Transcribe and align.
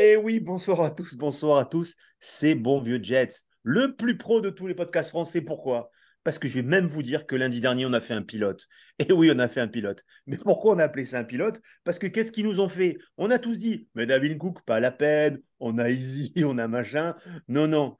Eh 0.00 0.14
oui, 0.14 0.38
bonsoir 0.38 0.80
à 0.82 0.92
tous, 0.92 1.16
bonsoir 1.16 1.58
à 1.58 1.64
tous. 1.64 1.96
C'est 2.20 2.54
Bon 2.54 2.80
Vieux 2.80 3.02
Jets, 3.02 3.42
le 3.64 3.96
plus 3.96 4.16
pro 4.16 4.40
de 4.40 4.48
tous 4.48 4.68
les 4.68 4.74
podcasts 4.74 5.08
français. 5.08 5.40
Pourquoi? 5.40 5.90
Parce 6.22 6.38
que 6.38 6.46
je 6.46 6.54
vais 6.54 6.62
même 6.62 6.86
vous 6.86 7.02
dire 7.02 7.26
que 7.26 7.34
lundi 7.34 7.60
dernier, 7.60 7.84
on 7.84 7.92
a 7.92 8.00
fait 8.00 8.14
un 8.14 8.22
pilote. 8.22 8.68
Et 9.00 9.12
oui, 9.12 9.28
on 9.34 9.40
a 9.40 9.48
fait 9.48 9.60
un 9.60 9.66
pilote. 9.66 10.04
Mais 10.28 10.36
pourquoi 10.36 10.76
on 10.76 10.78
a 10.78 10.84
appelé 10.84 11.04
ça 11.04 11.18
un 11.18 11.24
pilote? 11.24 11.60
Parce 11.82 11.98
que 11.98 12.06
qu'est-ce 12.06 12.30
qu'ils 12.30 12.44
nous 12.44 12.60
ont 12.60 12.68
fait? 12.68 12.96
On 13.16 13.28
a 13.32 13.40
tous 13.40 13.58
dit, 13.58 13.88
mais 13.96 14.06
David 14.06 14.38
Cook, 14.38 14.62
pas 14.64 14.78
la 14.78 14.92
peine, 14.92 15.40
on 15.58 15.78
a 15.78 15.90
Easy, 15.90 16.32
on 16.44 16.58
a 16.58 16.68
machin. 16.68 17.16
Non, 17.48 17.66
non, 17.66 17.96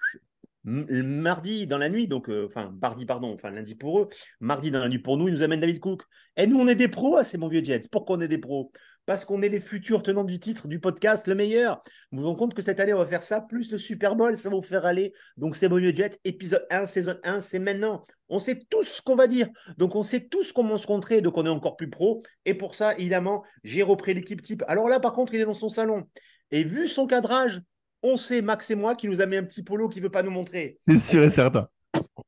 mardi 0.63 1.67
dans 1.67 1.79
la 1.79 1.89
nuit, 1.89 2.07
donc 2.07 2.29
euh, 2.29 2.47
enfin 2.47 2.75
mardi 2.81 3.07
pardon, 3.07 3.33
enfin 3.33 3.51
lundi 3.51 3.75
pour 3.75 4.01
eux, 4.01 4.09
mardi 4.41 4.71
dans 4.71 4.81
la 4.81 4.89
nuit 4.89 4.99
pour 4.99 5.17
nous, 5.17 5.29
ils 5.29 5.35
nous 5.35 5.43
amènent 5.43 5.61
David 5.61 5.81
Cook. 5.81 6.03
Et 6.37 6.47
nous 6.47 6.61
on 6.61 6.69
est 6.69 6.75
des 6.75 6.89
pros, 6.89 7.21
c'est 7.23 7.39
mon 7.39 7.49
vieux 7.49 7.65
Jets. 7.65 7.89
Pourquoi 7.91 8.17
on 8.17 8.21
est 8.21 8.29
des 8.29 8.39
pros? 8.39 8.71
Parce 9.09 9.25
qu'on 9.25 9.41
est 9.41 9.49
les 9.49 9.63
futurs 9.63 10.03
tenants 10.03 10.23
du 10.23 10.39
titre 10.39 10.69
du 10.69 10.81
podcast 10.81 11.29
le 11.29 11.35
meilleur. 11.35 11.83
Vous 12.13 12.21
vous 12.21 12.27
rendez 12.27 12.39
compte 12.39 12.53
que 12.53 12.61
cette 12.61 12.79
année 12.79 12.93
on 12.93 12.99
va 12.99 13.07
faire 13.07 13.23
ça 13.23 13.41
plus 13.41 13.73
le 13.73 13.79
Super 13.79 14.17
Bowl, 14.17 14.37
ça 14.37 14.51
va 14.51 14.57
vous 14.57 14.61
faire 14.61 14.85
aller. 14.85 15.15
Donc 15.39 15.57
c'est 15.57 15.71
mon 15.71 15.77
vieux 15.77 15.95
Jets, 15.97 16.19
épisode 16.25 16.67
1, 16.71 16.87
saison 16.87 17.15
1, 17.25 17.41
c'est 17.41 17.59
maintenant. 17.59 18.05
On 18.29 18.39
sait 18.39 18.61
tout 18.69 18.83
ce 18.83 19.01
qu'on 19.01 19.17
va 19.17 19.27
dire. 19.27 19.49
Donc 19.79 19.97
on 19.97 20.03
sait 20.03 20.27
tous 20.29 20.53
comment 20.53 20.77
se 20.77 20.87
contrer, 20.87 21.23
donc 21.23 21.39
on 21.39 21.47
est 21.47 21.49
encore 21.49 21.79
plus 21.79 21.89
pro. 21.89 22.23
Et 22.45 22.53
pour 22.53 22.75
ça, 22.75 22.99
évidemment, 22.99 23.45
j'ai 23.65 23.83
repris 23.83 24.13
l'équipe 24.13 24.43
type. 24.43 24.63
Alors 24.69 24.91
là, 24.91 25.01
par 25.01 25.13
contre, 25.13 25.33
il 25.33 25.41
est 25.41 25.47
dans 25.47 25.55
son 25.55 25.71
salon. 25.71 26.07
Et 26.51 26.63
vu 26.65 26.87
son 26.87 27.07
cadrage, 27.07 27.63
on 28.03 28.19
sait, 28.19 28.43
Max 28.43 28.71
et 28.71 28.75
moi, 28.75 28.95
qui 28.95 29.09
nous 29.09 29.23
a 29.23 29.27
mis 29.27 29.39
un 29.39 29.45
petit 29.45 29.63
polo 29.63 29.89
qui 29.89 30.01
ne 30.01 30.05
veut 30.05 30.11
pas 30.11 30.23
nous 30.23 30.31
montrer. 30.31 30.81
C'est 30.87 30.99
sûr 30.99 31.25
et 31.25 31.31
certain. 31.31 31.67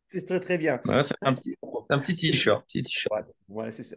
C'est 0.09 0.27
très 0.27 0.41
très 0.41 0.57
bien. 0.57 0.81
c'est 1.03 1.15
un 1.21 1.35
petit, 1.35 1.57
t-shirt. 1.99 2.65
Ouais, 3.49 3.73
c'est 3.73 3.97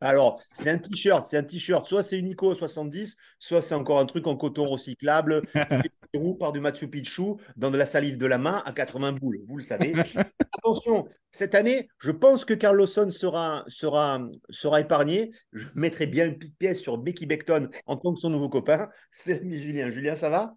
Alors, 0.00 0.34
c'est 0.36 0.70
un 0.70 0.78
t-shirt, 0.78 1.26
c'est 1.26 1.36
un 1.36 1.44
t-shirt. 1.44 1.86
Soit 1.86 2.02
c'est 2.02 2.18
Unico 2.18 2.54
70, 2.54 3.16
soit 3.38 3.62
c'est 3.62 3.74
encore 3.74 4.00
un 4.00 4.06
truc 4.06 4.26
en 4.26 4.36
coton 4.36 4.68
recyclable 4.68 5.42
qui 6.14 6.34
par 6.38 6.52
du 6.52 6.60
Machu 6.60 6.88
Picchu 6.88 7.36
dans 7.56 7.70
de 7.70 7.78
la 7.78 7.86
salive 7.86 8.18
de 8.18 8.26
la 8.26 8.38
main 8.38 8.62
à 8.66 8.72
80 8.72 9.12
boules. 9.12 9.40
Vous 9.46 9.56
le 9.56 9.62
savez. 9.62 9.94
Attention, 10.58 11.08
cette 11.30 11.54
année, 11.54 11.88
je 11.98 12.10
pense 12.10 12.44
que 12.44 12.54
Carlosson 12.54 13.10
sera, 13.10 13.64
sera, 13.66 14.20
sera 14.50 14.80
épargné. 14.80 15.30
Je 15.52 15.68
mettrai 15.74 16.06
bien 16.06 16.26
une 16.26 16.38
petite 16.38 16.58
pièce 16.58 16.80
sur 16.80 16.98
Becky 16.98 17.26
Beckton 17.26 17.70
en 17.86 17.96
tant 17.96 18.12
que 18.12 18.20
son 18.20 18.30
nouveau 18.30 18.48
copain. 18.48 18.90
C'est 19.12 19.38
l'ami 19.38 19.58
Julien. 19.58 19.90
Julien, 19.90 20.14
ça 20.14 20.28
va? 20.28 20.54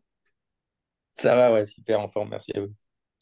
Ça 1.14 1.36
va, 1.36 1.54
ouais, 1.54 1.66
super 1.66 2.02
en 2.02 2.10
forme, 2.10 2.30
merci 2.30 2.52
à 2.56 2.62
vous. 2.62 2.74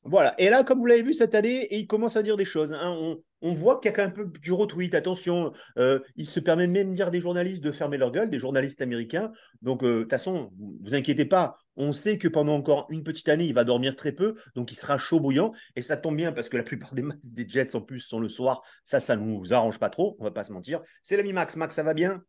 Voilà, 0.05 0.35
et 0.37 0.49
là, 0.49 0.63
comme 0.63 0.79
vous 0.79 0.85
l'avez 0.85 1.01
vu 1.01 1.13
cette 1.13 1.33
année, 1.33 1.67
il 1.71 1.87
commence 1.87 2.17
à 2.17 2.23
dire 2.23 2.35
des 2.35 2.43
choses. 2.43 2.73
Hein. 2.73 3.17
On, 3.41 3.53
voit 3.53 3.79
qu'il 3.79 3.89
y 3.89 3.93
a 3.93 3.95
quand 3.95 4.01
même 4.01 4.11
un 4.11 4.29
peu 4.29 4.39
du 4.39 4.51
retweet. 4.51 4.95
Attention, 4.95 5.53
euh, 5.77 5.99
il 6.17 6.27
se 6.27 6.41
permet 6.41 6.67
même 6.67 6.89
de 6.89 6.95
dire 6.95 7.09
des 7.09 7.21
journalistes 7.21 7.63
de 7.63 7.71
fermer 7.71 7.97
leur 7.97 8.11
gueule, 8.11 8.29
des 8.29 8.39
journalistes 8.39 8.81
américains. 8.81 9.31
Donc, 9.61 9.83
euh, 9.83 9.95
de 9.95 10.01
toute 10.01 10.09
façon, 10.09 10.51
vous 10.57 10.93
inquiétez 10.93 11.25
pas, 11.25 11.57
on 11.77 11.93
sait 11.93 12.17
que 12.17 12.27
pendant 12.27 12.55
encore 12.55 12.87
une 12.89 13.03
petite 13.03 13.29
année, 13.29 13.45
il 13.45 13.53
va 13.53 13.63
dormir 13.63 13.95
très 13.95 14.11
peu, 14.11 14.35
donc 14.55 14.71
il 14.71 14.75
sera 14.75 14.97
chaud 14.97 15.21
bouillant. 15.21 15.53
Et 15.77 15.81
ça 15.81 15.95
tombe 15.95 16.17
bien 16.17 16.33
parce 16.33 16.49
que 16.49 16.57
la 16.57 16.63
plupart 16.63 16.93
des 16.93 17.01
matchs 17.01 17.31
des 17.31 17.47
Jets 17.47 17.75
en 17.75 17.81
plus 17.81 18.01
sont 18.01 18.19
le 18.19 18.27
soir. 18.27 18.61
Ça, 18.83 18.99
ça 18.99 19.15
ne 19.15 19.23
nous 19.23 19.53
arrange 19.53 19.79
pas 19.79 19.89
trop, 19.89 20.17
on 20.19 20.25
va 20.25 20.31
pas 20.31 20.43
se 20.43 20.51
mentir. 20.51 20.81
C'est 21.01 21.15
l'ami 21.15 21.31
Max. 21.31 21.55
Max, 21.55 21.75
ça 21.75 21.83
va 21.83 21.93
bien? 21.93 22.23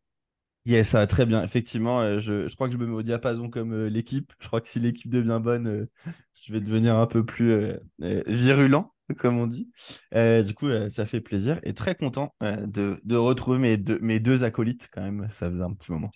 Yes, 0.65 0.89
ça 0.89 0.99
va 0.99 1.07
très 1.07 1.27
bien. 1.27 1.43
Effectivement, 1.43 2.01
euh, 2.01 2.17
je, 2.17 2.53
crois 2.55 2.67
que 2.67 2.73
je 2.73 2.79
me 2.79 2.87
mets 2.87 2.95
au 2.95 3.03
diapason 3.03 3.49
comme 3.49 3.73
euh, 3.73 3.87
l'équipe. 3.87 4.33
Je 4.39 4.47
crois 4.47 4.61
que 4.61 4.67
si 4.67 4.79
l'équipe 4.79 5.11
devient 5.11 5.39
bonne, 5.41 5.67
euh, 5.67 5.85
je 6.33 6.51
vais 6.51 6.59
devenir 6.59 6.95
un 6.95 7.05
peu 7.05 7.23
plus 7.23 7.77
virulent, 7.99 8.91
comme 9.17 9.39
on 9.39 9.47
dit. 9.47 9.69
du 10.13 10.53
coup, 10.55 10.67
ça 10.89 11.05
fait 11.05 11.21
plaisir 11.21 11.59
et 11.63 11.73
très 11.73 11.95
content 11.95 12.33
de, 12.41 13.15
retrouver 13.15 13.59
mes 13.59 13.77
deux, 13.77 13.99
mes 14.01 14.19
deux 14.19 14.43
acolytes 14.43 14.89
quand 14.91 15.01
même. 15.01 15.27
Ça 15.29 15.49
faisait 15.49 15.63
un 15.63 15.73
petit 15.73 15.91
moment. 15.91 16.11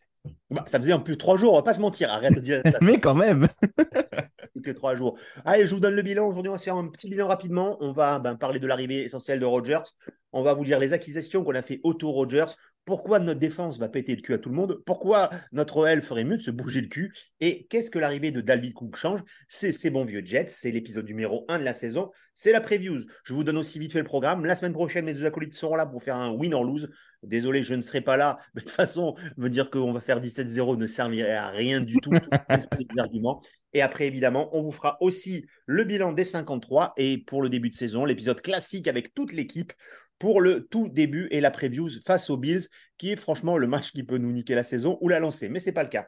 Bah, 0.49 0.63
ça 0.67 0.79
faisait 0.79 0.93
en 0.93 0.99
plus 0.99 1.17
trois 1.17 1.37
jours, 1.37 1.53
on 1.53 1.55
va 1.55 1.63
pas 1.63 1.73
se 1.73 1.79
mentir, 1.79 2.11
arrête 2.11 2.35
de 2.35 2.41
dire 2.41 2.61
ça. 2.65 2.77
Mais 2.81 2.99
quand 2.99 3.15
même 3.15 3.47
que 4.63 4.71
trois 4.71 4.95
jours. 4.95 5.17
Allez, 5.45 5.65
je 5.65 5.73
vous 5.73 5.79
donne 5.79 5.95
le 5.95 6.01
bilan. 6.01 6.27
Aujourd'hui, 6.27 6.49
on 6.49 6.53
va 6.53 6.59
faire 6.59 6.75
un 6.75 6.87
petit 6.87 7.09
bilan 7.09 7.27
rapidement. 7.27 7.77
On 7.79 7.91
va 7.91 8.19
ben, 8.19 8.35
parler 8.35 8.59
de 8.59 8.67
l'arrivée 8.67 9.03
essentielle 9.03 9.39
de 9.39 9.45
Rogers. 9.45 9.83
On 10.31 10.43
va 10.43 10.53
vous 10.53 10.65
dire 10.65 10.79
les 10.79 10.93
acquisitions 10.93 11.43
qu'on 11.43 11.55
a 11.55 11.61
fait 11.61 11.79
autour 11.83 12.13
Rogers. 12.13 12.53
Pourquoi 12.85 13.19
notre 13.19 13.39
défense 13.39 13.77
va 13.77 13.87
péter 13.87 14.15
le 14.15 14.21
cul 14.21 14.33
à 14.33 14.37
tout 14.39 14.49
le 14.49 14.55
monde? 14.55 14.81
Pourquoi 14.85 15.29
notre 15.51 15.77
OL 15.77 16.01
ferait 16.01 16.23
mieux 16.23 16.37
de 16.37 16.41
se 16.41 16.49
bouger 16.49 16.81
le 16.81 16.87
cul? 16.87 17.13
Et 17.39 17.67
qu'est-ce 17.67 17.91
que 17.91 17.99
l'arrivée 17.99 18.31
de 18.31 18.41
Dalvin 18.41 18.71
Cook 18.71 18.95
change? 18.95 19.21
C'est 19.47 19.71
ces 19.71 19.89
bons 19.89 20.05
vieux 20.05 20.23
Jets, 20.25 20.47
c'est 20.47 20.71
l'épisode 20.71 21.07
numéro 21.07 21.45
1 21.49 21.59
de 21.59 21.63
la 21.63 21.73
saison, 21.73 22.09
c'est 22.33 22.51
la 22.51 22.61
previews. 22.61 23.05
Je 23.25 23.33
vous 23.33 23.43
donne 23.43 23.57
aussi 23.57 23.77
vite 23.79 23.91
fait 23.91 23.99
le 23.99 24.05
programme. 24.05 24.45
La 24.45 24.55
semaine 24.55 24.73
prochaine, 24.73 25.05
les 25.05 25.13
deux 25.13 25.25
acolytes 25.25 25.53
seront 25.53 25.75
là 25.75 25.85
pour 25.85 26.01
faire 26.01 26.15
un 26.15 26.31
win 26.31 26.53
or 26.53 26.63
lose. 26.63 26.89
Désolé, 27.21 27.63
je 27.63 27.73
ne 27.73 27.81
serai 27.81 28.01
pas 28.01 28.17
là. 28.17 28.37
Mais 28.55 28.61
de 28.61 28.65
toute 28.65 28.75
façon, 28.75 29.15
me 29.37 29.49
dire 29.49 29.69
qu'on 29.69 29.93
va 29.93 29.99
faire 29.99 30.21
17-0 30.21 30.77
ne 30.77 30.87
servirait 30.87 31.35
à 31.35 31.49
rien 31.49 31.81
du 31.81 31.97
tout. 31.97 32.11
Et 33.73 33.81
après, 33.81 34.07
évidemment, 34.07 34.49
on 34.55 34.61
vous 34.61 34.71
fera 34.71 34.97
aussi 34.99 35.45
le 35.67 35.83
bilan 35.83 36.11
des 36.11 36.23
53 36.23 36.93
et 36.97 37.19
pour 37.19 37.43
le 37.43 37.49
début 37.49 37.69
de 37.69 37.75
saison, 37.75 38.03
l'épisode 38.03 38.41
classique 38.41 38.87
avec 38.87 39.13
toute 39.13 39.31
l'équipe 39.31 39.73
pour 40.19 40.41
le 40.41 40.67
tout 40.67 40.89
début 40.89 41.27
et 41.31 41.41
la 41.41 41.49
preview 41.49 41.89
face 42.05 42.29
aux 42.29 42.37
Bills, 42.37 42.67
qui 42.97 43.11
est 43.11 43.15
franchement 43.15 43.57
le 43.57 43.67
match 43.67 43.91
qui 43.91 44.03
peut 44.03 44.17
nous 44.17 44.31
niquer 44.31 44.53
la 44.53 44.63
saison 44.63 44.97
ou 45.01 45.09
la 45.09 45.19
lancer. 45.19 45.49
Mais 45.49 45.59
ce 45.59 45.67
n'est 45.67 45.73
pas 45.73 45.83
le 45.83 45.89
cas. 45.89 46.07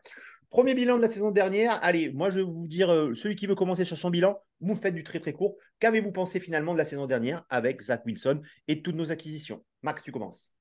Premier 0.49 0.75
bilan 0.75 0.97
de 0.97 1.01
la 1.01 1.07
saison 1.07 1.31
dernière. 1.31 1.79
Allez, 1.81 2.11
moi 2.11 2.29
je 2.29 2.39
vais 2.39 2.45
vous 2.45 2.67
dire, 2.67 2.91
euh, 2.91 3.15
celui 3.15 3.35
qui 3.37 3.47
veut 3.47 3.55
commencer 3.55 3.85
sur 3.85 3.97
son 3.97 4.09
bilan, 4.09 4.37
vous 4.59 4.75
faites 4.75 4.93
du 4.93 5.03
très 5.03 5.19
très 5.19 5.31
court. 5.31 5.55
Qu'avez-vous 5.79 6.11
pensé 6.11 6.41
finalement 6.41 6.73
de 6.73 6.77
la 6.77 6.85
saison 6.85 7.07
dernière 7.07 7.45
avec 7.49 7.81
Zach 7.81 8.05
Wilson 8.05 8.41
et 8.67 8.81
toutes 8.81 8.95
nos 8.95 9.11
acquisitions? 9.11 9.63
Max, 9.81 10.03
tu 10.03 10.11
commences. 10.11 10.53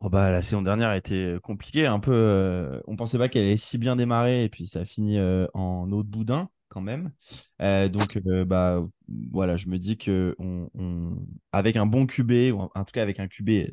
Oh 0.00 0.08
bah, 0.08 0.32
la 0.32 0.42
saison 0.42 0.62
dernière 0.62 0.88
a 0.88 0.96
été 0.96 1.36
compliquée. 1.44 1.86
Un 1.86 2.00
peu, 2.00 2.12
euh, 2.12 2.80
on 2.88 2.96
pensait 2.96 3.18
pas 3.18 3.28
qu'elle 3.28 3.44
allait 3.44 3.56
si 3.56 3.78
bien 3.78 3.94
démarrer 3.94 4.42
et 4.44 4.48
puis 4.48 4.66
ça 4.66 4.80
a 4.80 4.84
fini 4.84 5.18
euh, 5.18 5.46
en 5.54 5.86
de 5.86 6.02
boudin 6.02 6.50
quand 6.70 6.80
même. 6.80 7.12
donc, 7.60 8.18
bah, 8.46 8.82
voilà, 9.30 9.58
je 9.58 9.68
me 9.68 9.78
dis 9.78 9.98
que 9.98 10.34
on, 10.38 10.70
avec 11.52 11.76
un 11.76 11.86
bon 11.86 12.06
QB, 12.06 12.54
ou 12.54 12.60
en 12.74 12.84
tout 12.84 12.92
cas 12.92 13.02
avec 13.02 13.20
un 13.20 13.28
QB 13.28 13.72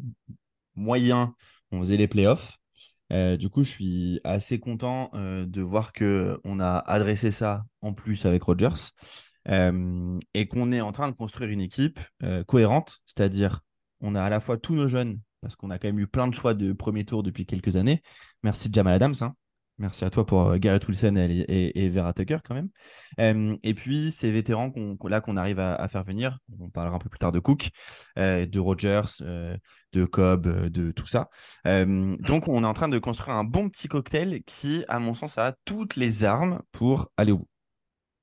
moyen, 0.76 1.34
on 1.72 1.80
faisait 1.80 1.98
les 1.98 2.08
playoffs. 2.08 2.58
du 3.12 3.50
coup, 3.50 3.64
je 3.64 3.70
suis 3.70 4.20
assez 4.24 4.60
content 4.60 5.12
de 5.14 5.62
voir 5.62 5.94
que 5.94 6.40
on 6.44 6.60
a 6.60 6.78
adressé 6.80 7.32
ça 7.32 7.64
en 7.82 7.94
plus 7.94 8.26
avec 8.26 8.44
Rogers 8.44 8.92
et 9.50 10.48
qu'on 10.48 10.72
est 10.72 10.82
en 10.82 10.92
train 10.92 11.08
de 11.08 11.16
construire 11.16 11.50
une 11.52 11.62
équipe 11.62 12.00
cohérente, 12.48 13.00
c'est-à-dire 13.06 13.62
on 14.02 14.14
a 14.14 14.22
à 14.22 14.30
la 14.30 14.40
fois 14.40 14.58
tous 14.58 14.76
nos 14.76 14.88
jeunes 14.88 15.20
parce 15.42 15.56
qu'on 15.56 15.70
a 15.70 15.78
quand 15.80 15.88
même 15.88 16.00
eu 16.00 16.08
plein 16.08 16.28
de 16.28 16.34
choix 16.34 16.54
de 16.54 16.74
premier 16.74 17.06
tour 17.06 17.24
depuis 17.24 17.46
quelques 17.46 17.76
années. 17.76 18.02
Merci 18.44 18.70
Jamal 18.72 18.94
Adams, 18.94 19.16
hein, 19.22 19.36
Merci 19.80 20.06
à 20.06 20.10
toi 20.10 20.26
pour 20.26 20.42
euh, 20.42 20.58
Garrett 20.58 20.88
Wilson 20.88 21.16
et, 21.18 21.90
Vera 21.90 22.12
Tucker 22.12 22.40
quand 22.44 22.56
même. 22.56 23.58
et 23.62 23.74
puis 23.76 24.12
ces 24.12 24.32
vétérans 24.32 24.72
qu'on, 24.72 24.98
là 25.08 25.22
qu'on 25.22 25.38
arrive 25.38 25.60
à, 25.60 25.88
faire 25.88 26.04
venir, 26.04 26.40
on 26.60 26.70
parlera 26.70 26.96
un 26.96 27.00
peu 27.00 27.10
plus 27.10 27.20
tard 27.20 27.32
de 27.32 27.38
Cook, 27.38 27.70
euh, 28.18 28.48
de 28.48 28.60
Rogers, 28.60 29.22
euh, 29.22 29.56
de 29.94 30.06
Cobb, 30.06 30.48
de 30.70 30.92
tout 30.92 31.06
ça. 31.06 31.30
donc 31.64 32.48
on 32.48 32.64
est 32.64 32.68
en 32.68 32.74
train 32.74 32.90
de 32.90 32.98
construire 32.98 33.38
un 33.38 33.44
bon 33.44 33.70
petit 33.70 33.88
cocktail 33.88 34.42
qui, 34.46 34.84
à 34.88 34.98
mon 35.00 35.14
sens, 35.14 35.38
a 35.38 35.56
toutes 35.66 35.96
les 35.96 36.24
armes 36.24 36.62
pour 36.72 37.12
aller 37.16 37.32
au 37.32 37.40
bout. 37.40 37.50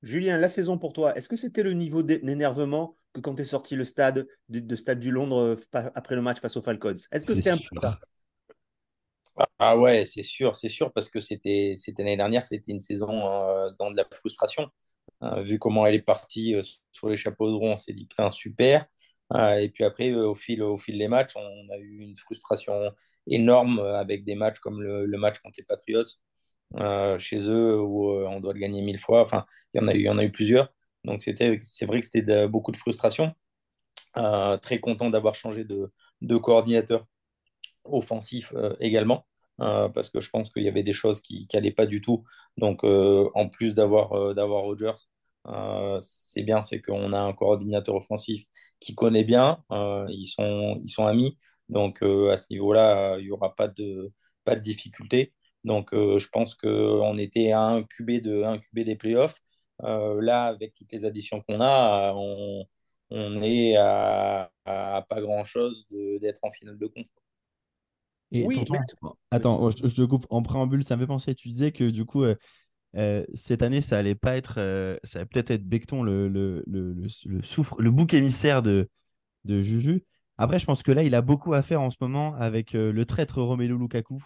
Julien, 0.03 0.37
la 0.37 0.49
saison 0.49 0.77
pour 0.77 0.93
toi, 0.93 1.15
est-ce 1.15 1.29
que 1.29 1.37
c'était 1.37 1.63
le 1.63 1.73
niveau 1.73 2.03
d'énervement 2.03 2.97
que 3.13 3.21
quand 3.21 3.33
tu 3.33 3.43
es 3.43 3.45
sorti 3.45 3.75
le 3.75 3.85
stade 3.85 4.27
de, 4.49 4.75
stade 4.75 4.99
du 4.99 5.09
Londres 5.09 5.57
après 5.71 6.15
le 6.15 6.21
match 6.21 6.41
face 6.41 6.57
aux 6.57 6.61
Falcons? 6.61 6.95
Est-ce 7.11 7.25
que 7.25 7.33
c'était 7.33 7.51
un 7.51 7.57
peu 7.57 7.87
ah 9.59 9.77
ouais, 9.77 10.05
c'est 10.05 10.23
sûr, 10.23 10.55
c'est 10.55 10.69
sûr, 10.69 10.93
parce 10.93 11.09
que 11.09 11.19
c'était 11.19 11.75
l'année 11.97 12.17
dernière, 12.17 12.45
c'était 12.45 12.71
une 12.71 12.79
saison 12.79 13.09
euh, 13.27 13.69
dans 13.79 13.91
de 13.91 13.97
la 13.97 14.05
frustration. 14.05 14.69
Euh, 15.23 15.41
vu 15.41 15.59
comment 15.59 15.85
elle 15.85 15.95
est 15.95 16.01
partie 16.01 16.55
euh, 16.55 16.63
sur 16.91 17.09
les 17.09 17.17
chapeaux 17.17 17.49
de 17.49 17.55
roue, 17.55 17.67
on 17.67 17.77
s'est 17.77 17.93
dit 17.93 18.05
putain, 18.07 18.31
super. 18.31 18.85
et 19.33 19.69
puis 19.73 19.83
après, 19.83 20.13
au 20.13 20.35
fil, 20.35 20.63
au 20.63 20.77
fil 20.77 20.97
des 20.97 21.07
matchs, 21.07 21.33
on 21.35 21.69
a 21.73 21.77
eu 21.77 21.99
une 21.99 22.15
frustration 22.17 22.91
énorme 23.27 23.79
avec 23.79 24.23
des 24.25 24.35
matchs 24.35 24.59
comme 24.59 24.81
le, 24.81 25.17
match 25.17 25.39
contre 25.39 25.55
les 25.59 25.65
Patriots 25.65 26.03
chez 27.19 27.39
eux 27.49 27.79
où 27.81 28.11
on 28.11 28.39
doit 28.39 28.53
le 28.53 28.59
gagner 28.59 28.81
mille 28.81 28.99
fois. 28.99 29.21
Enfin, 29.21 29.45
il 29.73 29.81
y 30.01 30.09
en 30.09 30.17
a 30.17 30.23
eu, 30.23 30.31
plusieurs. 30.31 30.69
Donc 31.03 31.23
c'est 31.23 31.85
vrai 31.85 31.99
que 31.99 32.05
c'était 32.05 32.47
beaucoup 32.47 32.71
de 32.71 32.77
frustration. 32.77 33.33
très 34.61 34.79
content 34.79 35.09
d'avoir 35.09 35.35
changé 35.35 35.65
de 35.65 36.37
coordinateur 36.37 37.05
offensif 37.85 38.53
euh, 38.55 38.75
également. 38.79 39.25
Euh, 39.61 39.87
parce 39.89 40.09
que 40.09 40.19
je 40.21 40.29
pense 40.29 40.51
qu'il 40.51 40.63
y 40.63 40.67
avait 40.67 40.83
des 40.83 40.93
choses 40.93 41.21
qui 41.21 41.47
n'allaient 41.53 41.71
pas 41.71 41.85
du 41.85 42.01
tout. 42.01 42.25
Donc, 42.57 42.83
euh, 42.83 43.29
en 43.35 43.47
plus 43.49 43.73
d'avoir 43.75 44.35
d'avoir 44.35 44.63
Rogers, 44.63 44.95
c'est 46.01 46.43
bien, 46.43 46.65
c'est 46.65 46.81
qu'on 46.81 47.13
a 47.13 47.19
un 47.19 47.33
coordinateur 47.33 47.95
offensif 47.95 48.45
qui 48.79 48.95
connaît 48.95 49.23
bien, 49.23 49.63
ils, 50.09 50.27
sont, 50.27 51.05
amis, 51.07 51.37
donc 51.69 52.01
à 52.03 52.37
ce 52.37 52.47
niveau-là, 52.51 53.17
il 53.19 53.25
n'y 53.25 53.31
aura 53.31 53.55
pas 53.55 53.67
de, 53.67 54.11
pas 54.43 54.55
difficulté. 54.55 55.33
Donc 55.63 55.89
je 55.93 56.27
pense 56.29 56.55
qu'on 56.55 57.17
était 57.17 57.51
à 57.51 57.61
un 57.61 57.83
QB, 57.83 58.21
des 58.73 58.95
playoffs. 58.95 59.39
là, 59.79 60.45
avec 60.45 60.73
toutes 60.75 60.91
les 60.91 61.05
additions 61.05 61.41
qu'on 61.41 61.61
a, 61.61 62.13
on, 62.15 63.41
est 63.41 63.75
à, 63.77 64.51
à 64.65 65.05
pas 65.07 65.21
grand-chose 65.21 65.87
d'être 65.91 66.39
en 66.43 66.51
finale 66.51 66.77
de 66.79 66.87
compte 68.31 68.69
oui, 68.69 68.77
attends, 69.31 69.69
je, 69.71 69.87
te 69.87 70.01
coupe 70.03 70.25
en 70.29 70.41
préambule, 70.41 70.83
ça 70.83 70.95
me 70.95 71.01
fait 71.01 71.07
penser. 71.07 71.35
Tu 71.35 71.49
disais 71.49 71.71
que 71.71 71.89
du 71.89 72.05
coup, 72.05 72.23
euh, 72.23 73.25
cette 73.33 73.61
année, 73.61 73.81
ça 73.81 73.97
allait 73.97 74.15
pas 74.15 74.35
être, 74.35 74.55
ça 75.03 75.19
allait 75.19 75.25
peut-être 75.25 75.51
être 75.51 75.67
Becton 75.67 76.03
le, 76.03 76.27
le, 76.27 76.63
le, 76.67 76.93
le, 76.93 77.43
souffre, 77.43 77.81
le 77.81 77.91
bouc 77.91 78.13
émissaire 78.13 78.61
de, 78.61 78.89
de 79.45 79.61
Juju. 79.61 80.05
Après, 80.37 80.59
je 80.59 80.65
pense 80.65 80.83
que 80.83 80.91
là, 80.91 81.03
il 81.03 81.15
a 81.15 81.21
beaucoup 81.21 81.53
à 81.53 81.61
faire 81.61 81.81
en 81.81 81.89
ce 81.89 81.97
moment 82.01 82.35
avec 82.35 82.73
le 82.73 83.05
traître 83.05 83.41
Romelu 83.41 83.77
Lukaku. 83.77 84.21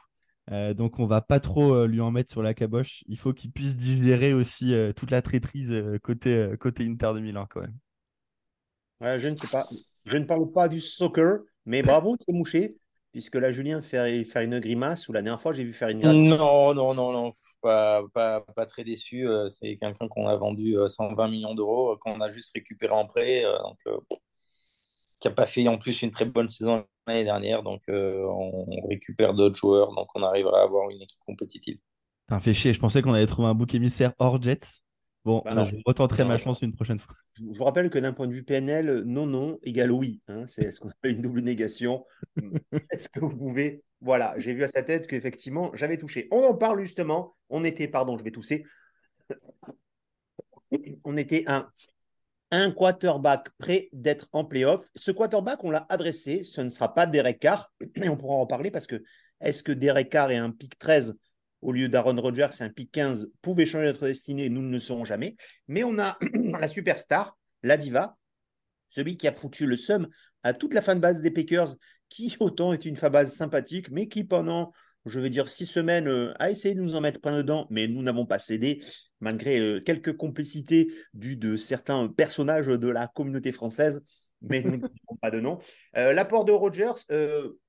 donc, 0.76 1.00
on 1.00 1.06
va 1.06 1.22
pas 1.22 1.40
trop 1.40 1.86
lui 1.86 2.02
en 2.02 2.12
mettre 2.12 2.32
sur 2.32 2.42
la 2.42 2.54
caboche. 2.54 3.04
Il 3.08 3.18
faut 3.18 3.34
qu'il 3.34 3.52
puisse 3.52 3.76
digérer 3.76 4.34
aussi 4.34 4.74
toute 4.96 5.12
la 5.12 5.22
traîtrise 5.22 5.74
côté, 6.02 6.50
côté 6.60 6.88
Inter 6.88 7.12
de 7.16 7.20
Milan, 7.20 7.46
quand 7.50 7.62
même. 7.62 7.78
Ouais, 9.02 9.20
je 9.20 9.28
ne 9.28 9.36
sais 9.36 9.48
pas. 9.48 9.66
Je 10.06 10.18
ne 10.18 10.26
parle 10.26 10.52
pas 10.52 10.68
du 10.68 10.82
soccer, 10.82 11.40
mais 11.66 11.82
bravo, 11.82 12.18
c'est 12.20 12.34
mouché. 12.34 12.76
Puisque 13.12 13.36
là, 13.36 13.52
Julien 13.52 13.82
fait 13.82 14.24
faire 14.24 14.44
une 14.44 14.60
grimace, 14.60 15.08
ou 15.08 15.14
la 15.14 15.24
dernière 15.24 15.42
fois, 15.42 15.52
j'ai 15.52 15.64
vu 15.64 15.74
faire 15.74 15.90
une 15.90 16.00
grimace. 16.00 16.40
Non, 16.40 16.76
non, 16.76 16.94
non, 16.94 17.12
non, 17.12 17.32
pas, 17.62 18.04
pas, 18.14 18.42
pas 18.42 18.66
très 18.68 18.84
déçu. 18.84 19.28
Euh, 19.28 19.50
c'est 19.50 19.76
quelqu'un 19.78 20.08
qu'on 20.08 20.28
a 20.28 20.36
vendu 20.36 20.76
120 20.88 21.24
euh, 21.24 21.28
millions 21.28 21.56
d'euros, 21.56 21.94
euh, 21.94 21.98
qu'on 22.00 22.22
a 22.22 22.30
juste 22.30 22.52
récupéré 22.54 22.94
en 22.94 23.06
prêt, 23.06 23.44
donc, 23.64 23.80
qui 25.20 25.28
n'a 25.28 25.34
pas 25.34 25.48
fait 25.48 25.68
en 25.68 25.80
plus 25.80 26.04
une 26.04 26.12
très 26.12 26.26
bonne 26.26 26.50
saison 26.50 26.86
l'année 27.08 27.24
dernière. 27.24 27.64
Donc, 27.64 27.82
on 27.90 28.66
récupère 28.88 29.34
d'autres 29.34 29.58
joueurs, 29.58 29.94
donc 29.96 30.08
on 30.14 30.22
arrivera 30.22 30.60
à 30.60 30.64
avoir 30.64 30.92
une 30.92 31.02
équipe 31.02 31.20
compétitive. 31.26 31.80
Un 32.30 32.40
fait 32.40 32.54
chier, 32.54 32.74
je 32.74 32.80
pensais 32.80 33.02
qu'on 33.02 33.14
allait 33.14 33.26
trouver 33.26 33.48
un 33.48 33.56
bouc 33.56 33.74
émissaire 33.74 34.14
hors 34.20 34.40
Jets. 34.40 34.82
Bon, 35.26 35.42
bah 35.44 35.64
je 35.66 35.76
retenterai 35.86 36.24
ma 36.24 36.38
chance 36.38 36.62
une 36.62 36.74
prochaine 36.74 37.00
fois. 37.00 37.14
Je 37.36 37.44
vous 37.58 37.64
rappelle 37.64 37.90
que 37.90 38.00
d'un 38.00 38.14
point 38.14 38.28
de 38.28 38.34
vue 38.34 38.44
PNL, 38.44 39.04
non, 39.06 39.26
non 39.26 39.60
égale 39.64 39.92
oui. 39.92 40.22
Hein. 40.28 40.46
c'est 40.48 40.72
ce 40.72 40.80
qu'on 40.80 40.90
appelle 40.90 41.16
une 41.16 41.22
double 41.22 41.42
négation. 41.42 42.06
Est-ce 42.92 43.10
que 43.10 43.20
vous 43.20 43.36
pouvez. 43.36 43.84
Voilà, 44.02 44.34
j'ai 44.38 44.54
vu 44.54 44.64
à 44.64 44.68
sa 44.70 44.82
tête 44.82 45.08
qu'effectivement, 45.08 45.72
j'avais 45.74 45.98
touché. 45.98 46.30
On 46.32 46.42
en 46.44 46.56
parle 46.56 46.82
justement. 46.82 47.36
On 47.50 47.66
était, 47.66 47.90
pardon, 47.90 48.18
je 48.18 48.24
vais 48.24 48.32
tousser. 48.32 48.64
On 51.04 51.18
était 51.18 51.44
un, 51.48 51.70
un 52.52 52.72
quarterback 52.72 53.50
prêt 53.58 53.90
d'être 53.92 54.30
en 54.32 54.46
playoff. 54.46 54.88
Ce 54.96 55.12
quarterback, 55.12 55.64
on 55.66 55.72
l'a 55.72 55.86
adressé. 55.90 56.44
Ce 56.44 56.62
ne 56.62 56.70
sera 56.70 56.94
pas 56.94 57.06
Derek 57.06 57.40
Carr. 57.40 57.74
Et 57.96 58.08
on 58.08 58.16
pourra 58.16 58.36
en 58.36 58.46
parler 58.46 58.72
parce 58.72 58.88
que 58.88 59.04
est-ce 59.42 59.64
que 59.64 59.74
Derek 59.74 60.10
Carr 60.10 60.32
est 60.32 60.38
un 60.38 60.52
pic 60.52 60.80
13 60.80 61.18
au 61.62 61.72
lieu 61.72 61.90
d'Aaron 61.90 62.16
Rodgers, 62.16 62.50
un 62.60 62.70
pick 62.70 62.92
15, 62.92 63.30
pouvait 63.42 63.66
changer 63.66 63.86
notre 63.86 64.06
destinée, 64.06 64.50
nous 64.50 64.62
ne 64.62 64.72
le 64.72 64.80
saurons 64.80 65.06
jamais. 65.06 65.36
Mais 65.68 65.84
on 65.84 65.98
a 66.00 66.18
la 66.60 66.68
superstar, 66.68 67.38
la 67.64 67.78
diva, 67.78 68.18
celui 68.88 69.18
qui 69.18 69.28
a 69.28 69.34
foutu 69.34 69.66
le 69.66 69.78
seum 69.78 70.08
à 70.44 70.54
toute 70.54 70.74
la 70.74 70.82
fanbase 70.82 71.22
des 71.22 71.32
Packers, 71.32 71.76
qui 72.10 72.36
autant 72.40 72.74
est 72.74 72.86
une 72.86 72.96
fanbase 72.96 73.34
sympathique, 73.34 73.90
mais 73.92 74.08
qui 74.08 74.24
pendant, 74.24 74.72
je 75.06 75.20
veux 75.20 75.30
dire, 75.30 75.50
six 75.50 75.66
semaines 75.66 76.08
euh, 76.08 76.34
a 76.40 76.50
essayé 76.50 76.76
de 76.76 76.82
nous 76.82 76.96
en 76.96 77.02
mettre 77.02 77.22
plein 77.22 77.38
dedans, 77.38 77.68
mais 77.70 77.88
nous 77.88 78.02
n'avons 78.02 78.26
pas 78.26 78.40
cédé, 78.40 78.84
malgré 79.20 79.60
euh, 79.60 79.82
quelques 79.82 80.16
complicités 80.16 80.92
dues 81.14 81.38
de 81.38 81.58
certains 81.58 82.08
personnages 82.08 82.68
de 82.68 82.88
la 82.88 83.08
communauté 83.08 83.52
française, 83.52 84.02
mais 84.42 84.64
nous 84.64 84.72
n'avons 84.78 85.18
pas 85.22 85.32
de 85.32 85.40
nom. 85.40 85.60
Euh, 85.98 86.14
l'apport 86.14 86.46
de 86.46 86.52
Rodgers, 86.52 86.94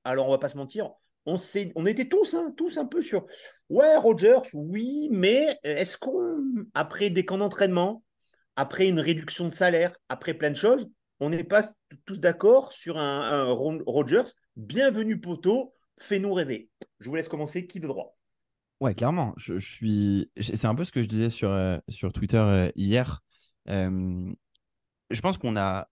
alors 0.04 0.28
on 0.28 0.30
va 0.30 0.38
pas 0.38 0.48
se 0.48 0.56
mentir, 0.56 0.92
on, 1.26 1.86
était 1.86 2.08
tous, 2.08 2.34
hein, 2.34 2.52
tous 2.56 2.78
un 2.78 2.86
peu 2.86 3.02
sur 3.02 3.26
Ouais, 3.68 3.96
Rogers, 3.96 4.42
oui, 4.54 5.08
mais 5.12 5.58
est-ce 5.62 5.96
qu'on, 5.96 6.42
après 6.74 7.10
des 7.10 7.24
camps 7.24 7.38
d'entraînement, 7.38 8.02
après 8.56 8.88
une 8.88 9.00
réduction 9.00 9.46
de 9.46 9.52
salaire, 9.52 9.92
après 10.08 10.34
plein 10.34 10.50
de 10.50 10.56
choses, 10.56 10.88
on 11.20 11.30
n'est 11.30 11.44
pas 11.44 11.62
tous 12.06 12.18
d'accord 12.18 12.72
sur 12.72 12.98
un, 12.98 13.52
Rogers 13.52 14.32
Bienvenue 14.56 15.20
poteau, 15.20 15.72
fais-nous 15.98 16.32
rêver. 16.32 16.68
Je 16.98 17.08
vous 17.08 17.14
laisse 17.14 17.28
commencer. 17.28 17.66
Qui 17.66 17.80
de 17.80 17.86
droit? 17.86 18.16
Ouais, 18.80 18.94
clairement. 18.94 19.34
Je, 19.36 19.58
suis. 19.58 20.30
C'est 20.40 20.64
un 20.64 20.74
peu 20.74 20.84
ce 20.84 20.92
que 20.92 21.02
je 21.02 21.08
disais 21.08 21.30
sur, 21.30 21.50
euh, 21.50 21.78
Twitter 22.14 22.38
euh, 22.38 22.70
hier. 22.74 23.22
Euh, 23.68 24.32
je 25.10 25.20
pense 25.20 25.38
qu'on 25.38 25.56
a. 25.56 25.88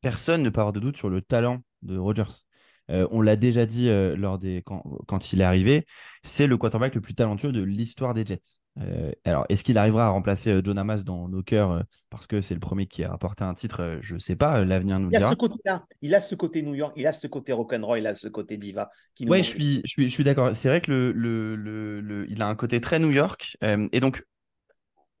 Personne 0.00 0.42
ne 0.42 0.50
peut 0.50 0.60
avoir 0.60 0.72
de 0.72 0.80
doute 0.80 0.96
sur 0.96 1.10
le 1.10 1.20
talent 1.22 1.62
de 1.82 1.96
Rogers. 1.96 2.45
Euh, 2.90 3.06
on 3.10 3.20
l'a 3.20 3.36
déjà 3.36 3.66
dit 3.66 3.88
euh, 3.88 4.16
lors 4.16 4.38
des 4.38 4.62
quand, 4.64 5.32
il 5.32 5.40
est 5.40 5.44
arrivé, 5.44 5.86
c'est 6.22 6.46
le 6.46 6.56
quarterback 6.56 6.94
le 6.94 7.00
plus 7.00 7.14
talentueux 7.14 7.52
de 7.52 7.62
l'histoire 7.62 8.14
des 8.14 8.24
Jets. 8.24 8.40
Euh, 8.78 9.10
alors, 9.24 9.46
est-ce 9.48 9.64
qu'il 9.64 9.78
arrivera 9.78 10.06
à 10.06 10.08
remplacer 10.10 10.60
John 10.62 10.76
Hamas 10.78 11.02
dans 11.02 11.28
nos 11.28 11.42
cœurs 11.42 11.82
parce 12.10 12.26
que 12.26 12.42
c'est 12.42 12.54
le 12.54 12.60
premier 12.60 12.86
qui 12.86 13.04
a 13.04 13.10
rapporté 13.10 13.42
un 13.42 13.54
titre 13.54 13.98
Je 14.02 14.14
ne 14.14 14.18
sais 14.18 14.36
pas, 14.36 14.64
l'avenir 14.64 14.98
nous 15.00 15.10
il 15.10 15.16
dira. 15.16 15.30
A 15.30 15.32
ce 15.32 15.36
côté 15.36 15.58
-là. 15.64 15.82
Il 16.02 16.14
a 16.14 16.20
ce 16.20 16.34
côté 16.34 16.62
New 16.62 16.74
York, 16.74 16.92
il 16.96 17.06
a 17.06 17.12
ce 17.12 17.26
côté 17.26 17.52
rock'n'roll, 17.52 17.98
il 17.98 18.06
a 18.06 18.14
ce 18.14 18.28
côté 18.28 18.58
diva. 18.58 18.90
Ouais, 19.26 19.42
je 19.42 19.48
suis, 19.48 19.80
je 19.84 19.90
suis, 19.90 20.08
je 20.08 20.12
suis 20.12 20.24
d'accord. 20.24 20.54
C'est 20.54 20.68
vrai 20.68 20.80
que 20.80 20.90
le, 20.92 21.12
le, 21.56 22.26
il 22.30 22.42
a 22.42 22.46
un 22.48 22.54
côté 22.54 22.80
très 22.80 22.98
New 22.98 23.10
York. 23.10 23.56
et 23.62 24.00
donc, 24.00 24.22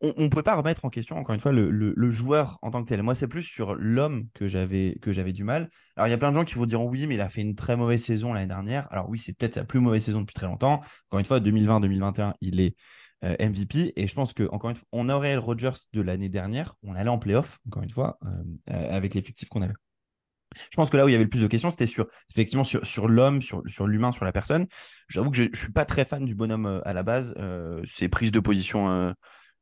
on 0.00 0.12
ne 0.18 0.28
peut 0.28 0.42
pas 0.42 0.54
remettre 0.54 0.84
en 0.84 0.90
question, 0.90 1.16
encore 1.16 1.34
une 1.34 1.40
fois, 1.40 1.52
le, 1.52 2.10
joueur 2.10 2.58
en 2.62 2.70
tant 2.70 2.82
que 2.82 2.88
tel. 2.88 3.02
Moi, 3.02 3.14
c'est 3.14 3.28
plus 3.28 3.42
sur 3.42 3.74
l'homme 3.74 4.28
que 4.34 4.46
j'avais 4.48 4.98
que 5.00 5.12
j'avais 5.12 5.32
du 5.32 5.44
mal. 5.44 5.70
Alors, 5.96 6.06
il 6.06 6.10
y 6.10 6.14
a 6.14 6.18
plein 6.18 6.30
de 6.30 6.36
gens 6.36 6.44
qui 6.44 6.54
vont 6.54 6.66
dire 6.66 6.84
oui, 6.84 7.06
mais 7.06 7.14
il 7.14 7.20
a 7.20 7.28
fait 7.28 7.40
une 7.40 7.54
très 7.54 7.76
mauvaise 7.76 8.02
saison 8.02 8.32
l'année 8.34 8.46
dernière. 8.46 8.86
Alors 8.92 9.08
oui, 9.08 9.18
c'est 9.18 9.32
peut-être 9.32 9.54
sa 9.54 9.64
plus 9.64 9.80
mauvaise 9.80 10.04
saison 10.04 10.20
depuis 10.20 10.34
très 10.34 10.46
longtemps. 10.46 10.82
Encore 11.08 11.20
une 11.20 11.24
fois, 11.24 11.40
2020-2021, 11.40 12.34
il 12.40 12.60
est 12.60 12.76
euh, 13.24 13.34
MVP. 13.40 13.94
Et 13.96 14.06
je 14.06 14.14
pense 14.14 14.34
que 14.34 14.46
encore 14.50 14.70
une 14.70 14.76
fois, 14.76 14.86
on 14.92 15.08
aurait 15.08 15.32
le 15.34 15.40
Rodgers 15.40 15.72
de 15.92 16.00
l'année 16.02 16.28
dernière, 16.28 16.76
on 16.82 16.94
allait 16.94 17.08
en 17.08 17.18
playoff, 17.18 17.58
encore 17.66 17.82
une 17.82 17.90
fois, 17.90 18.18
euh, 18.24 18.28
euh, 18.70 18.96
avec 18.96 19.14
l'effectif 19.14 19.48
qu'on 19.48 19.62
avait. 19.62 19.74
Je 20.54 20.76
pense 20.76 20.90
que 20.90 20.96
là 20.96 21.04
où 21.04 21.08
il 21.08 21.12
y 21.12 21.14
avait 21.14 21.24
le 21.24 21.30
plus 21.30 21.42
de 21.42 21.46
questions, 21.46 21.70
c'était 21.70 21.86
sur 21.86 22.06
effectivement 22.30 22.64
sur, 22.64 23.08
l'homme, 23.08 23.42
sur, 23.42 23.62
sur 23.66 23.86
l'humain, 23.86 24.12
sur 24.12 24.24
la 24.24 24.32
personne. 24.32 24.66
J'avoue 25.08 25.30
que 25.30 25.36
je 25.36 25.44
ne 25.44 25.54
suis 25.54 25.72
pas 25.72 25.84
très 25.84 26.04
fan 26.04 26.24
du 26.24 26.34
bonhomme 26.34 26.80
à 26.84 26.92
la 26.92 27.02
base. 27.02 27.34
ses 27.84 28.08
prises 28.08 28.30
de 28.30 28.40
position 28.40 29.12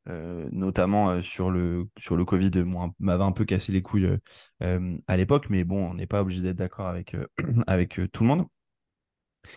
euh, 0.07 0.47
notamment 0.51 1.09
euh, 1.09 1.21
sur, 1.21 1.49
le, 1.49 1.89
sur 1.97 2.15
le 2.15 2.25
Covid, 2.25 2.51
m'avait 2.99 3.23
un 3.23 3.31
peu 3.31 3.45
cassé 3.45 3.71
les 3.71 3.81
couilles 3.81 4.17
euh, 4.63 4.97
à 5.07 5.17
l'époque, 5.17 5.49
mais 5.49 5.63
bon, 5.63 5.91
on 5.91 5.93
n'est 5.95 6.07
pas 6.07 6.21
obligé 6.21 6.41
d'être 6.41 6.57
d'accord 6.57 6.87
avec, 6.87 7.15
avec 7.67 7.99
tout 8.11 8.23
le 8.23 8.27
monde. 8.27 8.45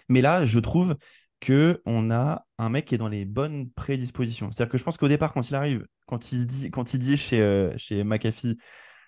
Mais 0.09 0.21
là, 0.21 0.45
je 0.45 0.59
trouve 0.59 0.97
que 1.41 1.83
on 1.87 2.11
a 2.11 2.47
un 2.59 2.69
mec 2.69 2.87
qui 2.87 2.95
est 2.95 2.99
dans 2.99 3.09
les 3.09 3.25
bonnes 3.25 3.71
prédispositions. 3.71 4.51
C'est-à-dire 4.51 4.73
que 4.73 4.79
je 4.79 4.85
pense 4.85 4.97
qu'au 4.97 5.09
départ, 5.09 5.33
quand 5.33 5.49
il 5.49 5.55
arrive, 5.55 5.87
quand 6.07 6.33
il 6.33 6.47
dit, 6.47 6.71
quand 6.71 6.95
il 6.95 6.99
dit 6.99 7.17
chez, 7.17 7.71
chez 7.77 8.05
McAfee, 8.05 8.59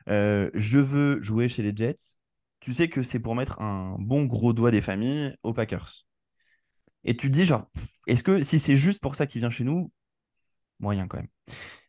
je 0.06 0.78
veux 0.78 1.20
jouer 1.20 1.48
chez 1.48 1.62
les 1.62 1.74
Jets, 1.74 2.16
tu 2.60 2.74
sais 2.74 2.88
que 2.88 3.02
c'est 3.02 3.18
pour 3.18 3.34
mettre 3.34 3.60
un 3.60 3.96
bon 3.98 4.24
gros 4.24 4.52
doigt 4.52 4.70
des 4.70 4.82
familles 4.82 5.34
aux 5.42 5.54
Packers. 5.54 6.06
Et 7.04 7.16
tu 7.16 7.28
te 7.28 7.32
dis, 7.32 7.46
genre, 7.46 7.66
est-ce 8.06 8.22
que 8.22 8.42
si 8.42 8.58
c'est 8.58 8.76
juste 8.76 9.02
pour 9.02 9.14
ça 9.14 9.26
qu'il 9.26 9.40
vient 9.40 9.50
chez 9.50 9.64
nous, 9.64 9.90
moyen 10.80 11.06
quand 11.06 11.18
même. 11.18 11.28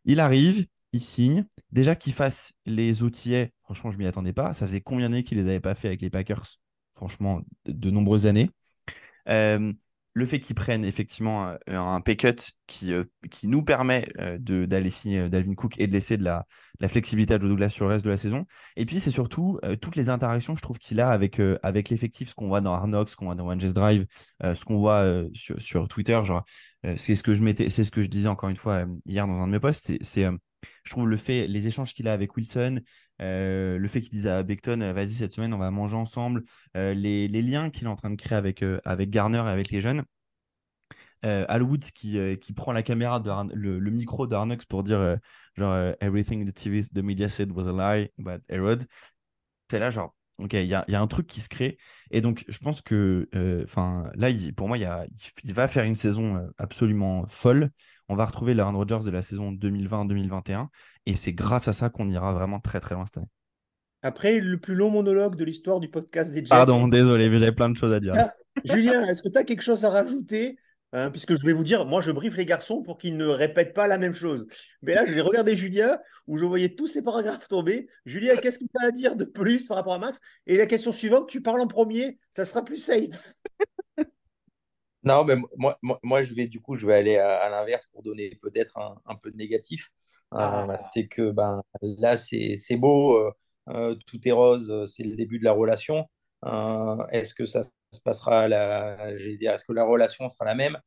Il 0.06 0.20
arrive, 0.20 0.66
il 0.94 1.04
signe. 1.04 1.46
Déjà 1.72 1.96
qu'il 1.96 2.14
fasse 2.14 2.54
les 2.66 3.04
outillets, 3.04 3.54
franchement, 3.64 3.92
je 3.92 3.98
m'y 3.98 4.06
attendais 4.06 4.34
pas. 4.34 4.54
Ça 4.54 4.68
faisait 4.68 4.82
combien 4.82 5.10
d'années 5.10 5.24
qu'il 5.24 5.38
les 5.38 5.46
avait 5.46 5.60
pas 5.60 5.76
fait 5.76 5.88
avec 5.88 6.02
les 6.02 6.10
Packers? 6.10 6.46
Franchement, 6.96 7.42
de, 7.66 7.90
nombreuses 7.90 8.28
années. 8.28 8.50
Euh, 9.30 9.72
le 10.14 10.26
fait 10.26 10.40
qu'ils 10.40 10.56
prennent 10.56 10.84
effectivement 10.84 11.48
euh, 11.70 11.78
un 11.78 12.02
pay 12.02 12.18
cut 12.18 12.36
qui, 12.68 12.94
euh, 12.94 13.04
qui 13.30 13.48
nous 13.48 13.64
permet 13.64 14.06
d'aller 14.40 14.90
signer 14.90 15.30
Dalvin 15.30 15.56
Cook 15.56 15.76
et 15.78 15.88
de 15.88 15.92
laisser 15.92 16.18
de 16.18 16.24
la, 16.24 16.46
la, 16.80 16.90
flexibilité 16.90 17.34
à 17.34 17.40
Joe 17.40 17.50
Douglas 17.50 17.70
sur 17.70 17.86
le 17.86 17.92
reste 17.92 18.06
de 18.06 18.10
la 18.10 18.18
saison. 18.18 18.46
Et 18.76 18.86
puis, 18.86 19.00
c'est 19.00 19.12
surtout 19.12 19.60
toutes 19.82 19.96
les 19.96 20.10
interactions, 20.10 20.56
je 20.56 20.62
trouve, 20.62 20.80
qu'il 20.80 21.00
a 21.00 21.10
avec, 21.10 21.40
avec 21.64 21.90
l'effectif, 21.90 22.30
ce 22.30 22.36
qu'on 22.36 22.48
voit 22.48 22.62
dans 22.62 22.74
Arnox, 22.74 23.12
ce 23.12 23.18
qu'on 23.18 23.26
voit 23.26 23.36
dans 23.36 23.48
One 23.48 23.58
Drive, 23.58 24.06
ce 24.42 24.66
qu'on 24.66 24.78
voit 24.78 25.24
sur, 25.34 25.62
sur, 25.62 25.88
Twitter. 25.88 26.20
Genre, 26.24 26.44
euh, 26.86 26.96
c'est 26.98 27.16
ce 27.16 27.24
que 27.24 27.34
je 27.34 27.44
ce 27.44 27.92
que 27.92 28.02
je 28.02 28.08
disais 28.08 28.28
encore 28.28 28.50
une 28.50 28.56
fois 28.56 28.84
euh, 28.84 28.88
hier 29.06 29.28
dans 29.28 29.34
un 29.42 29.48
de 29.48 29.52
mes 29.52 29.60
posts. 29.60 29.94
C'est, 30.02 30.26
euh, 30.26 30.36
je 30.84 30.92
trouve 30.92 31.08
le 31.08 31.18
fait, 31.18 31.48
les 31.48 31.68
échanges 31.68 31.94
qu'il 31.94 32.08
a 32.08 32.14
avec 32.14 32.36
Wilson, 32.36 32.80
le 33.22 33.88
fait 33.88 34.02
qu'il 34.02 34.12
dise 34.12 34.28
à 34.28 34.44
Beckton, 34.44 34.94
vas-y 34.94 35.14
cette 35.14 35.34
semaine 35.34 35.54
on 35.54 35.58
va 35.58 35.72
manger 35.72 35.96
ensemble, 35.96 36.44
les, 36.76 37.28
liens 37.28 37.70
qu'il 37.70 37.86
est 37.88 37.90
en 37.90 37.96
train 37.96 38.10
de 38.10 38.16
créer 38.16 38.38
avec 38.38 38.64
avec 38.86 39.10
Garner 39.10 39.44
et 39.46 39.50
avec 39.50 39.72
les 39.72 39.82
jeunes. 39.82 40.04
Al 41.24 41.64
Woods 41.64 41.92
qui, 41.94 42.20
qui 42.40 42.54
prend 42.54 42.74
la 42.74 42.84
caméra, 42.84 43.20
de 43.20 43.32
le, 43.54 43.92
micro 43.92 44.28
d'Arnox 44.28 44.66
pour 44.66 44.84
dire 44.84 45.18
genre 45.56 45.94
everything 46.02 46.46
the 46.46 46.54
TV, 46.54 46.84
the 46.94 47.04
media 47.04 47.30
said 47.30 47.52
was 47.52 47.68
a 47.68 47.74
lie 47.74 48.10
but 48.18 48.42
Herod. 48.50 48.86
C'est 49.70 49.80
là 49.80 49.90
genre 49.92 50.14
Ok, 50.40 50.54
il 50.54 50.66
y 50.66 50.74
a, 50.74 50.86
un 50.88 51.08
truc 51.08 51.28
qui 51.28 51.40
se 51.40 51.50
crée. 51.50 51.78
Et 52.10 52.22
donc, 52.22 52.46
je 52.48 52.58
pense 52.58 52.82
que 52.82 53.30
euh, 53.36 53.64
enfin 53.64 54.12
là, 54.16 54.30
pour 54.56 54.68
moi, 54.68 54.78
il, 54.78 55.54
va 55.54 55.68
faire 55.68 55.84
une 55.84 55.96
saison 55.96 56.38
euh, 56.38 56.48
absolument 56.58 57.28
folle. 57.28 57.70
On 58.08 58.16
va 58.16 58.26
retrouver 58.26 58.54
l'Aaron 58.54 58.76
Rodgers 58.76 59.02
de 59.06 59.12
la 59.12 59.22
saison 59.22 59.52
2020-2021. 59.52 60.68
Et 61.06 61.16
c'est 61.16 61.34
grâce 61.34 61.68
à 61.68 61.74
ça 61.74 61.90
qu'on 61.90 62.08
ira 62.08 62.34
vraiment 62.34 62.60
très, 62.60 62.80
très 62.80 62.96
loin 62.96 63.06
cette 63.06 63.18
année. 63.18 63.30
Après, 64.04 64.40
le 64.40 64.60
plus 64.60 64.76
long 64.76 64.90
monologue 64.90 65.36
de 65.36 65.44
l'histoire 65.44 65.80
du 65.80 65.90
podcast 65.90 66.32
des 66.32 66.40
Jets. 66.40 66.50
Pardon, 66.50 66.88
désolé, 66.88 67.30
mais 67.30 67.40
j'avais 67.40 67.52
plein 67.52 67.70
de 67.70 67.78
choses 67.78 67.94
à 67.94 68.00
dire. 68.00 68.16
Julien, 68.66 69.06
est-ce 69.06 69.22
que 69.22 69.30
tu 69.30 69.38
as 69.38 69.44
quelque 69.44 69.62
chose 69.62 69.86
à 69.86 69.90
rajouter 69.90 70.58
Hein, 70.94 71.10
puisque 71.10 71.40
je 71.40 71.46
vais 71.46 71.54
vous 71.54 71.64
dire, 71.64 71.86
moi 71.86 72.02
je 72.02 72.12
briefe 72.12 72.36
les 72.36 72.46
garçons 72.46 72.82
pour 72.82 72.98
qu'ils 72.98 73.16
ne 73.16 73.26
répètent 73.26 73.74
pas 73.74 73.88
la 73.88 73.98
même 73.98 74.14
chose. 74.14 74.46
Mais 74.82 74.94
là, 74.94 75.06
j'ai 75.06 75.22
regardé 75.22 75.56
Julien, 75.56 75.98
où 76.28 76.38
je 76.38 76.44
voyais 76.44 76.76
tous 76.76 76.88
ces 76.88 77.02
paragraphes 77.02 77.48
tomber. 77.48 77.88
Julien, 78.06 78.36
qu'est-ce 78.36 78.60
que 78.60 78.66
tu 78.66 78.84
as 78.84 78.88
à 78.88 78.92
dire 78.92 79.16
de 79.16 79.24
plus 79.24 79.68
par 79.68 79.78
rapport 79.78 79.94
à 79.94 80.00
Max? 80.00 80.20
Et 80.48 80.58
la 80.58 80.68
question 80.68 80.92
suivante, 80.92 81.30
tu 81.30 81.42
parles 81.42 81.62
en 81.62 81.68
premier, 81.68 82.20
ça 82.30 82.44
sera 82.44 82.66
plus 82.66 82.76
safe. 82.76 83.36
Non, 85.04 85.24
mais 85.26 85.36
moi, 85.58 85.78
moi, 85.82 86.00
moi, 86.04 86.24
je 86.24 86.34
vais 86.36 86.48
du 86.48 86.62
coup, 86.62 86.76
je 86.76 86.86
vais 86.86 86.96
aller 86.96 87.18
à, 87.18 87.38
à 87.40 87.50
l'inverse 87.50 87.88
pour 87.92 88.04
donner 88.04 88.36
peut-être 88.42 88.78
un, 88.78 89.02
un 89.06 89.16
peu 89.16 89.32
de 89.32 89.38
négatif. 89.38 89.90
Euh, 90.34 90.62
Ah, 90.62 90.78
c'est 90.78 91.08
que 91.08 91.32
ben, 91.32 91.64
là, 91.82 92.18
c'est 92.18 92.56
beau, 92.78 93.18
euh, 93.18 93.32
euh, 93.70 93.96
tout 94.06 94.20
est 94.28 94.32
rose, 94.32 94.72
c'est 94.88 95.04
le 95.04 95.16
début 95.16 95.40
de 95.40 95.44
la 95.46 95.54
relation. 95.54 96.08
Euh, 96.46 96.98
est-ce 97.12 97.34
que 97.34 97.46
ça 97.48 97.64
se 97.64 98.02
passera, 98.04 98.48
la, 98.48 99.12
est-ce 99.12 99.66
que 99.66 99.74
la 99.74 99.84
relation 99.86 100.30
sera 100.30 100.46
la 100.46 100.56
même? 100.56 100.78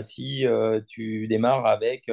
Si 0.00 0.44
tu 0.86 1.26
démarres 1.28 1.66
avec, 1.66 2.08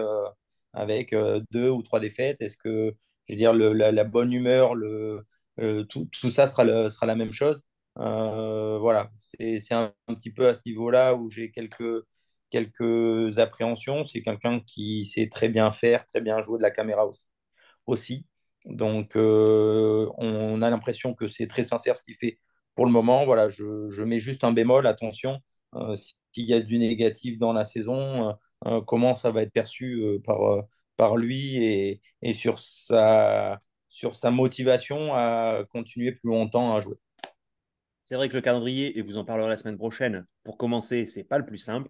avec 0.74 1.16
deux 1.52 1.70
ou 1.70 1.84
trois 1.84 2.00
défaites? 2.00 2.42
Est-ce 2.42 2.58
que, 2.58 2.96
je 3.28 3.34
veux 3.34 3.38
dire, 3.38 3.54
le, 3.54 3.74
la, 3.74 3.92
la 3.92 4.04
bonne 4.04 4.34
humeur, 4.34 4.74
le, 4.76 5.26
tout, 5.90 6.06
tout 6.12 6.30
ça 6.32 6.48
sera, 6.48 6.64
le- 6.64 6.90
sera 6.90 7.06
la 7.06 7.16
même 7.16 7.34
chose? 7.34 7.64
Euh, 7.98 8.78
voilà, 8.80 9.12
c'est 9.22 9.74
un, 9.74 9.94
petit 10.08 10.32
peu 10.32 10.48
à 10.48 10.54
ce 10.54 10.62
niveau-là 10.66 11.16
où 11.16 11.30
j'ai 11.30 11.52
quelques, 11.52 12.04
quelques 12.50 13.40
appréhensions. 13.40 14.06
C'est 14.06 14.22
quelqu'un 14.22 14.60
qui 14.62 15.06
sait 15.06 15.30
très 15.30 15.50
bien 15.50 15.72
faire, 15.72 16.06
très 16.06 16.22
bien 16.22 16.42
jouer 16.42 16.58
de 16.58 16.64
la 16.64 16.72
caméra 16.72 17.06
aussi. 17.06 17.26
aussi. 17.88 18.26
Donc, 18.66 19.16
euh, 19.16 20.10
on 20.18 20.62
a 20.62 20.70
l'impression 20.70 21.14
que 21.14 21.28
c'est 21.28 21.48
très 21.48 21.64
sincère 21.64 21.96
ce 21.96 22.04
qu'il 22.04 22.16
fait 22.16 22.40
pour 22.76 22.86
le 22.86 22.92
moment. 22.92 23.26
Voilà, 23.26 23.50
je, 23.50 23.90
je 23.90 24.04
mets 24.04 24.20
juste 24.20 24.44
un 24.44 24.52
bémol, 24.54 24.88
attention, 24.88 25.40
euh, 25.76 25.96
s'il 25.96 26.46
y 26.46 26.54
a 26.54 26.60
du 26.62 26.78
négatif 26.78 27.38
dans 27.40 27.54
la 27.54 27.66
saison, 27.66 28.36
comment 28.88 29.16
ça 29.16 29.32
va 29.32 29.44
être 29.44 29.52
perçu 29.54 30.20
par, 30.24 30.40
par 30.98 31.18
lui 31.18 31.58
et, 31.64 32.02
et 32.22 32.34
sur 32.34 32.60
sa, 32.60 33.62
sur 33.90 34.16
sa 34.16 34.32
motivation 34.32 35.14
à 35.14 35.64
continuer 35.72 36.12
plus 36.14 36.30
longtemps 36.30 36.76
à 36.76 36.80
jouer. 36.80 36.98
C'est 38.06 38.16
vrai 38.16 38.30
que 38.30 38.36
le 38.36 38.42
calendrier, 38.42 38.98
et 38.98 39.02
vous 39.02 39.18
en 39.18 39.26
parlerez 39.26 39.50
la 39.50 39.58
semaine 39.58 39.78
prochaine, 39.78 40.26
pour 40.44 40.58
commencer, 40.58 41.08
c'est 41.08 41.24
pas 41.24 41.40
le 41.40 41.46
plus 41.46 41.58
simple. 41.58 41.90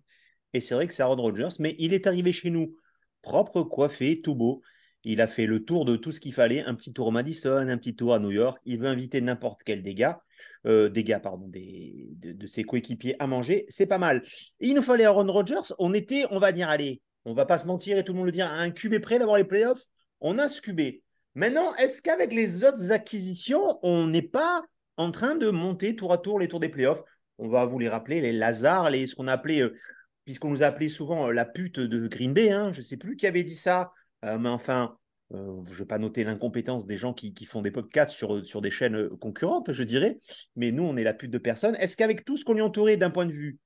Et 0.53 0.61
c'est 0.61 0.73
vrai 0.73 0.87
que 0.87 0.93
c'est 0.93 1.03
Aaron 1.03 1.21
Rodgers, 1.21 1.49
mais 1.59 1.75
il 1.77 1.93
est 1.93 2.07
arrivé 2.07 2.31
chez 2.31 2.49
nous 2.49 2.75
propre, 3.21 3.63
coiffé, 3.63 4.21
tout 4.21 4.35
beau. 4.35 4.61
Il 5.03 5.21
a 5.21 5.27
fait 5.27 5.45
le 5.45 5.65
tour 5.65 5.83
de 5.85 5.97
tout 5.97 6.11
ce 6.11 6.19
qu'il 6.19 6.33
fallait, 6.33 6.63
un 6.63 6.73
petit 6.73 6.93
tour 6.93 7.07
au 7.07 7.11
Madison, 7.11 7.67
un 7.67 7.77
petit 7.77 7.95
tour 7.95 8.13
à 8.13 8.19
New 8.19 8.31
York. 8.31 8.59
Il 8.65 8.79
veut 8.79 8.87
inviter 8.87 9.19
n'importe 9.19 9.61
quel 9.63 9.83
dégât, 9.83 10.21
euh, 10.65 10.89
dégâts 10.89 11.19
pardon, 11.21 11.47
des, 11.47 12.07
de, 12.15 12.47
ses 12.47 12.63
coéquipiers 12.63 13.15
à 13.19 13.27
manger. 13.27 13.65
C'est 13.67 13.85
pas 13.85 13.97
mal. 13.97 14.23
Il 14.59 14.73
nous 14.73 14.81
fallait 14.81 15.03
Aaron 15.03 15.31
Rodgers. 15.31 15.73
On 15.77 15.93
était, 15.93 16.25
on 16.31 16.39
va 16.39 16.51
dire, 16.51 16.69
allez, 16.69 17.01
on 17.25 17.33
va 17.33 17.45
pas 17.45 17.57
se 17.57 17.67
mentir 17.67 17.97
et 17.97 18.03
tout 18.03 18.13
le 18.13 18.19
monde 18.19 18.27
le 18.27 18.31
dire, 18.31 18.47
à 18.47 18.55
un 18.55 18.71
QB 18.71 18.99
près 18.99 19.19
d'avoir 19.19 19.37
les 19.37 19.43
playoffs. 19.43 19.83
On 20.21 20.39
a 20.39 20.47
ce 20.47 20.61
QB. 20.61 21.01
Maintenant, 21.35 21.75
est-ce 21.75 22.01
qu'avec 22.01 22.33
les 22.33 22.63
autres 22.63 22.91
acquisitions, 22.91 23.77
on 23.83 24.07
n'est 24.07 24.21
pas 24.21 24.63
en 24.97 25.11
train 25.11 25.35
de 25.35 25.49
monter 25.49 25.95
tour 25.95 26.13
à 26.13 26.17
tour 26.17 26.39
les 26.39 26.47
tours 26.47 26.59
des 26.59 26.69
playoffs 26.69 27.03
On 27.37 27.47
va 27.47 27.65
vous 27.65 27.79
les 27.79 27.89
rappeler, 27.89 28.21
les 28.21 28.31
Lazars, 28.31 28.91
ce 28.91 29.15
qu'on 29.15 29.27
appelait, 29.27 29.61
euh, 29.61 29.77
puisqu'on 30.23 30.49
nous 30.49 30.63
a 30.63 30.67
appelé 30.67 30.89
souvent 30.89 31.27
euh, 31.27 31.31
la 31.31 31.45
pute 31.45 31.79
de 31.79 32.07
Green 32.07 32.33
Bay. 32.33 32.51
Hein, 32.51 32.71
je 32.73 32.79
ne 32.79 32.85
sais 32.85 32.97
plus 32.97 33.15
qui 33.15 33.27
avait 33.27 33.43
dit 33.43 33.55
ça, 33.55 33.91
euh, 34.23 34.37
mais 34.37 34.49
enfin, 34.49 34.97
je 35.31 35.37
ne 35.37 35.75
vais 35.75 35.85
pas 35.85 35.97
noter 35.97 36.23
l'incompétence 36.23 36.85
des 36.85 36.97
gens 36.97 37.13
qui, 37.13 37.33
qui, 37.33 37.45
font 37.45 37.61
des 37.61 37.71
podcasts 37.71 38.15
sur, 38.15 38.45
sur 38.45 38.61
des 38.61 38.71
chaînes 38.71 39.09
concurrentes, 39.17 39.73
je 39.73 39.83
dirais, 39.83 40.19
mais 40.55 40.71
nous, 40.71 40.83
on 40.83 40.95
est 40.97 41.03
la 41.03 41.13
pute 41.13 41.31
de 41.31 41.37
personne. 41.39 41.75
Est-ce 41.75 41.97
qu'avec 41.97 42.23
tout 42.25 42.37
ce 42.37 42.45
qu'on 42.45 42.53
lui 42.53 42.61
entourait 42.61 42.97
d'un 42.97 43.09
point 43.09 43.25
de 43.25 43.31
vue 43.31 43.57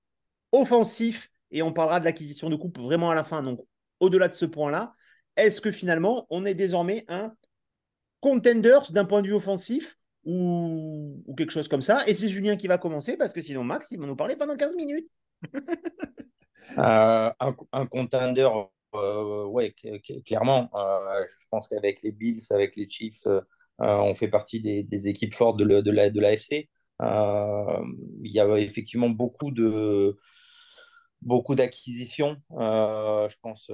offensif, 0.51 1.29
et 1.51 1.61
on 1.61 1.73
parlera 1.73 1.99
de 1.99 2.05
l'acquisition 2.05 2.49
de 2.49 2.55
coupe 2.55 2.79
vraiment 2.79 3.11
à 3.11 3.15
la 3.15 3.23
fin, 3.23 3.43
donc 3.43 3.59
au-delà 3.99 4.29
de 4.29 4.33
ce 4.33 4.45
point-là, 4.45 4.93
est-ce 5.35 5.61
que 5.61 5.71
finalement, 5.71 6.25
on 6.29 6.45
est 6.45 6.55
désormais 6.55 7.05
un 7.07 7.33
contenders 8.19 8.91
d'un 8.91 9.05
point 9.05 9.21
de 9.21 9.27
vue 9.27 9.33
offensif 9.33 9.97
ou, 10.25 11.21
ou, 11.25 11.35
quelque 11.35 11.51
chose 11.51 11.67
comme 11.67 11.81
ça. 11.81 12.03
Et 12.07 12.13
c'est 12.13 12.29
Julien 12.29 12.55
qui 12.55 12.67
va 12.67 12.77
commencer 12.77 13.17
parce 13.17 13.33
que 13.33 13.41
sinon, 13.41 13.63
Max, 13.63 13.91
il 13.91 13.99
va 13.99 14.07
nous 14.07 14.15
parler 14.15 14.35
pendant 14.35 14.55
15 14.55 14.75
minutes. 14.75 15.09
euh, 16.77 17.31
un, 17.71 17.85
contender, 17.87 18.49
euh, 18.95 19.45
ouais, 19.45 19.73
clairement. 20.25 20.69
Euh, 20.73 21.25
je 21.27 21.45
pense 21.49 21.67
qu'avec 21.67 22.01
les 22.03 22.11
Bills, 22.11 22.41
avec 22.51 22.75
les 22.75 22.87
Chiefs, 22.89 23.27
euh, 23.27 23.41
on 23.79 24.13
fait 24.15 24.27
partie 24.27 24.61
des, 24.61 25.07
équipes 25.07 25.33
fortes 25.33 25.57
de, 25.57 25.63
le, 25.63 25.81
de, 25.81 25.91
la, 25.91 26.09
de 26.09 26.19
l'AFC. 26.19 26.69
Il 27.01 28.31
y 28.31 28.39
a 28.39 28.57
effectivement 28.57 29.09
beaucoup 29.09 29.51
de 29.51 30.17
beaucoup 31.21 31.55
d'acquisitions. 31.55 32.37
Je 32.51 33.35
pense 33.41 33.69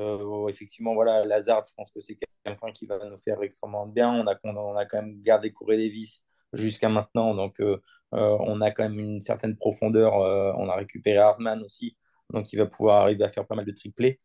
effectivement, 0.49 0.93
voilà, 0.93 1.25
Lazard, 1.25 1.65
je 1.67 1.73
pense 1.75 1.91
que 1.91 1.99
c'est 1.99 2.17
quelqu'un 2.43 2.71
qui 2.71 2.85
va 2.85 2.97
nous 3.09 3.17
faire 3.17 3.41
extrêmement 3.41 3.87
bien. 3.87 4.11
On 4.13 4.27
a, 4.27 4.35
on 4.43 4.75
a 4.75 4.85
quand 4.85 5.01
même 5.01 5.21
gardé 5.21 5.51
Corey 5.51 5.77
Davis 5.77 6.23
jusqu'à 6.55 6.89
maintenant, 6.89 7.35
donc 7.35 7.59
euh, 7.61 7.79
on 8.11 8.61
a 8.61 8.71
quand 8.71 8.83
même 8.83 8.99
une 8.99 9.21
certaine 9.21 9.55
profondeur. 9.57 10.13
on 10.15 10.69
a 10.69 10.75
récupéré 10.75 11.17
Hartman 11.17 11.61
aussi, 11.63 11.97
donc 12.33 12.53
il 12.53 12.57
va 12.57 12.65
pouvoir 12.65 13.01
arriver 13.03 13.23
à 13.23 13.29
faire 13.29 13.45
pas 13.45 13.55
mal 13.55 13.65
de 13.65 13.71
triplés. 13.71 14.19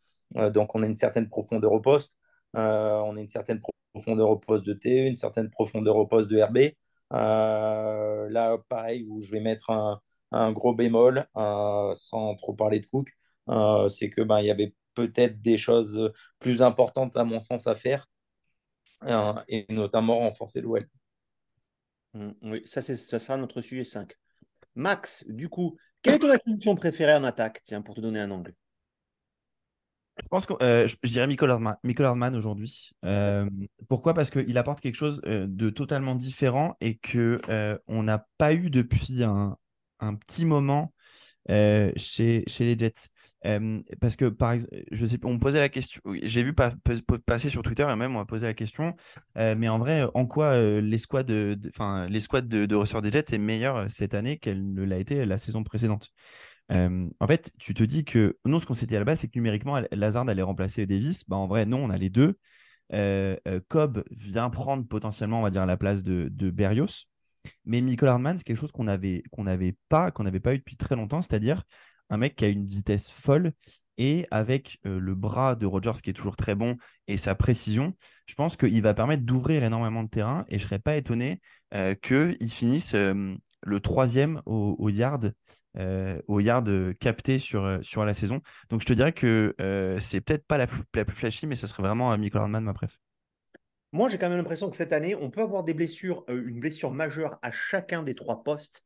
donc 0.52 0.74
on 0.74 0.82
a 0.82 0.86
une 0.86 0.96
certaine 0.96 1.28
profondeur 1.28 1.72
au 1.72 1.80
poste. 1.80 2.14
on 2.54 3.16
a 3.16 3.20
une 3.20 3.28
certaine 3.28 3.60
profondeur 3.92 4.30
au 4.30 4.36
poste 4.36 4.64
de 4.64 4.74
T, 4.74 5.06
une 5.08 5.16
certaine 5.16 5.50
profondeur 5.50 5.96
au 5.96 6.06
poste 6.06 6.28
de 6.30 6.40
RB. 6.40 6.74
là, 7.10 8.58
pareil, 8.68 9.04
où 9.08 9.20
je 9.20 9.32
vais 9.32 9.40
mettre 9.40 9.70
un, 10.32 10.52
gros 10.52 10.74
bémol, 10.74 11.26
euh, 11.36 11.94
sans 11.96 12.34
trop 12.36 12.54
parler 12.54 12.80
de 12.80 12.86
Cook, 12.86 13.12
euh, 13.48 13.88
c'est 13.88 14.10
que 14.10 14.22
ben, 14.22 14.40
y 14.40 14.50
avait 14.50 14.74
peut-être 14.94 15.40
des 15.40 15.58
choses 15.58 16.12
plus 16.38 16.62
importantes 16.62 17.16
à 17.16 17.24
mon 17.24 17.40
sens 17.40 17.66
à 17.66 17.74
faire, 17.74 18.08
euh, 19.04 19.34
et 19.48 19.66
notamment 19.70 20.18
renforcer 20.20 20.60
l'OL. 20.60 20.86
Mmh, 22.14 22.30
oui, 22.42 22.62
ça, 22.64 22.82
ça 22.82 23.18
sera 23.18 23.36
notre 23.36 23.62
sujet 23.62 23.84
5. 23.84 24.12
Max, 24.74 25.24
du 25.28 25.48
coup, 25.48 25.76
quelle 26.02 26.14
est 26.14 26.18
ton 26.18 26.30
acquisition 26.30 26.74
préférée 26.76 27.14
en 27.14 27.24
attaque? 27.24 27.60
Tiens, 27.64 27.82
pour 27.82 27.94
te 27.94 28.00
donner 28.00 28.20
un 28.20 28.30
angle. 28.30 28.54
Je 30.22 30.28
pense 30.28 30.44
que 30.44 30.52
euh, 30.62 30.86
je, 30.86 30.96
je, 31.02 31.12
dirais 31.12 31.26
Michael 31.26 32.06
Hardman, 32.06 32.34
aujourd'hui. 32.34 32.90
Euh, 33.04 33.48
pourquoi? 33.88 34.12
Parce 34.12 34.30
qu'il 34.30 34.58
apporte 34.58 34.80
quelque 34.80 34.96
chose 34.96 35.20
de 35.22 35.70
totalement 35.70 36.14
différent 36.14 36.76
et 36.80 36.98
que 36.98 37.40
euh, 37.48 37.78
on 37.86 38.02
n'a 38.02 38.26
pas 38.36 38.52
eu 38.52 38.70
depuis 38.70 39.22
un, 39.22 39.56
un 40.00 40.14
petit 40.14 40.44
moment 40.44 40.92
euh, 41.48 41.90
chez, 41.96 42.44
les 42.60 42.78
Jets. 42.78 43.08
Euh, 43.46 43.80
parce 44.00 44.16
que, 44.16 44.26
par 44.26 44.56
je 44.92 45.06
sais 45.06 45.18
on 45.24 45.34
me 45.34 45.38
posait 45.38 45.60
la 45.60 45.70
question, 45.70 46.02
j'ai 46.22 46.42
vu 46.42 46.52
pas, 46.52 46.72
passer 47.24 47.48
sur 47.48 47.62
Twitter 47.62 47.86
et 47.90 47.96
même 47.96 48.14
on 48.14 48.18
m'a 48.18 48.26
posé 48.26 48.46
la 48.46 48.52
question, 48.52 48.94
euh, 49.38 49.54
mais 49.56 49.68
en 49.68 49.78
vrai, 49.78 50.04
en 50.12 50.26
quoi 50.26 50.60
les 50.60 50.98
squads, 50.98 51.22
de, 51.22 51.58
enfin, 51.70 52.06
les 52.08 52.20
squads 52.20 52.42
de, 52.42 52.66
de 52.66 52.74
receveurs 52.76 53.00
des 53.00 53.10
Jets 53.10 53.32
est 53.34 53.38
meilleur 53.38 53.90
cette 53.90 54.12
année 54.12 54.38
qu'elle 54.38 54.74
ne 54.74 54.84
l'a 54.84 54.98
été 54.98 55.24
la 55.24 55.38
saison 55.38 55.62
précédente? 55.62 56.10
En 56.72 57.26
fait, 57.26 57.50
tu 57.58 57.74
te 57.74 57.82
dis 57.82 58.04
que 58.04 58.38
non, 58.44 58.60
ce 58.60 58.66
qu'on 58.66 58.74
s'était 58.74 58.94
à 58.94 59.00
la 59.00 59.04
base, 59.04 59.20
c'est 59.20 59.28
que 59.28 59.36
numériquement, 59.36 59.80
Lazard 59.90 60.28
allait 60.28 60.42
remplacer 60.42 60.86
Davis. 60.86 61.24
Bah, 61.28 61.36
en 61.36 61.48
vrai, 61.48 61.66
non, 61.66 61.78
on 61.82 61.90
a 61.90 61.96
les 61.98 62.10
deux. 62.10 62.38
Cobb 63.68 64.04
vient 64.12 64.50
prendre 64.50 64.86
potentiellement, 64.86 65.40
on 65.40 65.42
va 65.42 65.50
dire, 65.50 65.66
la 65.66 65.76
place 65.76 66.04
de, 66.04 66.28
de 66.30 66.50
Berrios. 66.50 67.09
Mais 67.64 67.80
Michael 67.80 68.08
Hardman, 68.08 68.36
c'est 68.36 68.44
quelque 68.44 68.56
chose 68.56 68.72
qu'on 68.72 68.84
n'avait 68.84 69.22
pas, 69.88 70.10
eu 70.10 70.58
depuis 70.58 70.76
très 70.76 70.96
longtemps, 70.96 71.22
c'est-à-dire 71.22 71.62
un 72.10 72.16
mec 72.16 72.36
qui 72.36 72.44
a 72.44 72.48
une 72.48 72.66
vitesse 72.66 73.10
folle 73.10 73.52
et 73.98 74.26
avec 74.30 74.78
euh, 74.86 74.98
le 74.98 75.14
bras 75.14 75.56
de 75.56 75.66
Rogers 75.66 76.00
qui 76.02 76.10
est 76.10 76.14
toujours 76.14 76.36
très 76.36 76.54
bon 76.54 76.76
et 77.06 77.18
sa 77.18 77.34
précision, 77.34 77.94
je 78.26 78.34
pense 78.34 78.56
qu'il 78.56 78.82
va 78.82 78.94
permettre 78.94 79.24
d'ouvrir 79.24 79.62
énormément 79.62 80.02
de 80.02 80.08
terrain 80.08 80.46
et 80.48 80.58
je 80.58 80.64
serais 80.64 80.78
pas 80.78 80.96
étonné 80.96 81.40
euh, 81.74 81.94
qu'il 81.94 82.50
finisse 82.50 82.94
euh, 82.94 83.34
le 83.62 83.80
troisième 83.80 84.40
au, 84.46 84.88
yard, 84.88 85.34
yard 85.76 86.94
capté 86.98 87.38
sur, 87.38 87.62
la 87.62 88.14
saison. 88.14 88.40
Donc 88.70 88.80
je 88.80 88.86
te 88.86 88.94
dirais 88.94 89.12
que 89.12 89.54
c'est 90.00 90.22
peut-être 90.22 90.46
pas 90.46 90.56
la, 90.56 90.66
plus 90.66 91.14
flashy, 91.14 91.46
mais 91.46 91.56
ce 91.56 91.66
serait 91.66 91.82
vraiment 91.82 92.16
Michael 92.16 92.40
Hardman 92.40 92.64
ma 92.64 92.72
préf. 92.72 92.98
Moi, 93.92 94.08
j'ai 94.08 94.18
quand 94.18 94.28
même 94.28 94.38
l'impression 94.38 94.70
que 94.70 94.76
cette 94.76 94.92
année, 94.92 95.14
on 95.14 95.30
peut 95.30 95.40
avoir 95.40 95.64
des 95.64 95.74
blessures, 95.74 96.24
euh, 96.28 96.46
une 96.46 96.60
blessure 96.60 96.92
majeure 96.92 97.38
à 97.42 97.50
chacun 97.50 98.02
des 98.02 98.14
trois 98.14 98.44
postes 98.44 98.84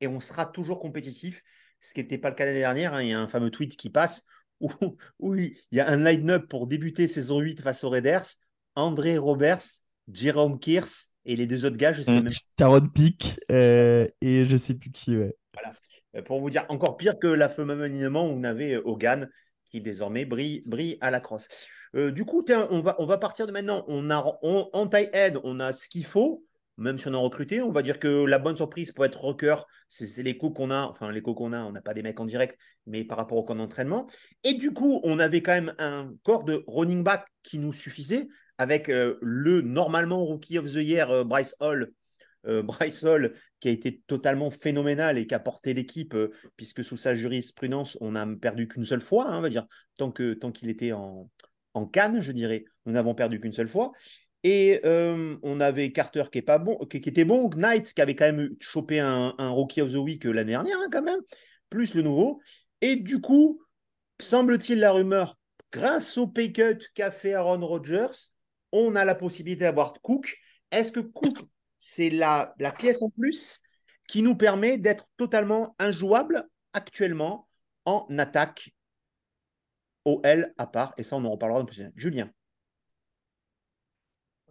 et 0.00 0.08
on 0.08 0.18
sera 0.18 0.46
toujours 0.46 0.80
compétitif, 0.80 1.42
ce 1.80 1.94
qui 1.94 2.00
n'était 2.00 2.18
pas 2.18 2.30
le 2.30 2.34
cas 2.34 2.46
l'année 2.46 2.60
dernière. 2.60 2.94
Hein. 2.94 3.02
Il 3.02 3.08
y 3.08 3.12
a 3.12 3.20
un 3.20 3.28
fameux 3.28 3.50
tweet 3.50 3.76
qui 3.76 3.90
passe 3.90 4.26
où, 4.60 4.70
où 5.20 5.34
il 5.36 5.56
y 5.72 5.80
a 5.80 5.88
un 5.88 6.02
line-up 6.02 6.48
pour 6.48 6.66
débuter 6.66 7.06
saison 7.06 7.38
8 7.38 7.62
face 7.62 7.84
aux 7.84 7.90
Raiders 7.90 8.26
André 8.74 9.18
Roberts, 9.18 9.82
Jerome 10.12 10.58
Kears 10.58 11.06
et 11.24 11.36
les 11.36 11.46
deux 11.46 11.64
autres 11.64 11.76
gars, 11.76 11.92
je 11.92 12.02
sais 12.02 12.18
mmh. 12.18 12.24
même 12.24 12.32
Sharon 12.58 12.88
Peak 12.88 13.38
euh, 13.52 14.08
et 14.20 14.46
je 14.46 14.56
sais 14.56 14.74
plus 14.74 14.90
qui, 14.90 15.16
ouais. 15.16 15.34
Voilà. 15.54 15.76
Pour 16.24 16.40
vous 16.40 16.50
dire, 16.50 16.66
encore 16.68 16.96
pire 16.96 17.18
que 17.18 17.28
la 17.28 17.48
fameuse 17.48 17.82
alignement 17.82 18.26
où 18.26 18.30
on 18.30 18.42
avait 18.42 18.76
Hogan 18.76 19.28
qui 19.70 19.80
désormais 19.80 20.24
brille, 20.24 20.62
brille 20.66 20.98
à 21.00 21.10
la 21.10 21.20
crosse. 21.20 21.48
Euh, 21.94 22.10
du 22.10 22.24
coup, 22.24 22.44
on 22.70 22.80
va, 22.80 22.96
on 22.98 23.06
va 23.06 23.18
partir 23.18 23.46
de 23.46 23.52
maintenant. 23.52 23.84
On 23.88 24.10
a 24.10 24.22
en 24.42 24.86
taille 24.86 25.10
head, 25.12 25.38
on 25.44 25.60
a 25.60 25.72
ce 25.72 25.88
qu'il 25.88 26.04
faut, 26.04 26.44
même 26.76 26.98
si 26.98 27.08
on 27.08 27.14
a 27.14 27.18
recruté. 27.18 27.62
On 27.62 27.72
va 27.72 27.82
dire 27.82 27.98
que 27.98 28.24
la 28.24 28.38
bonne 28.38 28.56
surprise 28.56 28.92
pour 28.92 29.04
être 29.04 29.20
rocker, 29.20 29.56
c'est 29.88 30.22
les 30.22 30.36
coups 30.36 30.56
qu'on 30.56 30.70
a. 30.70 30.82
Enfin, 30.86 31.10
les 31.12 31.22
coups 31.22 31.38
qu'on 31.38 31.52
a, 31.52 31.62
on 31.62 31.72
n'a 31.72 31.82
pas 31.82 31.94
des 31.94 32.02
mecs 32.02 32.20
en 32.20 32.26
direct, 32.26 32.58
mais 32.86 33.04
par 33.04 33.18
rapport 33.18 33.38
au 33.38 33.44
camp 33.44 33.56
d'entraînement. 33.56 34.06
Et 34.44 34.54
du 34.54 34.72
coup, 34.72 35.00
on 35.04 35.18
avait 35.18 35.42
quand 35.42 35.52
même 35.52 35.74
un 35.78 36.12
corps 36.22 36.44
de 36.44 36.64
running 36.66 37.02
back 37.02 37.26
qui 37.42 37.58
nous 37.58 37.72
suffisait 37.72 38.28
avec 38.58 38.90
euh, 38.90 39.18
le 39.22 39.62
normalement 39.62 40.22
rookie 40.22 40.58
of 40.58 40.66
the 40.66 40.76
year, 40.76 41.10
euh, 41.10 41.24
Bryce 41.24 41.56
Hall, 41.60 41.92
Euh, 42.46 42.62
Bryce 42.62 43.04
qui 43.60 43.68
a 43.68 43.70
été 43.70 44.02
totalement 44.06 44.50
phénoménal 44.50 45.18
et 45.18 45.26
qui 45.26 45.34
a 45.34 45.38
porté 45.38 45.74
l'équipe, 45.74 46.14
euh, 46.14 46.32
puisque 46.56 46.82
sous 46.82 46.96
sa 46.96 47.14
jurisprudence, 47.14 47.98
on 48.00 48.12
n'a 48.12 48.26
perdu 48.40 48.66
qu'une 48.66 48.84
seule 48.84 49.02
fois, 49.02 49.28
hein, 49.28 49.38
on 49.38 49.42
va 49.42 49.50
dire, 49.50 49.66
tant 49.98 50.10
qu'il 50.10 50.38
tant 50.38 50.52
était 50.62 50.92
en, 50.92 51.30
en 51.74 51.86
Cannes, 51.86 52.22
je 52.22 52.32
dirais, 52.32 52.64
nous 52.86 52.92
n'avons 52.92 53.14
perdu 53.14 53.40
qu'une 53.40 53.52
seule 53.52 53.68
fois. 53.68 53.92
Et 54.42 54.80
euh, 54.86 55.36
on 55.42 55.60
avait 55.60 55.92
Carter 55.92 56.24
qui, 56.32 56.38
est 56.38 56.42
pas 56.42 56.56
bon, 56.56 56.78
qui, 56.86 56.96
était 56.96 57.24
bon, 57.24 57.50
Knight 57.50 57.92
qui 57.92 58.00
avait 58.00 58.16
quand 58.16 58.24
même 58.24 58.48
chopé 58.58 58.98
un, 58.98 59.34
Rookie 59.38 59.82
of 59.82 59.92
the 59.92 59.96
Week 59.96 60.24
l'année 60.24 60.52
dernière, 60.52 60.78
hein, 60.78 60.88
quand 60.90 61.02
même, 61.02 61.20
plus 61.68 61.94
le 61.94 62.00
nouveau. 62.00 62.40
Et 62.80 62.96
du 62.96 63.20
coup, 63.20 63.62
semble-t-il 64.18 64.80
la 64.80 64.92
rumeur, 64.92 65.36
grâce 65.72 66.16
au 66.16 66.26
pay 66.26 66.52
cut 66.52 66.78
qu'a 66.94 67.10
fait 67.10 67.34
Aaron 67.34 67.66
Rodgers, 67.66 68.30
on 68.72 68.96
a 68.96 69.04
la 69.04 69.14
possibilité 69.14 69.64
d'avoir 69.64 69.92
Cook. 70.00 70.38
Est-ce 70.70 70.90
que 70.90 71.00
Cook, 71.00 71.34
c'est 71.80 72.10
la, 72.10 72.54
pièce 72.78 73.02
en 73.02 73.10
plus 73.10 73.60
qui 74.08 74.22
nous 74.22 74.36
permet 74.36 74.78
d'être 74.78 75.06
totalement 75.16 75.74
injouable 75.78 76.48
actuellement 76.72 77.48
en 77.84 78.06
attaque 78.18 78.72
OL 80.04 80.54
à 80.56 80.66
part 80.66 80.94
Et 80.96 81.02
ça, 81.02 81.16
on 81.16 81.24
en 81.24 81.30
reparlera 81.30 81.62
dans. 81.62 81.70
Julien 81.96 82.30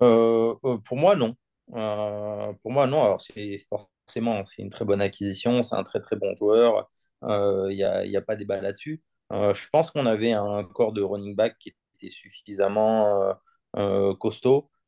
Euh, 0.01 0.55
euh, 0.63 0.77
pour 0.79 0.97
moi, 0.97 1.15
non. 1.15 1.35
Euh, 1.75 2.53
pour 2.61 2.71
moi, 2.71 2.87
non. 2.87 3.03
Alors, 3.03 3.21
c'est 3.21 3.59
forcément, 3.69 4.45
c'est 4.45 4.61
une 4.61 4.69
très 4.69 4.85
bonne 4.85 5.01
acquisition, 5.01 5.63
c'est 5.63 5.75
un 5.75 5.83
très 5.83 5.99
très 6.01 6.15
bon 6.15 6.35
joueur. 6.35 6.89
Il 7.21 7.75
n'y 7.75 7.83
a, 7.83 8.05
y 8.05 8.17
a 8.17 8.21
pas 8.21 8.35
débat 8.35 8.61
là-dessus. 8.61 9.01
Je 9.31 9.69
pense 9.71 9.91
qu'on 9.91 10.05
avait 10.05 10.31
un 10.31 10.63
corps 10.63 10.93
de 10.93 11.01
running 11.01 11.35
back 11.35 11.57
qui 11.59 11.75
était 11.95 12.09
suffisamment 12.09 13.35
euh, 13.75 14.15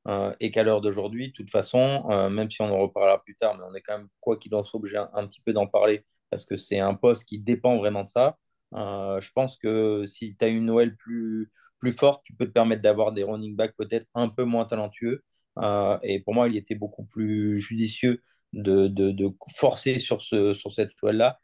euh, 0.07 0.33
et 0.39 0.51
qu'à 0.51 0.63
l'heure 0.63 0.81
d'aujourd'hui, 0.81 1.29
de 1.29 1.33
toute 1.33 1.51
façon, 1.51 2.03
même 2.29 2.49
si 2.49 2.61
on 2.61 2.65
en 2.73 2.79
reparlera 2.79 3.23
plus 3.23 3.35
tard, 3.35 3.57
mais 3.57 3.63
on 3.69 3.75
est 3.75 3.81
quand 3.81 3.97
même, 3.97 4.07
quoi 4.19 4.37
qu'il 4.37 4.53
en 4.55 4.63
soit, 4.63 4.79
obligé 4.79 4.97
un, 4.97 5.27
petit 5.27 5.41
peu 5.41 5.53
d'en 5.53 5.67
parler 5.67 6.05
parce 6.29 6.45
que 6.45 6.55
c'est 6.55 6.79
un 6.79 6.93
poste 6.93 7.25
qui 7.25 7.39
dépend 7.39 7.77
vraiment 7.77 8.03
de 8.03 8.09
ça. 8.09 8.37
je 8.73 9.31
pense 9.33 9.57
que 9.57 10.05
si 10.07 10.35
tu 10.37 10.45
as 10.45 10.47
une 10.47 10.65
Noël 10.65 10.95
plus, 10.95 11.51
plus 11.81 11.91
forte, 11.91 12.23
tu 12.23 12.33
peux 12.33 12.45
te 12.45 12.51
permettre 12.51 12.81
d'avoir 12.81 13.11
des 13.11 13.23
running 13.23 13.55
backs 13.55 13.75
peut-être 13.75 14.07
un 14.15 14.29
peu 14.29 14.45
moins 14.45 14.65
talentueux. 14.65 15.23
Euh, 15.59 15.97
et 16.03 16.21
pour 16.21 16.33
moi, 16.33 16.47
il 16.47 16.55
était 16.55 16.75
beaucoup 16.75 17.03
plus 17.03 17.57
judicieux 17.57 18.21
de, 18.53 18.87
de, 18.87 19.29
forcer 19.55 19.99
sur, 19.99 20.21
ce, 20.21 20.53
sur 20.53 20.71
cette 20.71 20.95
toile-là, 20.95 21.39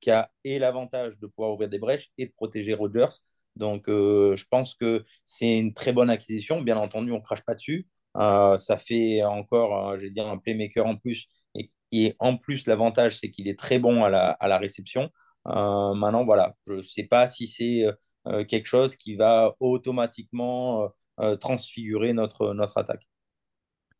qui 0.00 0.10
a 0.10 0.30
et 0.44 0.58
l'avantage 0.58 1.18
de 1.18 1.26
pouvoir 1.26 1.52
ouvrir 1.52 1.68
des 1.68 1.78
brèches 1.78 2.10
et 2.18 2.26
de 2.26 2.32
protéger 2.32 2.74
Rogers. 2.74 3.08
Donc, 3.56 3.88
euh, 3.88 4.36
je 4.36 4.44
pense 4.50 4.74
que 4.74 5.04
c'est 5.24 5.58
une 5.58 5.72
très 5.72 5.92
bonne 5.92 6.10
acquisition. 6.10 6.60
Bien 6.60 6.76
entendu, 6.76 7.12
on 7.12 7.16
ne 7.16 7.22
crache 7.22 7.44
pas 7.44 7.54
dessus. 7.54 7.88
Euh, 8.18 8.58
ça 8.58 8.78
fait 8.78 9.22
encore, 9.24 9.90
euh, 9.90 9.96
je 9.96 10.02
vais 10.02 10.10
dire, 10.10 10.26
un 10.26 10.38
playmaker 10.38 10.86
en 10.86 10.96
plus. 10.96 11.26
Et, 11.54 11.70
et 11.92 12.16
en 12.18 12.36
plus, 12.36 12.66
l'avantage, 12.66 13.18
c'est 13.18 13.30
qu'il 13.30 13.48
est 13.48 13.58
très 13.58 13.78
bon 13.78 14.04
à 14.04 14.10
la, 14.10 14.30
à 14.30 14.48
la 14.48 14.58
réception. 14.58 15.10
Euh, 15.48 15.94
maintenant, 15.94 16.24
voilà, 16.24 16.54
je 16.66 16.74
ne 16.74 16.82
sais 16.82 17.04
pas 17.04 17.28
si 17.28 17.46
c'est 17.48 17.84
euh, 18.26 18.44
quelque 18.44 18.66
chose 18.66 18.96
qui 18.96 19.14
va 19.14 19.54
automatiquement 19.60 20.90
euh, 21.20 21.36
transfigurer 21.36 22.12
notre, 22.12 22.52
notre 22.54 22.78
attaque. 22.78 23.06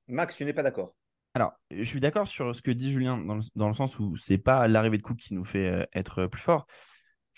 Max, 0.08 0.36
tu 0.36 0.44
n'es 0.44 0.52
pas 0.52 0.62
d'accord 0.62 0.94
Alors, 1.34 1.52
je 1.70 1.84
suis 1.84 2.00
d'accord 2.00 2.26
sur 2.26 2.54
ce 2.54 2.62
que 2.62 2.70
dit 2.70 2.90
Julien, 2.90 3.18
dans 3.18 3.36
le, 3.36 3.42
dans 3.54 3.68
le 3.68 3.74
sens 3.74 3.98
où 3.98 4.16
c'est 4.16 4.38
pas 4.38 4.68
l'arrivée 4.68 4.98
de 4.98 5.02
Cook 5.02 5.18
qui 5.18 5.34
nous 5.34 5.44
fait 5.44 5.68
euh, 5.68 5.84
être 5.94 6.26
plus 6.26 6.40
fort. 6.40 6.66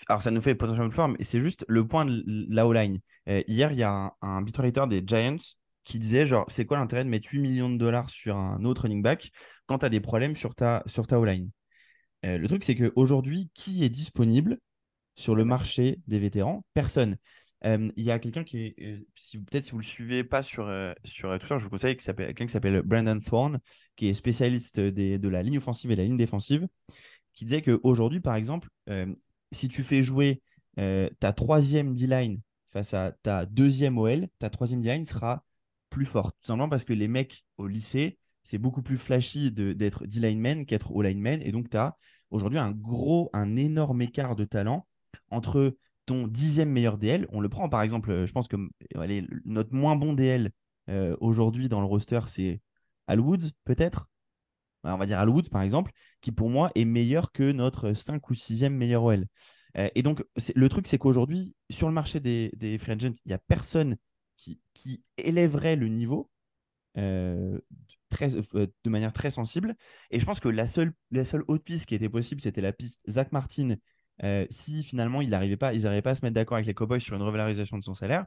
Alors, 0.08 0.22
ça 0.22 0.30
nous 0.30 0.40
fait 0.40 0.54
potentiellement 0.54 0.90
plus 0.90 0.96
fort, 0.96 1.08
mais 1.08 1.22
c'est 1.22 1.40
juste 1.40 1.64
le 1.68 1.86
point 1.86 2.04
de 2.04 2.22
la 2.48 2.66
O-line. 2.66 3.00
Euh, 3.28 3.42
hier, 3.48 3.72
il 3.72 3.78
y 3.78 3.82
a 3.82 3.90
un, 3.90 4.12
un 4.22 4.42
beat 4.42 4.56
writer 4.58 4.84
des 4.88 5.02
Giants 5.04 5.36
qui 5.88 5.98
disait 5.98 6.26
genre, 6.26 6.44
c'est 6.48 6.66
quoi 6.66 6.78
l'intérêt 6.78 7.04
de 7.04 7.08
mettre 7.08 7.28
8 7.30 7.40
millions 7.40 7.70
de 7.70 7.76
dollars 7.78 8.10
sur 8.10 8.36
un 8.36 8.64
autre 8.64 8.82
running 8.82 9.02
back 9.02 9.30
quand 9.66 9.78
tu 9.78 9.86
as 9.86 9.88
des 9.88 10.00
problèmes 10.00 10.36
sur 10.36 10.54
ta, 10.54 10.82
sur 10.86 11.06
ta 11.06 11.18
O-line? 11.18 11.50
Euh, 12.26 12.38
Le 12.38 12.48
truc, 12.48 12.64
c'est 12.64 12.74
qu'aujourd'hui, 12.74 13.50
qui 13.54 13.84
est 13.84 13.88
disponible 13.88 14.58
sur 15.16 15.34
le 15.34 15.44
marché 15.44 16.00
des 16.06 16.18
vétérans? 16.18 16.64
Personne. 16.74 17.16
Euh, 17.64 17.90
Il 17.96 18.04
y 18.04 18.10
a 18.10 18.18
quelqu'un 18.18 18.44
qui 18.44 18.58
est, 18.66 18.74
euh, 18.82 19.00
si, 19.14 19.38
peut-être 19.38 19.64
si 19.64 19.72
vous 19.72 19.78
le 19.78 19.84
suivez 19.84 20.24
pas 20.24 20.42
sur, 20.42 20.70
sur 21.04 21.30
Twitter, 21.38 21.58
je 21.58 21.64
vous 21.64 21.70
conseille 21.70 21.96
qui 21.96 22.04
s'appelle- 22.04 22.26
quelqu'un 22.28 22.46
qui 22.46 22.52
s'appelle 22.52 22.82
Brandon 22.82 23.18
Thorne, 23.18 23.58
qui 23.96 24.08
est 24.08 24.14
spécialiste 24.14 24.80
des, 24.80 25.18
de 25.18 25.28
la 25.28 25.42
ligne 25.42 25.58
offensive 25.58 25.90
et 25.90 25.96
la 25.96 26.04
ligne 26.04 26.18
défensive, 26.18 26.66
qui 27.34 27.44
disait 27.46 27.62
qu'aujourd'hui, 27.62 28.20
par 28.20 28.36
exemple, 28.36 28.68
si 29.52 29.68
tu 29.68 29.82
fais 29.84 30.02
jouer 30.02 30.42
ta 30.76 31.32
troisième 31.32 31.94
D-line 31.94 32.40
face 32.72 32.94
à 32.94 33.12
ta 33.22 33.46
deuxième 33.46 33.98
OL, 33.98 34.28
ta 34.38 34.50
troisième 34.50 34.80
D-line 34.82 35.06
sera 35.06 35.44
plus 35.90 36.06
forte. 36.06 36.36
Tout 36.40 36.46
simplement 36.46 36.68
parce 36.68 36.84
que 36.84 36.92
les 36.92 37.08
mecs 37.08 37.44
au 37.56 37.66
lycée, 37.66 38.18
c'est 38.42 38.58
beaucoup 38.58 38.82
plus 38.82 38.96
flashy 38.96 39.52
de- 39.52 39.72
d'être 39.72 40.06
D-lineman 40.06 40.64
qu'être 40.66 40.92
O-lineman. 40.92 41.40
Et 41.42 41.52
donc, 41.52 41.70
tu 41.70 41.76
as 41.76 41.96
aujourd'hui 42.30 42.58
un 42.58 42.72
gros, 42.72 43.30
un 43.32 43.56
énorme 43.56 44.02
écart 44.02 44.36
de 44.36 44.44
talent 44.44 44.86
entre 45.30 45.76
ton 46.06 46.26
dixième 46.26 46.70
meilleur 46.70 46.98
DL. 46.98 47.26
On 47.30 47.40
le 47.40 47.48
prend 47.48 47.68
par 47.68 47.82
exemple, 47.82 48.10
euh, 48.10 48.26
je 48.26 48.32
pense 48.32 48.48
que 48.48 48.56
euh, 48.56 49.00
allez, 49.00 49.26
notre 49.44 49.74
moins 49.74 49.96
bon 49.96 50.14
DL 50.14 50.50
euh, 50.88 51.16
aujourd'hui 51.20 51.68
dans 51.68 51.80
le 51.80 51.86
roster, 51.86 52.20
c'est 52.26 52.60
Al 53.06 53.20
Woods, 53.20 53.50
peut-être. 53.64 54.08
On 54.84 54.96
va 54.96 55.06
dire 55.06 55.18
Al 55.18 55.28
Woods, 55.28 55.50
par 55.50 55.62
exemple, 55.62 55.92
qui 56.22 56.32
pour 56.32 56.48
moi 56.48 56.70
est 56.74 56.84
meilleur 56.84 57.32
que 57.32 57.52
notre 57.52 57.92
5 57.92 58.30
ou 58.30 58.34
6e 58.34 58.74
meilleur 58.74 59.02
OL. 59.02 59.26
Et 59.94 60.02
donc, 60.02 60.24
le 60.54 60.68
truc, 60.68 60.86
c'est 60.86 60.98
qu'aujourd'hui, 60.98 61.54
sur 61.68 61.88
le 61.88 61.94
marché 61.94 62.20
des, 62.20 62.50
des 62.56 62.78
free 62.78 62.92
agents, 62.92 63.12
il 63.24 63.28
n'y 63.28 63.34
a 63.34 63.38
personne 63.38 63.96
qui, 64.38 65.02
élèverait 65.16 65.76
le 65.76 65.88
niveau 65.88 66.30
euh, 66.96 67.58
très, 68.08 68.34
euh, 68.34 68.66
de 68.84 68.90
manière 68.90 69.12
très 69.12 69.30
sensible. 69.30 69.76
Et 70.10 70.20
je 70.20 70.24
pense 70.24 70.40
que 70.40 70.48
la 70.48 70.66
seule, 70.66 70.92
la 71.10 71.24
seule 71.24 71.44
autre 71.48 71.64
piste 71.64 71.86
qui 71.86 71.94
était 71.94 72.08
possible, 72.08 72.40
c'était 72.40 72.60
la 72.60 72.72
piste 72.72 73.00
Zach 73.08 73.32
Martin. 73.32 73.76
euh, 74.24 74.46
si 74.50 74.82
finalement 74.82 75.20
il 75.20 75.28
n'arrivait 75.28 75.56
pas, 75.56 75.74
ils 75.74 75.82
n'arrivaient 75.82 76.02
pas 76.02 76.10
à 76.10 76.14
se 76.14 76.24
mettre 76.24 76.34
d'accord 76.34 76.56
avec 76.56 76.66
les 76.66 76.74
Cowboys 76.74 77.00
sur 77.00 77.14
une 77.16 77.22
revalorisation 77.22 77.78
de 77.78 77.84
son 77.84 77.94
salaire, 77.94 78.26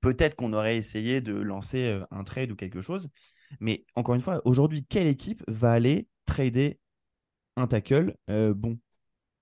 peut-être 0.00 0.36
qu'on 0.36 0.52
aurait 0.52 0.76
essayé 0.76 1.20
de 1.20 1.34
lancer 1.34 2.00
un 2.10 2.24
trade 2.24 2.50
ou 2.50 2.56
quelque 2.56 2.82
chose. 2.82 3.08
Mais 3.60 3.86
encore 3.94 4.14
une 4.14 4.20
fois, 4.20 4.42
aujourd'hui, 4.44 4.84
quelle 4.88 5.06
équipe 5.06 5.42
va 5.48 5.72
aller 5.72 6.08
trader 6.26 6.78
un 7.56 7.66
tackle 7.66 8.14
bon? 8.28 8.78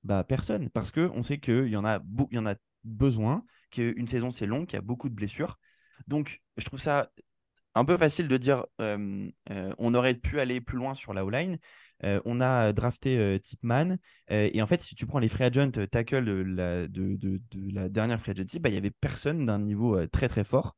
Bah, 0.04 0.22
Personne, 0.22 0.68
parce 0.70 0.90
qu'on 0.90 1.22
sait 1.22 1.38
qu'il 1.38 1.68
y, 1.68 1.76
en 1.76 1.84
a 1.84 2.00
il 2.30 2.36
y 2.36 2.38
en 2.38 2.46
a 2.46 2.54
besoin, 2.84 3.44
qu'une 3.70 4.06
saison 4.06 4.30
c'est 4.30 4.46
long, 4.46 4.66
qu'il 4.66 4.76
y 4.76 4.78
a 4.78 4.82
beaucoup 4.82 5.08
de 5.08 5.14
blessures. 5.14 5.58
Donc, 6.06 6.42
je 6.56 6.64
trouve 6.64 6.80
ça 6.80 7.10
un 7.74 7.84
peu 7.84 7.96
facile 7.96 8.28
de 8.28 8.36
dire 8.36 8.66
euh, 8.80 9.30
on 9.78 9.94
aurait 9.94 10.14
pu 10.14 10.40
aller 10.40 10.60
plus 10.60 10.78
loin 10.78 10.94
sur 10.94 11.12
la 11.12 11.24
O-line. 11.24 11.58
On 12.02 12.40
a 12.40 12.72
drafté 12.72 13.40
Tipman. 13.40 13.96
et 14.28 14.60
en 14.60 14.66
fait, 14.66 14.82
si 14.82 14.94
tu 14.94 15.06
prends 15.06 15.18
les 15.18 15.28
free 15.28 15.44
agent 15.44 15.70
euh, 15.78 15.86
tackle 15.86 16.24
de 16.24 16.32
la, 16.34 16.86
de, 16.86 17.16
de- 17.16 17.40
de 17.50 17.74
la 17.74 17.88
dernière 17.88 18.20
free 18.20 18.32
agency, 18.32 18.58
bah, 18.58 18.68
il 18.68 18.72
n'y 18.72 18.78
avait 18.78 18.90
personne 18.90 19.46
d'un 19.46 19.58
niveau 19.58 20.06
très 20.08 20.28
très 20.28 20.44
fort 20.44 20.76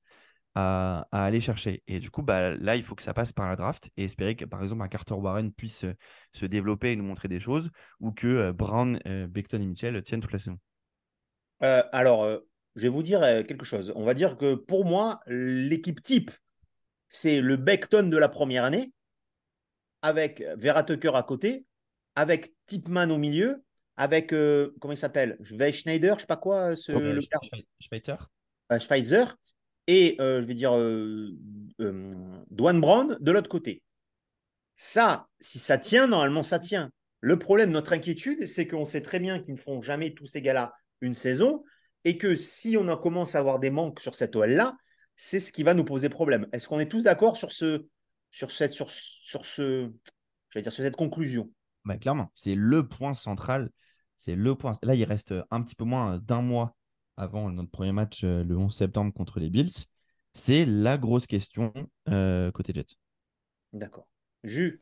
à, 0.55 1.07
aller 1.11 1.41
chercher. 1.41 1.83
Et 1.89 1.99
du 1.99 2.11
coup, 2.11 2.23
bah, 2.23 2.53
là, 2.57 2.77
il 2.77 2.83
faut 2.83 2.95
que 2.95 3.03
ça 3.03 3.13
passe 3.13 3.33
par 3.33 3.49
la 3.49 3.57
draft 3.57 3.91
et 3.97 4.05
espérer 4.05 4.37
que, 4.37 4.45
par 4.45 4.63
exemple, 4.63 4.83
un 4.83 4.89
Carter 4.89 5.15
Warren 5.15 5.53
puisse 5.53 5.85
se 6.33 6.47
développer 6.47 6.93
et 6.93 6.97
nous 6.97 7.05
montrer 7.05 7.29
des 7.29 7.41
choses 7.41 7.71
ou 8.01 8.13
que 8.13 8.53
Brown, 8.53 8.99
Beckton 9.29 9.61
et 9.61 9.67
Mitchell 9.67 10.01
tiennent 10.03 10.21
toute 10.21 10.33
la 10.33 10.39
saison. 10.39 10.59
Euh, 11.63 11.83
alors, 11.93 12.41
je 12.77 12.83
vais 12.83 12.89
vous 12.89 13.03
dire 13.03 13.23
euh, 13.23 13.43
quelque 13.43 13.65
chose. 13.65 13.93
On 13.97 14.05
va 14.05 14.15
dire 14.15 14.37
que 14.37 14.55
pour 14.55 14.85
moi, 14.85 15.21
l'équipe 15.27 16.03
type, 16.03 16.31
c'est 17.09 17.41
le 17.41 17.57
Beckton 17.57 18.05
de 18.05 18.17
la 18.17 18.29
première 18.29 18.65
année, 18.65 18.93
avec 20.03 20.45
Vera 20.57 20.85
Tucker 20.85 21.13
à 21.15 21.23
côté, 21.23 21.65
avec 22.15 22.55
Tipman 22.67 23.11
au 23.11 23.19
milieu, 23.19 23.65
avec, 23.97 24.33
euh, 24.33 24.75
comment 24.81 24.93
il 24.93 24.99
s'appelle? 24.99 25.39
Schneider, 25.73 26.17
je 26.17 26.21
sais 26.21 26.27
pas 26.27 26.37
quoi, 26.37 26.77
ce, 26.77 26.93
le 26.93 27.21
Sch- 27.21 27.65
Schweitzer 27.81 28.17
euh, 28.71 28.79
Schweitzer, 28.79 29.25
et 29.87 30.17
euh, 30.21 30.43
je 30.43 30.47
vais 30.47 30.55
dire 30.55 30.73
Dwan 32.51 32.81
Brown 32.81 33.17
de 33.21 33.33
l'autre 33.33 33.49
côté. 33.49 33.83
Ça, 34.75 35.29
si 35.41 35.59
ça 35.59 35.79
tient, 35.79 36.07
normalement 36.07 36.43
ça 36.43 36.59
tient. 36.59 36.91
Le 37.21 37.39
problème, 37.39 37.71
notre 37.71 37.95
inquiétude, 37.95 38.47
c'est 38.47 38.67
qu'on 38.67 38.85
sait 38.85 39.01
très 39.01 39.19
bien 39.19 39.41
qu'ils 39.41 39.55
ne 39.55 39.59
font 39.59 39.81
jamais 39.81 40.13
tous 40.13 40.27
ces 40.27 40.43
gars-là 40.43 40.75
une 41.01 41.15
saison 41.15 41.65
et 42.07 42.19
que 42.19 42.37
si 42.37 42.77
on 42.79 42.87
en 42.87 42.97
commence 42.97 43.35
à 43.35 43.41
avoir 43.41 43.59
des 43.59 43.69
manques 43.69 43.99
sur 43.99 44.15
cette 44.15 44.37
OL-là, 44.37 44.77
c'est 45.17 45.41
ce 45.41 45.51
qui 45.51 45.65
va 45.65 45.75
nous 45.75 45.83
poser 45.83 46.09
problème. 46.09 46.47
Est-ce 46.53 46.69
qu'on 46.69 46.79
est 46.79 46.89
tous 46.89 47.03
d'accord 47.03 47.37
sur 47.37 47.51
ce, 47.51 47.89
sur 48.31 48.53
cette, 48.53 48.71
sur, 48.71 48.89
sur 48.93 49.45
ce, 49.45 49.91
dire 50.55 50.73
sur 50.73 50.85
cette 50.85 50.95
conclusion? 50.95 51.51
Bah, 51.85 51.97
clairement, 51.97 52.31
c'est 52.37 52.55
le 52.55 52.87
point 52.87 53.13
central. 53.13 53.71
C'est 54.19 54.37
le 54.37 54.55
point. 54.55 54.79
Là, 54.85 54.95
il 54.95 55.03
reste 55.03 55.35
un 55.51 55.63
petit 55.63 55.75
peu 55.75 55.85
moins 55.85 56.19
d'un 56.19 56.43
mois 56.43 56.77
avant 57.17 57.51
notre 57.51 57.71
premier 57.73 57.91
match 57.91 58.23
euh, 58.23 58.45
le 58.45 58.57
11 58.57 58.73
septembre 58.73 59.13
contre 59.13 59.41
les 59.41 59.51
Bills. 59.51 59.73
C'est 60.33 60.65
la 60.65 60.99
grosse 60.99 61.27
question 61.27 61.73
euh, 62.09 62.53
côté 62.53 62.73
Jets. 62.73 62.95
D'accord. 63.73 64.07
Jus, 64.45 64.81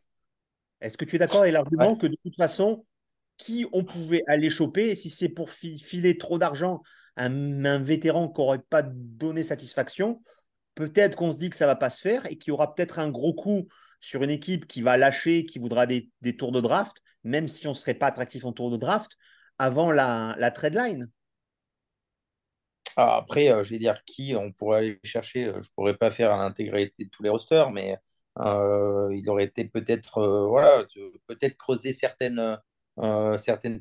est-ce 0.82 0.98
que 0.98 1.06
tu 1.06 1.16
es 1.16 1.18
d'accord 1.18 1.40
avec 1.40 1.54
l'argument 1.54 1.92
Ouais. 1.92 1.98
que 1.98 2.06
de 2.06 2.16
toute 2.22 2.36
façon, 2.36 2.84
qui 3.38 3.64
on 3.72 3.82
pouvait 3.82 4.24
aller 4.26 4.50
choper, 4.50 4.90
et 4.90 4.96
si 4.96 5.08
c'est 5.08 5.30
pour 5.30 5.50
fi- 5.50 5.78
filer 5.78 6.18
trop 6.18 6.38
d'argent 6.38 6.82
un, 7.16 7.78
vétéran 7.78 8.28
qui 8.28 8.40
n'aurait 8.40 8.58
pas 8.58 8.82
donné 8.82 9.42
satisfaction, 9.42 10.22
peut-être 10.74 11.16
qu'on 11.16 11.32
se 11.32 11.38
dit 11.38 11.50
que 11.50 11.56
ça 11.56 11.66
va 11.66 11.76
pas 11.76 11.90
se 11.90 12.00
faire 12.00 12.26
et 12.26 12.38
qu'il 12.38 12.50
y 12.50 12.52
aura 12.52 12.74
peut-être 12.74 12.98
un 12.98 13.10
gros 13.10 13.34
coup 13.34 13.68
sur 14.00 14.22
une 14.22 14.30
équipe 14.30 14.66
qui 14.66 14.82
va 14.82 14.96
lâcher, 14.96 15.46
qui 15.46 15.58
voudra 15.58 15.86
des, 15.86 16.10
tours 16.36 16.52
de 16.52 16.60
draft, 16.60 16.98
même 17.22 17.48
si 17.48 17.66
on 17.66 17.70
ne 17.70 17.76
serait 17.76 17.94
pas 17.94 18.08
attractif 18.08 18.44
en 18.44 18.52
tour 18.52 18.70
de 18.70 18.76
draft, 18.76 19.12
avant 19.58 19.92
la, 19.92 20.34
la 20.38 20.50
trade 20.50 20.74
line 20.74 21.08
ah, 22.96 23.16
Après, 23.16 23.50
euh, 23.50 23.64
je 23.64 23.70
vais 23.70 23.78
dire 23.78 24.04
qui 24.04 24.34
on 24.36 24.52
pourrait 24.52 24.78
aller 24.78 25.00
chercher. 25.04 25.46
Je 25.46 25.56
ne 25.56 25.74
pourrais 25.74 25.96
pas 25.96 26.10
faire 26.10 26.36
l'intégralité 26.36 27.04
de 27.04 27.10
tous 27.10 27.22
les 27.22 27.28
rosters, 27.28 27.70
mais 27.70 27.96
euh, 28.40 29.08
il 29.12 29.28
aurait 29.30 29.44
été 29.44 29.64
peut-être 29.64 30.18
euh, 30.18 30.46
voilà, 30.48 30.84
peut-être 31.26 31.56
creuser 31.56 31.92
certaines 31.92 32.60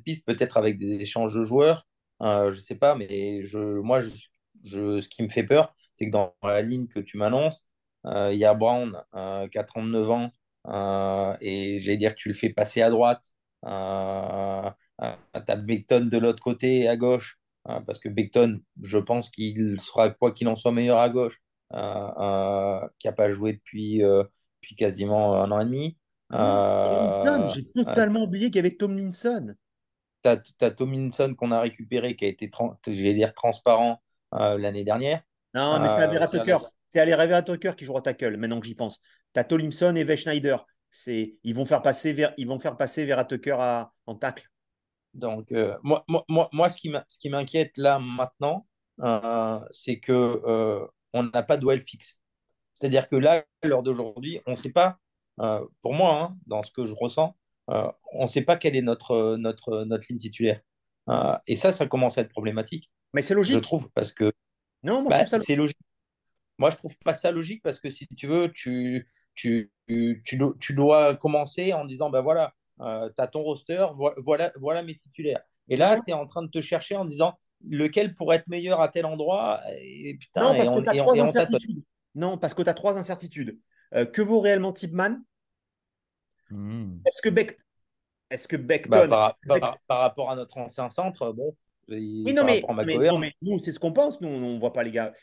pistes, 0.04 0.26
peut-être 0.26 0.58
avec 0.58 0.78
des 0.78 1.02
échanges 1.02 1.34
de 1.36 1.42
joueurs. 1.42 1.88
Je 2.22 2.56
ne 2.56 2.62
sais 2.62 2.76
pas, 2.76 2.96
mais 2.96 3.44
je, 3.44 3.80
moi, 3.80 4.02
je, 4.02 5.02
ce 5.02 5.10
qui 5.10 5.24
me 5.24 5.30
fait 5.30 5.44
peur, 5.44 5.76
c'est 5.94 6.08
que 6.08 6.12
dans 6.12 6.34
la 6.44 6.62
ligne 6.62 6.88
que 6.88 7.00
tu 7.00 7.18
m'annonces, 7.18 7.66
euh, 8.06 8.32
il 8.34 8.40
y 8.40 8.46
a 8.46 8.54
Brown 8.54 9.02
euh, 9.16 9.48
qui 9.48 9.58
a 9.58 9.64
39 9.64 10.12
ans 10.12 10.32
euh, 10.68 11.36
et 11.42 11.80
j'allais 11.80 11.98
dire 11.98 12.12
que 12.12 12.20
tu 12.20 12.30
le 12.30 12.36
fais 12.36 12.50
passer 12.50 12.82
à 12.82 12.90
droite. 12.90 13.34
tu 13.64 13.70
as 13.70 14.76
Beckton 15.58 16.08
de 16.12 16.18
l'autre 16.18 16.44
côté 16.44 16.88
à 16.88 16.98
gauche 16.98 17.40
parce 17.66 18.00
que 18.00 18.10
Beckton, 18.10 18.60
je 18.82 18.98
pense 18.98 19.30
qu'il 19.30 19.80
sera 19.80 20.10
quoi 20.10 20.34
qu'il 20.34 20.50
en 20.50 20.58
soit 20.58 20.74
meilleur 20.74 21.00
à 21.00 21.10
gauche, 21.10 21.42
qui 21.72 21.78
n'a 21.78 23.14
pas 23.16 23.32
joué 23.32 23.54
depuis, 23.54 24.00
depuis 24.00 24.76
quasiment 24.76 25.42
un 25.42 25.50
an 25.52 25.62
et 25.62 25.66
demi. 25.66 25.98
J'ai 27.54 27.64
totalement 27.72 28.24
oublié 28.24 28.48
qu'il 28.48 28.58
y 28.58 28.60
avait 28.60 28.76
Tomlinson. 28.76 29.56
Tu 30.24 30.30
as, 30.62 30.72
Tomlinson 30.72 31.34
qu'on 31.38 31.52
a 31.52 31.60
récupéré, 31.60 32.16
qui 32.16 32.26
a 32.26 32.28
été, 32.28 32.50
dire, 32.88 33.34
transparent 33.34 34.02
l'année 34.32 34.84
dernière. 34.84 35.22
Non, 35.54 35.80
mais 35.80 35.90
c'est 35.90 36.02
Avera 36.02 36.28
Tucker. 36.28 36.58
C'est 36.90 37.00
Avera 37.00 37.42
Tucker 37.42 37.74
qui 37.78 37.86
jouera 37.86 38.02
tackle, 38.02 38.38
maintenant 38.38 38.60
que 38.60 38.68
j'y 38.68 38.76
pense. 38.76 39.00
Tu 39.34 39.40
as 39.40 39.44
Tolimson 39.44 39.96
et 39.96 40.18
Schneider. 40.18 40.66
Ils 41.08 41.54
vont 41.54 41.66
faire 41.66 41.82
passer 41.82 42.14
vers, 42.14 42.34
ils 42.38 42.48
vont 42.48 42.60
faire 42.60 42.78
passer 42.78 43.06
Vera 43.06 43.26
Tucker 43.26 43.56
à, 43.58 43.92
en 44.06 44.16
tacle. 44.16 44.48
Donc, 45.14 45.52
euh, 45.52 45.78
moi, 45.84 46.04
moi, 46.28 46.50
moi, 46.52 46.70
ce 46.70 46.78
qui 46.78 47.30
m'inquiète 47.30 47.78
là 47.78 48.00
maintenant, 48.00 48.68
euh, 49.02 49.60
c'est 49.72 50.00
que 50.00 50.12
euh, 50.12 50.86
on 51.14 51.24
n'a 51.24 51.44
pas 51.44 51.58
de 51.58 51.62
duel 51.62 51.82
fixe. 51.82 52.20
C'est-à-dire 52.74 53.08
que 53.08 53.16
là, 53.16 53.44
à 53.62 53.68
l'heure 53.68 53.84
d'aujourd'hui, 53.84 54.42
on 54.48 54.52
ne 54.52 54.56
sait 54.56 54.72
pas, 54.72 54.98
pour 55.82 55.94
moi, 55.94 56.22
hein, 56.22 56.38
dans 56.48 56.62
ce 56.64 56.72
que 56.72 56.86
je 56.86 56.94
ressens, 56.94 57.36
on 57.68 58.22
ne 58.22 58.28
sait 58.28 58.42
pas 58.42 58.58
quelle 58.58 58.76
est 58.76 58.82
notre, 58.82 59.38
notre, 59.38 59.84
notre 59.86 60.06
ligne 60.10 60.20
titulaire. 60.20 60.62
et 61.48 61.56
ça, 61.56 61.72
ça 61.72 61.88
commence 61.88 62.18
à 62.18 62.22
être 62.22 62.30
problématique. 62.30 62.92
Mais 63.14 63.22
c'est 63.22 63.36
logique. 63.36 63.56
Je 63.56 63.60
trouve, 63.60 63.90
parce 63.92 64.12
que 64.12 64.34
non, 64.84 65.04
bah, 65.04 65.26
c'est 65.26 65.56
logique. 65.56 65.78
Moi, 66.58 66.70
je 66.70 66.78
trouve 66.78 66.96
pas 67.00 67.14
ça 67.14 67.32
logique 67.32 67.64
parce 67.64 67.80
que 67.80 67.90
si 67.90 68.08
tu 68.08 68.28
veux, 68.28 68.52
tu, 68.52 69.08
tu, 69.34 69.72
tu, 69.88 70.74
dois 70.74 71.16
commencer 71.16 71.74
en 71.74 71.86
disant 71.86 72.10
ben 72.10 72.22
voilà, 72.22 72.54
euh, 72.82 73.10
tu 73.16 73.22
as 73.22 73.28
ton 73.28 73.42
roster, 73.42 73.86
voilà, 74.18 74.52
voilà 74.58 74.84
mes 74.84 74.96
titulaires. 74.96 75.42
Et 75.70 75.78
là, 75.78 76.00
tu 76.04 76.12
es 76.12 76.14
en 76.14 76.26
train 76.26 76.44
de 76.44 76.50
te 76.50 76.62
chercher 76.62 76.96
en 76.96 77.06
disant 77.06 77.38
lequel 77.66 78.14
pourrait 78.14 78.38
être 78.38 78.48
meilleur 78.48 78.82
à 78.82 78.90
tel 78.90 79.06
endroit. 79.06 79.62
Et, 79.80 80.18
putain, 80.20 80.42
non, 80.42 80.58
parce 80.58 80.70
que 80.70 80.82
tu 80.82 80.90
as 80.90 80.96
trois 80.96 81.20
incertitudes. 81.20 81.84
Non, 82.16 82.38
parce 82.38 82.54
que 82.54 82.62
tu 82.62 82.70
as 82.70 82.74
trois 82.74 82.98
incertitudes. 82.98 83.60
Euh, 83.96 84.06
que 84.06 84.22
vaut 84.22 84.40
réellement 84.40 84.74
Tipman 84.74 85.18
hmm. 86.54 87.02
Est-ce 87.06 87.22
que 87.22 87.30
Beck... 87.30 87.58
Est-ce 88.30 88.48
que 88.48 88.56
Beckton 88.56 89.08
bah, 89.08 89.32
par, 89.88 90.00
rapport 90.00 90.32
à 90.32 90.36
notre 90.36 90.58
ancien 90.58 90.90
centre, 90.90 91.32
bon, 91.34 91.56
oui, 91.90 92.34
non, 92.34 92.46
mais, 92.46 93.34
nous, 93.42 93.60
c'est 93.60 93.72
ce 93.72 93.80
qu'on 93.80 93.94
pense. 93.94 94.22
Nous, 94.22 94.28
on 94.28 94.54
ne 94.56 94.60
voit 94.60 94.74
pas 94.74 94.84
les 94.84 94.92
gars. 94.92 95.14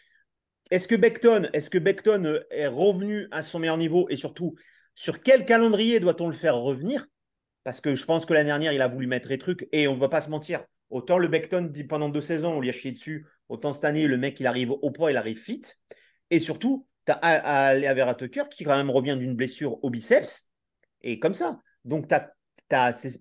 Est-ce 0.71 0.87
que 0.87 0.95
Beckton, 0.95 1.49
est-ce 1.53 1.71
que 1.71 1.79
Beckton 1.79 2.25
euh, 2.25 2.40
est 2.51 2.66
revenu 2.66 3.27
à 3.31 3.43
son 3.43 3.59
meilleur 3.59 3.77
niveau 3.77 4.07
et 4.09 4.16
surtout, 4.16 4.55
sur 4.95 5.23
quel 5.23 5.45
calendrier 5.45 6.01
doit-on 6.01 6.29
le 6.29 6.35
faire 6.35 6.57
revenir? 6.57 7.07
Parce 7.64 7.81
que 7.81 7.95
je 7.95 8.05
pense 8.05 8.25
que 8.25 8.35
l'année 8.35 8.49
dernière, 8.49 8.73
il 8.73 8.83
a 8.83 8.88
voulu 8.88 9.07
mettre 9.07 9.29
les 9.29 9.38
trucs 9.38 9.69
et 9.73 9.88
on 9.88 9.95
ne 9.95 10.01
va 10.01 10.09
pas 10.09 10.21
se 10.21 10.31
mentir. 10.31 10.64
Autant 10.90 11.19
le 11.19 11.29
Beckton, 11.29 11.69
dit 11.71 11.85
pendant 11.85 12.09
deux 12.09 12.21
saisons, 12.21 12.55
on 12.55 12.61
lui 12.61 12.69
a 12.69 12.73
chié 12.73 12.93
dessus. 12.93 13.27
Autant 13.49 13.73
cette 13.73 13.85
année, 13.85 14.07
le 14.07 14.16
mec, 14.16 14.38
il 14.40 14.47
arrive 14.47 14.71
au 14.71 14.90
poids, 14.90 15.11
il 15.11 15.16
arrive 15.16 15.38
fit. 15.38 15.62
Et 16.31 16.38
surtout, 16.38 16.87
tu 17.07 17.12
as 17.12 17.66
Avera 17.90 18.14
Tucker 18.14 18.45
qui, 18.51 18.64
quand 18.64 18.77
même, 18.77 18.90
revient 18.90 19.16
d'une 19.19 19.35
blessure 19.35 19.83
au 19.83 19.90
biceps. 19.90 20.50
Et 21.03 21.19
comme 21.19 21.35
ça. 21.35 21.61
Donc, 21.85 22.09
tu 22.09 22.15
as 22.15 22.33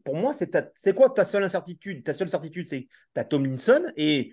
pour 0.06 0.15
moi, 0.15 0.32
c'est 0.34 0.94
quoi 0.94 1.10
ta 1.10 1.26
seule 1.26 1.44
incertitude? 1.44 2.04
Ta 2.04 2.13
seule 2.13 2.30
certitude, 2.30 2.68
c'est 2.68 2.88
tu 3.15 3.20
as 3.20 3.24
Tomlinson 3.24 3.92
et 3.98 4.32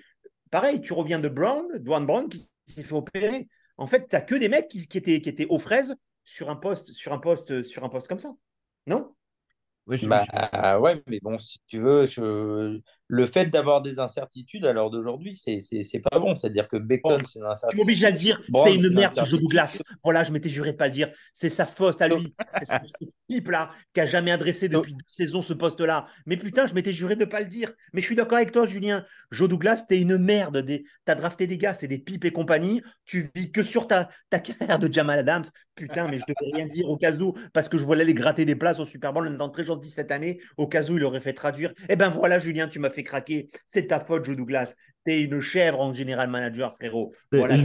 pareil, 0.51 0.83
tu 0.83 0.93
reviens 0.93 1.19
de 1.19 1.29
Brown, 1.29 1.67
Dwan 1.79 2.05
Brown 2.05 2.29
qui 2.29 2.47
s'est 2.67 2.83
fait 2.83 2.95
opérer. 2.95 3.49
En 3.79 3.87
fait, 3.87 4.09
tu 4.09 4.15
n'as 4.15 4.21
que 4.21 4.35
des 4.35 4.49
mecs 4.49 4.69
qui, 4.69 4.87
étaient, 4.95 5.21
qui 5.21 5.29
étaient 5.29 5.47
aux 5.49 5.59
fraises 5.59 5.95
sur 6.23 6.51
un 6.51 6.57
poste, 6.57 6.93
sur 6.93 7.13
un 7.15 7.19
poste, 7.19 7.63
sur 7.63 7.83
un 7.83 7.89
poste 7.89 8.09
comme 8.09 8.19
ça. 8.19 8.35
Non? 8.87 9.15
Oui, 9.87 9.99
bah, 10.07 10.79
ouais, 10.81 11.03
mais 11.07 11.21
bon, 11.23 11.39
si 11.39 11.59
tu 11.67 11.79
veux, 11.79 12.05
le 13.09 13.27
fait 13.27 13.47
d'avoir 13.47 13.83
des 13.83 13.99
incertitudes 13.99 14.67
à 14.67 14.73
l'heure 14.73 14.91
d'aujourd'hui, 14.91 15.37
c'est, 15.37 15.61
pas 16.11 16.19
bon. 16.19 16.35
C'est-à-dire 16.35 16.69
que 16.69 16.77
Beckton, 16.77 17.21
c'est 17.25 17.39
une 17.39 17.47
incertitude. 17.47 17.71
Tu 17.71 17.77
m'obliges 17.77 18.05
à 18.05 18.11
le 18.11 18.17
dire, 18.17 18.43
c'est 18.55 18.75
une 18.75 18.95
merde, 18.95 19.25
jeu 19.25 19.39
Douglas. 19.39 19.83
Voilà, 20.03 20.25
je 20.25 20.33
m'étais 20.33 20.49
juré 20.49 20.73
de 20.73 20.77
pas 20.77 20.87
le 20.87 20.93
dire. 20.93 21.11
C'est 21.33 21.49
sa 21.49 21.67
faute 21.67 22.01
à 22.03 22.09
lui. 22.09 22.35
c'est 22.63 22.81
ce 23.01 23.07
type-là 23.29 23.71
qui 23.93 24.01
a 24.01 24.07
jamais 24.07 24.31
adressé 24.31 24.69
depuis 24.69 24.93
deux 24.93 25.05
saisons 25.07 25.41
ce 25.41 25.53
poste-là. 25.53 26.07
Mais 26.27 26.37
putain, 26.37 26.67
je 26.67 26.75
m'étais 26.75 26.93
juré 26.93 27.17
de 27.17 27.25
pas 27.25 27.41
le 27.41 27.47
dire. 27.47 27.73
Mais 27.93 28.01
je 28.01 28.07
suis 28.07 28.17
d'accord 28.17 28.37
avec 28.37 28.53
toi, 28.53 28.67
Julien. 28.67 29.05
Joe 29.31 29.49
Douglas, 29.49 29.85
t'es 29.89 30.01
une 30.01 30.19
merde. 30.19 30.59
Des... 30.59 30.85
T'as 31.05 31.15
drafté 31.15 31.47
des 31.47 31.59
gars, 31.59 31.75
c'est 31.75 31.89
des 31.89 31.99
pipes 31.99 32.25
et 32.25 32.33
compagnie. 32.33 32.83
Tu 33.05 33.31
vis 33.35 33.53
que 33.53 33.63
sur 33.63 33.87
ta, 33.87 34.09
ta 34.31 34.41
carrière 34.41 34.79
de 34.79 34.93
Jamal 34.93 35.19
Adams. 35.19 35.45
Putain, 35.77 36.09
mais 36.09 36.17
je 36.17 36.25
devais 36.27 36.57
rien 36.57 36.67
dire 36.67 36.89
au 36.89 36.97
cas 36.97 37.13
où, 37.13 37.35
parce 37.53 37.69
que 37.69 37.77
je 37.77 37.85
voulais 37.85 38.01
aller 38.01 38.15
gratter 38.15 38.47
des 38.47 38.57
places 38.57 38.79
au 38.79 38.87
Super 38.87 39.13
Bowl 39.13 39.37
en 39.39 39.49
très 39.51 39.65
gentil 39.65 39.91
cette 39.91 40.11
année. 40.11 40.41
Au 40.57 40.67
cas 40.67 40.83
où 40.89 40.97
il 40.97 41.05
aurait 41.05 41.21
fait 41.21 41.35
traduire. 41.35 41.73
Eh 41.91 41.97
ben 41.97 42.09
voilà, 42.09 42.39
Julien, 42.39 42.67
tu 42.67 42.79
m'as 42.79 42.91
fait 42.97 43.05
craquer. 43.05 43.49
C'est 43.67 43.87
ta 43.87 44.01
faute, 44.01 44.25
Joe 44.25 44.37
Douglas. 44.37 44.75
T'es 45.05 45.23
une 45.23 45.41
chèvre 45.41 45.81
en 45.81 45.95
général 45.95 46.29
manager, 46.29 46.75
frérot. 46.75 47.13
Voilà, 47.31 47.57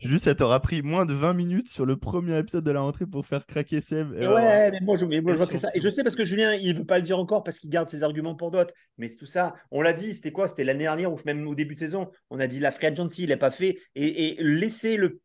juste, 0.00 0.24
ça 0.24 0.34
t'aura 0.34 0.60
pris 0.60 0.80
moins 0.80 1.04
de 1.04 1.12
20 1.12 1.34
minutes 1.34 1.68
sur 1.68 1.84
le 1.84 1.98
premier 1.98 2.38
épisode 2.38 2.64
de 2.64 2.70
la 2.70 2.80
rentrée 2.80 3.04
pour 3.04 3.26
faire 3.26 3.44
craquer 3.44 3.82
Seb. 3.82 4.12
ouais, 4.12 4.70
mais 4.70 4.80
moi, 4.80 4.96
je, 4.96 5.04
vois 5.04 5.46
que 5.46 5.52
c'est 5.52 5.58
ça. 5.58 5.70
Et 5.74 5.82
je 5.82 5.88
sais 5.90 6.02
parce 6.02 6.16
que 6.16 6.24
Julien, 6.24 6.54
il 6.54 6.72
ne 6.72 6.78
veut 6.78 6.86
pas 6.86 6.96
le 6.96 7.04
dire 7.04 7.18
encore 7.18 7.44
parce 7.44 7.58
qu'il 7.58 7.68
garde 7.68 7.88
ses 7.88 8.02
arguments 8.02 8.34
pour 8.34 8.50
d'autres. 8.50 8.72
Mais 8.96 9.10
tout 9.10 9.26
ça, 9.26 9.54
on 9.70 9.82
l'a 9.82 9.92
dit, 9.92 10.14
c'était 10.14 10.32
quoi? 10.32 10.48
C'était 10.48 10.64
l'année 10.64 10.84
dernière 10.84 11.12
ou 11.12 11.18
même 11.26 11.46
au 11.46 11.54
début 11.54 11.74
de 11.74 11.80
saison, 11.80 12.10
on 12.30 12.40
a 12.40 12.46
dit 12.46 12.60
la 12.60 12.70
free 12.70 12.86
agency, 12.86 13.24
il 13.24 13.28
n'est 13.28 13.36
pas 13.36 13.50
fait. 13.50 13.76
Et, 13.94 14.40
et 14.40 14.42
laisser 14.42 14.96
le 14.96 15.20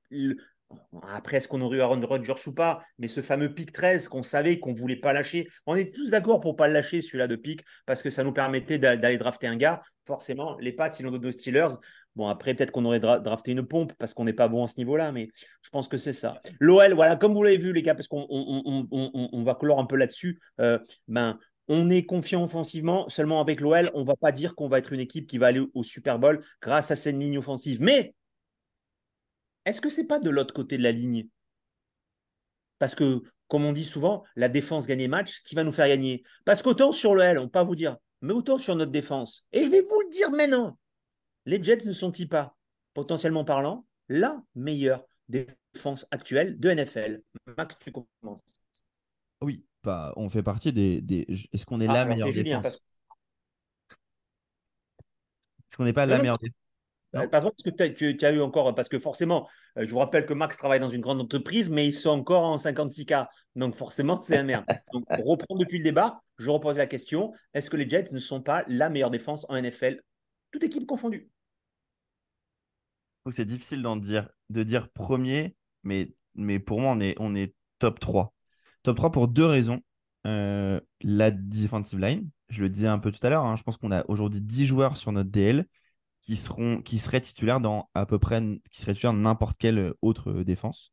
après, 1.10 1.38
est-ce 1.38 1.48
qu'on 1.48 1.62
aurait 1.62 1.78
eu 1.78 1.82
Aaron 1.82 2.02
Rodgers 2.06 2.34
ou 2.48 2.54
pas? 2.54 2.82
Mais 3.00 3.08
ce 3.08 3.22
fameux 3.22 3.54
pic 3.54 3.72
13 3.72 4.08
qu'on 4.08 4.24
savait 4.24 4.60
qu'on 4.60 4.72
ne 4.74 4.78
voulait 4.78 4.96
pas 4.96 5.14
lâcher, 5.14 5.48
on 5.66 5.76
était 5.76 5.92
tous 5.92 6.12
d'accord 6.12 6.40
pour 6.40 6.54
ne 6.54 6.58
pas 6.58 6.68
lâcher, 6.68 7.02
celui-là 7.02 7.28
de 7.28 7.36
pic, 7.36 7.64
parce 7.86 8.02
que 8.02 8.10
ça 8.10 8.24
nous 8.24 8.34
permettait 8.34 8.78
d'aller 8.78 9.18
drafter 9.18 9.48
un 9.48 9.56
gars. 9.56 9.82
Forcément, 10.06 10.58
les 10.60 10.74
Pats, 10.74 10.90
ils 11.00 11.04
l'ont 11.04 11.12
donné 11.12 11.32
Steelers. 11.32 11.76
Bon, 12.16 12.28
après, 12.28 12.54
peut-être 12.54 12.72
qu'on 12.72 12.86
aurait 12.86 13.00
drafté 13.00 13.52
une 13.52 13.64
pompe 13.64 13.94
parce 13.98 14.14
qu'on 14.14 14.26
n'est 14.26 14.34
pas 14.34 14.48
bon 14.48 14.64
à 14.64 14.68
ce 14.68 14.76
niveau-là, 14.78 15.12
mais 15.12 15.30
je 15.62 15.70
pense 15.70 15.88
que 15.88 15.98
c'est 15.98 16.14
ça. 16.14 16.40
L'OL, 16.60 16.94
voilà, 16.94 17.16
comme 17.16 17.34
vous 17.34 17.44
l'avez 17.44 17.58
vu, 17.58 17.74
les 17.74 17.82
gars, 17.82 17.96
parce 17.96 18.08
qu'on 18.08 18.28
on, 18.30 19.44
va 19.44 19.56
clore 19.56 19.80
un 19.80 19.86
peu 19.86 19.96
là-dessus, 19.96 20.40
euh, 20.60 20.78
ben, 21.08 21.40
on 21.68 21.90
est 21.90 22.06
confiant 22.06 22.44
offensivement. 22.44 23.10
Seulement 23.10 23.42
avec 23.42 23.62
l'OL, 23.62 23.90
on 23.94 24.02
ne 24.02 24.06
va 24.06 24.16
pas 24.16 24.32
dire 24.32 24.56
qu'on 24.56 24.68
va 24.68 24.80
être 24.80 24.94
une 24.94 25.00
équipe 25.00 25.28
qui 25.28 25.38
va 25.38 25.48
aller 25.48 25.64
au 25.74 25.84
Super 25.84 26.20
Bowl 26.20 26.44
grâce 26.62 26.92
à 26.92 26.96
cette 26.96 27.16
ligne 27.16 27.38
offensive. 27.38 27.82
Mais 27.82 28.14
est-ce 29.66 29.82
que 29.82 29.90
c'est 29.90 30.08
pas 30.08 30.20
de 30.20 30.30
l'autre 30.30 30.54
côté 30.54 30.78
de 30.78 30.84
la 30.84 30.92
ligne? 30.92 31.28
Parce 32.80 32.96
que, 32.96 33.24
comme 33.48 33.66
on 33.66 33.74
dit 33.74 33.86
souvent, 33.86 34.24
la 34.36 34.50
défense 34.50 34.88
gagne 34.88 35.00
les 35.00 35.08
matchs, 35.08 35.42
qui 35.44 35.56
va 35.56 35.64
nous 35.64 35.72
faire 35.72 35.88
gagner? 35.88 36.24
Parce 36.46 36.62
qu'autant 36.62 36.92
sur 36.92 37.16
le 37.16 37.22
L, 37.22 37.40
on 37.40 37.44
ne 37.44 37.48
peut 37.48 37.52
pas 37.52 37.64
vous 37.64 37.76
dire, 37.76 37.98
mais 38.22 38.34
autant 38.34 38.58
sur 38.58 38.76
notre 38.76 38.92
défense. 38.92 39.48
Et 39.52 39.64
je 39.64 39.70
vais 39.70 39.82
vous 39.82 40.02
le 40.02 40.10
dire 40.10 40.32
maintenant, 40.32 40.78
les 41.46 41.62
Jets 41.62 41.86
ne 41.86 41.94
sont-ils 41.94 42.28
pas, 42.28 42.56
potentiellement 42.94 43.46
parlant, 43.46 43.86
la 44.10 44.42
meilleure 44.56 45.06
défense 45.30 46.06
actuelle 46.12 46.60
de 46.60 46.70
NFL 46.72 47.22
Max, 47.58 47.76
tu 47.80 47.92
commences. 47.92 48.44
Oui, 49.42 49.66
bah, 49.84 50.14
on 50.16 50.30
fait 50.30 50.44
partie 50.44 50.72
des. 50.72 51.26
Est-ce 51.52 51.66
qu'on 51.66 51.82
est 51.82 51.88
la 51.88 52.02
ah, 52.02 52.06
meilleure 52.06 52.32
défense? 52.32 52.66
Est-ce 55.70 55.78
qu'on 55.78 55.86
n'est 55.86 55.94
pas 55.94 56.06
la 56.06 56.20
meilleure 56.20 56.38
défense 56.38 56.63
euh, 57.16 57.28
Pardon, 57.28 57.52
parce 57.52 57.64
que 57.64 57.70
tu, 57.70 58.26
as 58.26 58.32
eu 58.32 58.42
encore, 58.42 58.74
parce 58.74 58.90
que 58.90 59.00
forcément, 59.00 59.48
euh, 59.78 59.86
je 59.86 59.92
vous 59.92 60.00
rappelle 60.00 60.26
que 60.26 60.34
Max 60.34 60.58
travaille 60.58 60.80
dans 60.80 60.90
une 60.90 61.02
grande 61.02 61.22
entreprise, 61.22 61.70
mais 61.70 61.88
ils 61.88 61.94
sont 61.94 62.10
encore 62.10 62.44
en 62.44 62.58
56K. 62.58 63.28
Donc 63.56 63.76
forcément, 63.76 64.20
c'est 64.20 64.38
un 64.38 64.44
merde. 64.44 64.66
Donc, 64.94 65.06
reprendre 65.10 65.60
depuis 65.60 65.78
le 65.78 65.84
débat, 65.84 66.22
je 66.38 66.50
repose 66.50 66.78
la 66.78 66.88
question 66.88 67.34
est-ce 67.54 67.70
que 67.70 67.78
les 67.78 67.90
Jets 67.90 68.12
ne 68.12 68.20
sont 68.20 68.42
pas 68.42 68.64
la 68.68 68.90
meilleure 68.90 69.12
défense 69.12 69.46
en 69.50 69.62
NFL, 69.62 70.02
toute 70.52 70.64
équipe 70.64 70.88
confondue 70.88 71.30
C'est 73.30 73.46
difficile 73.46 73.82
d'en 73.82 73.96
dire, 73.96 74.30
de 74.50 74.64
dire 74.64 74.90
premier, 74.90 75.56
mais, 75.84 76.14
mais 76.36 76.60
pour 76.60 76.82
moi, 76.82 76.94
on 76.94 77.00
est, 77.00 77.16
on 77.20 77.36
est 77.36 77.54
top 77.80 78.00
3. 78.00 78.34
Top 78.84 78.98
3 78.98 79.12
pour 79.12 79.28
deux 79.28 79.46
raisons. 79.46 79.82
Euh, 80.26 80.80
la 81.02 81.32
defensive 81.32 82.00
line, 82.00 82.30
je 82.50 82.62
le 82.62 82.70
disais 82.70 82.88
un 82.88 82.98
peu 82.98 83.12
tout 83.12 83.26
à 83.26 83.30
l'heure, 83.30 83.44
hein, 83.44 83.58
je 83.58 83.64
pense 83.64 83.76
qu'on 83.76 83.92
a 83.92 84.06
aujourd'hui 84.08 84.42
10 84.42 84.66
joueurs 84.66 84.96
sur 84.96 85.12
notre 85.12 85.30
DL 85.30 85.68
qui, 86.24 86.38
seront, 86.38 86.82
qui 86.82 86.98
seraient 86.98 87.22
titulaires 87.22 87.60
dans 87.60 87.90
à 87.94 88.06
peu 88.06 88.18
près 88.18 88.42
qui 88.72 88.82
seraient 88.82 88.94
titulaires 88.94 89.14
n'importe 89.14 89.58
quelle 89.60 89.94
autre 90.02 90.44
défense. 90.44 90.92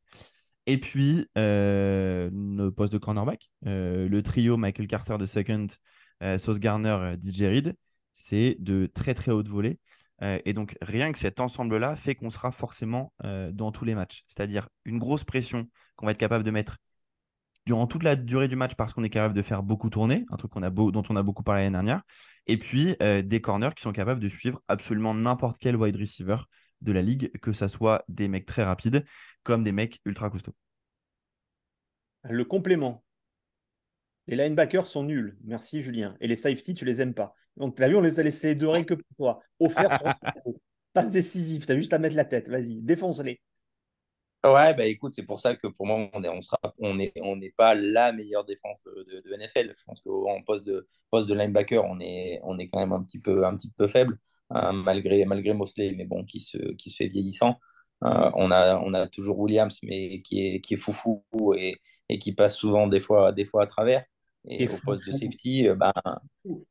Et 0.67 0.77
puis, 0.79 1.27
euh, 1.37 2.29
nos 2.31 2.71
postes 2.71 2.93
de 2.93 2.97
cornerback, 2.99 3.49
euh, 3.65 4.07
le 4.07 4.23
trio 4.23 4.57
Michael 4.57 4.87
Carter 4.87 5.17
de 5.17 5.25
second, 5.25 5.67
euh, 6.21 6.37
Sauce 6.37 6.59
Garner, 6.59 7.15
DJ 7.19 7.43
Reed, 7.43 7.75
c'est 8.13 8.57
de 8.59 8.85
très 8.85 9.13
très 9.13 9.31
haute 9.31 9.47
volée. 9.47 9.79
et 10.45 10.53
donc, 10.53 10.77
rien 10.83 11.11
que 11.11 11.17
cet 11.17 11.39
ensemble-là 11.39 11.95
fait 11.95 12.13
qu'on 12.13 12.29
sera 12.29 12.51
forcément 12.51 13.11
dans 13.23 13.71
tous 13.71 13.85
les 13.85 13.95
matchs. 13.95 14.23
C'est-à-dire 14.27 14.69
une 14.85 14.99
grosse 14.99 15.23
pression 15.23 15.67
qu'on 15.95 16.05
va 16.05 16.11
être 16.11 16.19
capable 16.19 16.43
de 16.43 16.51
mettre 16.51 16.77
durant 17.65 17.87
toute 17.87 18.03
la 18.03 18.15
durée 18.15 18.47
du 18.47 18.55
match 18.55 18.75
parce 18.75 18.93
qu'on 18.93 19.03
est 19.03 19.09
capable 19.09 19.35
de 19.35 19.41
faire 19.41 19.63
beaucoup 19.63 19.89
tourner, 19.89 20.25
un 20.31 20.37
truc 20.37 20.51
a 20.55 20.69
dont 20.69 21.03
on 21.09 21.15
a 21.15 21.23
beaucoup 21.23 21.43
parlé 21.43 21.63
l'année 21.63 21.73
dernière. 21.73 22.01
Et 22.47 22.57
puis, 22.57 22.95
des 22.99 23.41
corners 23.41 23.69
qui 23.75 23.83
sont 23.83 23.91
capables 23.91 24.19
de 24.19 24.27
suivre 24.27 24.61
absolument 24.67 25.13
n'importe 25.13 25.57
quel 25.59 25.75
wide 25.75 25.95
receiver 25.95 26.37
de 26.81 26.91
la 26.91 27.01
ligue, 27.01 27.31
que 27.39 27.53
ça 27.53 27.67
soit 27.67 28.03
des 28.07 28.27
mecs 28.27 28.45
très 28.45 28.63
rapides 28.63 29.05
comme 29.43 29.63
des 29.63 29.71
mecs 29.71 29.99
ultra 30.05 30.29
costauds. 30.29 30.55
Le 32.23 32.43
complément. 32.43 33.03
Les 34.27 34.35
linebackers 34.35 34.87
sont 34.87 35.03
nuls. 35.03 35.37
Merci 35.43 35.81
Julien. 35.81 36.15
Et 36.19 36.27
les 36.27 36.35
safety, 36.35 36.73
tu 36.73 36.85
les 36.85 37.01
aimes 37.01 37.13
pas. 37.13 37.35
Donc, 37.57 37.75
tu 37.75 37.83
as 37.83 37.89
vu, 37.89 37.95
on 37.95 38.01
les 38.01 38.19
a 38.19 38.23
laissés 38.23 38.55
de 38.55 38.81
que 38.83 38.93
pour 38.93 39.15
toi. 39.17 39.41
Offert 39.59 39.99
sur 39.99 40.13
passe 40.93 41.11
décisive. 41.11 41.65
Tu 41.65 41.71
as 41.71 41.75
juste 41.75 41.93
à 41.93 41.99
mettre 41.99 42.15
la 42.15 42.25
tête. 42.25 42.49
Vas-y, 42.49 42.81
défonce-les. 42.81 43.41
Ouais, 44.43 44.73
bah 44.73 44.85
écoute, 44.87 45.13
c'est 45.13 45.23
pour 45.23 45.39
ça 45.39 45.55
que 45.55 45.67
pour 45.67 45.85
moi, 45.85 46.09
on 46.13 46.23
est, 46.23 46.29
on 46.29 46.41
sera, 46.41 46.57
on 46.79 46.99
est, 46.99 47.13
on 47.21 47.35
n'est 47.35 47.51
pas 47.51 47.75
la 47.75 48.11
meilleure 48.11 48.43
défense 48.43 48.81
de, 48.85 49.21
de, 49.21 49.35
NFL. 49.35 49.75
Je 49.77 49.83
pense 49.83 50.01
qu'en 50.01 50.41
poste 50.41 50.65
de, 50.65 50.87
poste 51.11 51.27
de 51.29 51.35
linebacker, 51.35 51.83
on 51.85 51.99
est, 51.99 52.39
on 52.43 52.57
est 52.57 52.67
quand 52.67 52.79
même 52.79 52.91
un 52.91 53.03
petit 53.03 53.19
peu, 53.21 53.45
un 53.45 53.55
petit 53.55 53.71
peu 53.77 53.87
faible, 53.87 54.17
hein, 54.49 54.73
malgré, 54.73 55.25
malgré 55.25 55.53
Mosley, 55.53 55.93
mais 55.95 56.05
bon, 56.05 56.25
qui 56.25 56.39
se, 56.39 56.57
qui 56.73 56.89
se 56.89 56.95
fait 56.97 57.07
vieillissant. 57.07 57.59
Euh, 58.03 58.31
on, 58.33 58.49
a, 58.49 58.77
on 58.79 58.95
a 58.95 59.05
toujours 59.07 59.37
Williams, 59.39 59.77
mais 59.83 60.21
qui 60.23 60.47
est, 60.47 60.61
qui 60.61 60.73
est 60.73 60.77
foufou 60.77 61.23
et, 61.55 61.79
et 62.09 62.17
qui 62.17 62.33
passe 62.33 62.57
souvent 62.57 62.87
des 62.87 62.99
fois, 62.99 63.31
des 63.33 63.45
fois 63.45 63.63
à 63.63 63.67
travers. 63.67 64.03
Et, 64.47 64.67
au 64.67 64.77
poste 64.83 65.05
de 65.07 65.11
safety, 65.11 65.67
euh, 65.67 65.75
ben... 65.75 65.93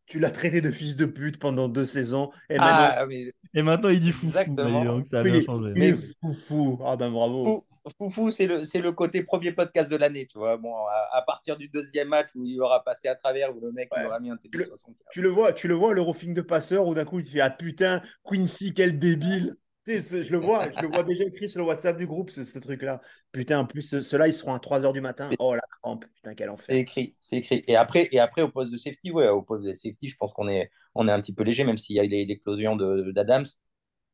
Tu 0.07 0.19
l'as 0.19 0.33
traité 0.33 0.61
de 0.61 0.71
fils 0.73 0.97
de 0.97 1.07
pute 1.07 1.39
pendant 1.39 1.69
deux 1.69 1.85
saisons. 1.85 2.31
Et, 2.49 2.57
ah, 2.59 3.07
maintenant, 3.07 3.31
et 3.55 3.63
maintenant 3.63 3.89
il 3.91 4.01
dit 4.01 4.11
foufou. 4.11 4.37
Exactement. 4.39 4.85
Donc 4.85 5.07
ça 5.07 5.21
a 5.21 5.23
bien 5.23 5.43
changé. 5.45 5.73
Mais 5.77 5.95
foufou. 6.21 6.81
Ah 6.85 6.97
ben 6.97 7.11
bravo. 7.11 7.65
Foufou, 7.97 8.33
c'est 8.33 8.47
le, 8.47 8.59
le 8.59 8.93
côté 8.93 9.23
premier 9.23 9.53
podcast 9.53 9.89
de 9.89 9.97
l'année, 9.97 10.27
tu 10.27 10.39
vois. 10.39 10.57
Bon, 10.57 10.75
à, 11.13 11.23
partir 11.23 11.57
du 11.57 11.69
deuxième 11.69 12.09
match 12.09 12.31
où 12.35 12.45
il 12.45 12.61
aura 12.61 12.83
passé 12.83 13.07
à 13.07 13.15
travers, 13.15 13.57
où 13.57 13.61
le 13.61 13.71
mec 13.71 13.89
il 13.97 14.05
aura 14.05 14.19
mis 14.19 14.31
un 14.31 14.37
TD 14.37 14.65
60. 14.65 14.97
Tu 15.13 15.23
le 15.23 15.29
vois, 15.29 15.53
tu 15.53 15.69
le 15.69 15.75
vois, 15.75 15.95
le 15.95 16.01
roughing 16.01 16.35
de 16.35 16.43
passeur, 16.43 16.87
où 16.87 16.95
d'un 16.95 17.05
coup 17.05 17.21
il 17.21 17.25
te 17.25 17.31
fait 17.31 17.41
Ah 17.41 17.51
putain, 17.51 18.03
Quincy, 18.25 18.75
quel 18.75 18.99
débile 18.99 19.57
je 19.87 20.31
le 20.31 20.39
vois, 20.39 20.71
je 20.71 20.81
le 20.81 20.89
vois 20.89 21.03
déjà 21.03 21.25
écrit 21.25 21.49
sur 21.49 21.61
le 21.61 21.67
WhatsApp 21.67 21.97
du 21.97 22.07
groupe, 22.07 22.31
ce, 22.31 22.59
truc-là. 22.59 23.01
Putain, 23.33 23.61
en 23.61 23.67
plus, 23.67 24.01
ceux-là, 24.01 24.29
ils 24.29 24.33
seront 24.33 24.55
à 24.55 24.59
3h 24.59 24.93
du 24.93 25.01
matin. 25.01 25.31
Oh, 25.39 25.55
la 25.55 25.63
crampe, 25.83 26.05
putain, 26.15 26.35
quel 26.35 26.51
enfer. 26.51 26.67
C'est 26.69 26.79
écrit, 26.79 27.15
c'est 27.21 27.37
écrit. 27.37 27.63
Et 27.67 27.77
après, 27.77 28.09
et 28.13 28.21
après, 28.21 28.43
au 28.43 28.49
poste 28.49 28.71
de 28.71 28.77
safety, 28.77 29.11
ouais, 29.11 29.29
au 29.29 29.43
poste 29.43 29.65
de 29.65 29.75
safety, 29.75 30.09
je 30.09 30.17
pense 30.17 30.33
qu'on 30.33 30.49
est, 30.49 30.71
on 30.95 31.09
est 31.09 31.13
un 31.13 31.21
petit 31.21 31.35
peu 31.35 31.43
léger, 31.43 31.65
même 31.65 31.79
s'il 31.79 31.97
y 31.97 32.01
a 32.01 32.03
l'éclosion 32.03 32.77
d'Adams. 32.77 33.47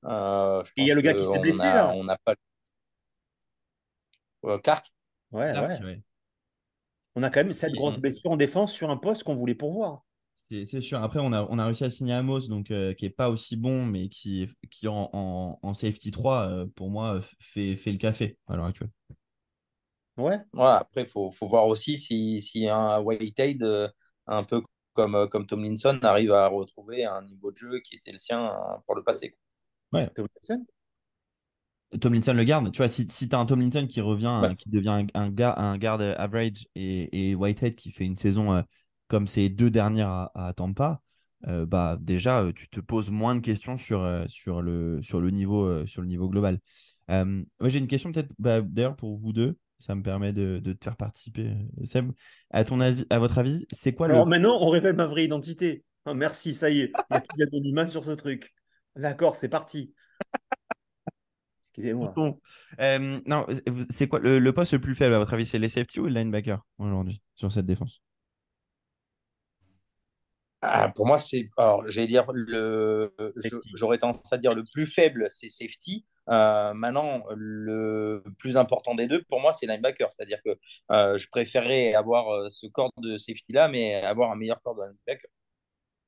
Euh, 0.04 0.62
Et 0.76 0.82
il 0.82 0.86
y 0.86 0.92
a 0.92 0.94
le 0.94 1.00
gars 1.00 1.14
qui 1.14 1.26
s'est 1.26 1.38
blessé, 1.38 1.64
là. 1.64 1.92
On 1.94 2.04
n'a 2.04 2.16
pas. 2.24 2.34
Euh, 4.44 4.58
Clark 4.58 4.92
ouais, 5.32 5.52
ouais, 5.52 6.02
On 7.16 7.22
a 7.22 7.30
quand 7.30 7.42
même 7.42 7.52
cette 7.52 7.72
grosse 7.72 7.98
blessure 7.98 8.30
en 8.30 8.36
défense 8.36 8.72
sur 8.72 8.90
un 8.90 8.96
poste 8.96 9.24
qu'on 9.24 9.34
voulait 9.34 9.56
pourvoir. 9.56 10.04
C'est 10.48 10.80
sûr. 10.80 11.02
Après, 11.02 11.18
on 11.20 11.32
a, 11.32 11.44
on 11.50 11.58
a 11.58 11.64
réussi 11.64 11.82
à 11.82 11.90
signer 11.90 12.12
Amos, 12.12 12.46
donc, 12.48 12.70
euh, 12.70 12.94
qui 12.94 13.04
n'est 13.04 13.10
pas 13.10 13.30
aussi 13.30 13.56
bon, 13.56 13.84
mais 13.84 14.08
qui, 14.08 14.48
qui 14.70 14.86
en, 14.86 15.10
en, 15.12 15.74
safety 15.74 16.12
3, 16.12 16.48
euh, 16.48 16.66
pour 16.76 16.88
moi, 16.88 17.20
fait, 17.40 17.74
fait 17.74 17.90
le 17.90 17.98
café 17.98 18.38
à 18.46 18.54
l'heure 18.54 18.66
actuelle. 18.66 18.90
Ouais. 20.16 20.38
Après, 20.56 21.02
il 21.02 21.06
faut, 21.08 21.32
faut, 21.32 21.48
voir 21.48 21.66
aussi 21.66 21.98
si, 21.98 22.40
si 22.40 22.68
un 22.68 23.00
Whitehead, 23.00 23.62
euh, 23.64 23.88
un 24.28 24.44
peu 24.44 24.62
comme, 24.92 25.28
comme 25.30 25.46
Tomlinson, 25.46 25.98
arrive 26.02 26.30
à 26.30 26.46
retrouver 26.46 27.04
un 27.04 27.22
niveau 27.22 27.50
de 27.50 27.56
jeu 27.56 27.80
qui 27.80 27.96
était 27.96 28.12
le 28.12 28.18
sien 28.18 28.54
pour 28.86 28.94
le 28.94 29.02
passé. 29.02 29.36
Ouais. 29.92 30.08
Tomlinson? 30.14 30.64
Tomlinson 32.00 32.34
le 32.34 32.44
garde. 32.44 32.70
Tu 32.70 32.78
vois, 32.78 32.88
si, 32.88 33.06
si 33.08 33.28
tu 33.28 33.34
as 33.34 33.38
un 33.40 33.46
Tomlinson 33.46 33.86
qui 33.88 34.00
revient, 34.00 34.54
qui 34.56 34.70
devient 34.70 35.06
un, 35.14 35.20
un, 35.20 35.30
gars, 35.30 35.54
un 35.56 35.76
garde 35.76 36.02
average 36.02 36.68
et, 36.76 37.30
et 37.30 37.34
Whitehead 37.34 37.74
qui 37.74 37.90
fait 37.90 38.04
une 38.04 38.16
saison 38.16 38.62
comme 39.08 39.26
ces 39.26 39.48
deux 39.48 39.70
dernières 39.70 40.08
à, 40.08 40.48
à 40.48 40.52
Tampa, 40.52 41.02
euh, 41.48 41.66
bah, 41.66 41.96
déjà, 42.00 42.42
euh, 42.42 42.52
tu 42.52 42.68
te 42.68 42.80
poses 42.80 43.10
moins 43.10 43.34
de 43.34 43.40
questions 43.40 43.76
sur, 43.76 44.02
euh, 44.02 44.24
sur, 44.28 44.62
le, 44.62 45.00
sur, 45.02 45.20
le, 45.20 45.30
niveau, 45.30 45.86
sur 45.86 46.02
le 46.02 46.08
niveau 46.08 46.28
global. 46.28 46.58
moi, 47.08 47.68
j'ai 47.68 47.78
une 47.78 47.86
question 47.86 48.12
peut-être 48.12 48.32
bah, 48.38 48.60
d'ailleurs 48.62 48.96
pour 48.96 49.16
vous 49.16 49.32
deux. 49.32 49.58
Ça 49.78 49.94
me 49.94 50.02
permet 50.02 50.32
de, 50.32 50.58
de, 50.58 50.72
te 50.72 50.84
faire 50.84 50.96
participer, 50.96 51.52
Seb. 51.84 52.10
À, 52.50 52.64
ton 52.64 52.80
avis, 52.80 53.04
à 53.10 53.18
votre 53.18 53.36
avis, 53.36 53.66
c'est 53.70 53.92
quoi 53.92 54.06
Alors, 54.06 54.26
maintenant, 54.26 54.56
on 54.62 54.70
révèle 54.70 54.96
ma 54.96 55.06
vraie 55.06 55.26
identité. 55.26 55.84
Oh, 56.06 56.14
merci, 56.14 56.54
ça 56.54 56.70
y 56.70 56.80
est. 56.80 56.92
Il 57.10 57.40
y 57.40 57.42
a 57.42 57.46
d'anonymat 57.46 57.86
sur 57.86 58.02
ce 58.02 58.12
truc. 58.12 58.54
D'accord, 58.96 59.36
c'est 59.36 59.50
parti. 59.50 59.92
Excusez-moi. 61.64 62.14
non, 63.26 63.46
c'est 63.90 64.08
quoi 64.08 64.18
le, 64.18 64.38
le, 64.38 64.52
poste 64.54 64.72
le 64.72 64.80
plus 64.80 64.94
faible 64.94 65.12
à 65.12 65.18
votre 65.18 65.34
avis? 65.34 65.44
C'est 65.44 65.58
les 65.58 65.68
safety 65.68 66.00
ou 66.00 66.06
le 66.06 66.14
linebacker 66.14 66.64
aujourd'hui 66.78 67.20
sur 67.34 67.52
cette 67.52 67.66
défense? 67.66 68.00
Ah, 70.68 70.88
pour 70.88 71.06
moi, 71.06 71.18
c'est. 71.18 71.48
Alors, 71.56 71.88
j'allais 71.88 72.06
dire, 72.06 72.26
le... 72.32 73.12
j'aurais 73.74 73.98
tendance 73.98 74.32
à 74.32 74.38
dire 74.38 74.54
le 74.54 74.64
plus 74.64 74.86
faible, 74.86 75.26
c'est 75.30 75.48
safety. 75.48 76.04
Euh, 76.28 76.74
maintenant, 76.74 77.22
le 77.36 78.22
plus 78.38 78.56
important 78.56 78.94
des 78.94 79.06
deux, 79.06 79.22
pour 79.24 79.40
moi, 79.40 79.52
c'est 79.52 79.66
linebacker. 79.66 80.10
C'est-à-dire 80.10 80.42
que 80.42 80.58
euh, 80.90 81.18
je 81.18 81.28
préférerais 81.28 81.94
avoir 81.94 82.28
euh, 82.30 82.48
ce 82.50 82.66
corps 82.66 82.90
de 82.98 83.16
safety-là, 83.18 83.68
mais 83.68 83.94
avoir 83.94 84.30
un 84.32 84.36
meilleur 84.36 84.60
corps 84.62 84.74
de 84.74 84.82
linebacker. 84.82 85.30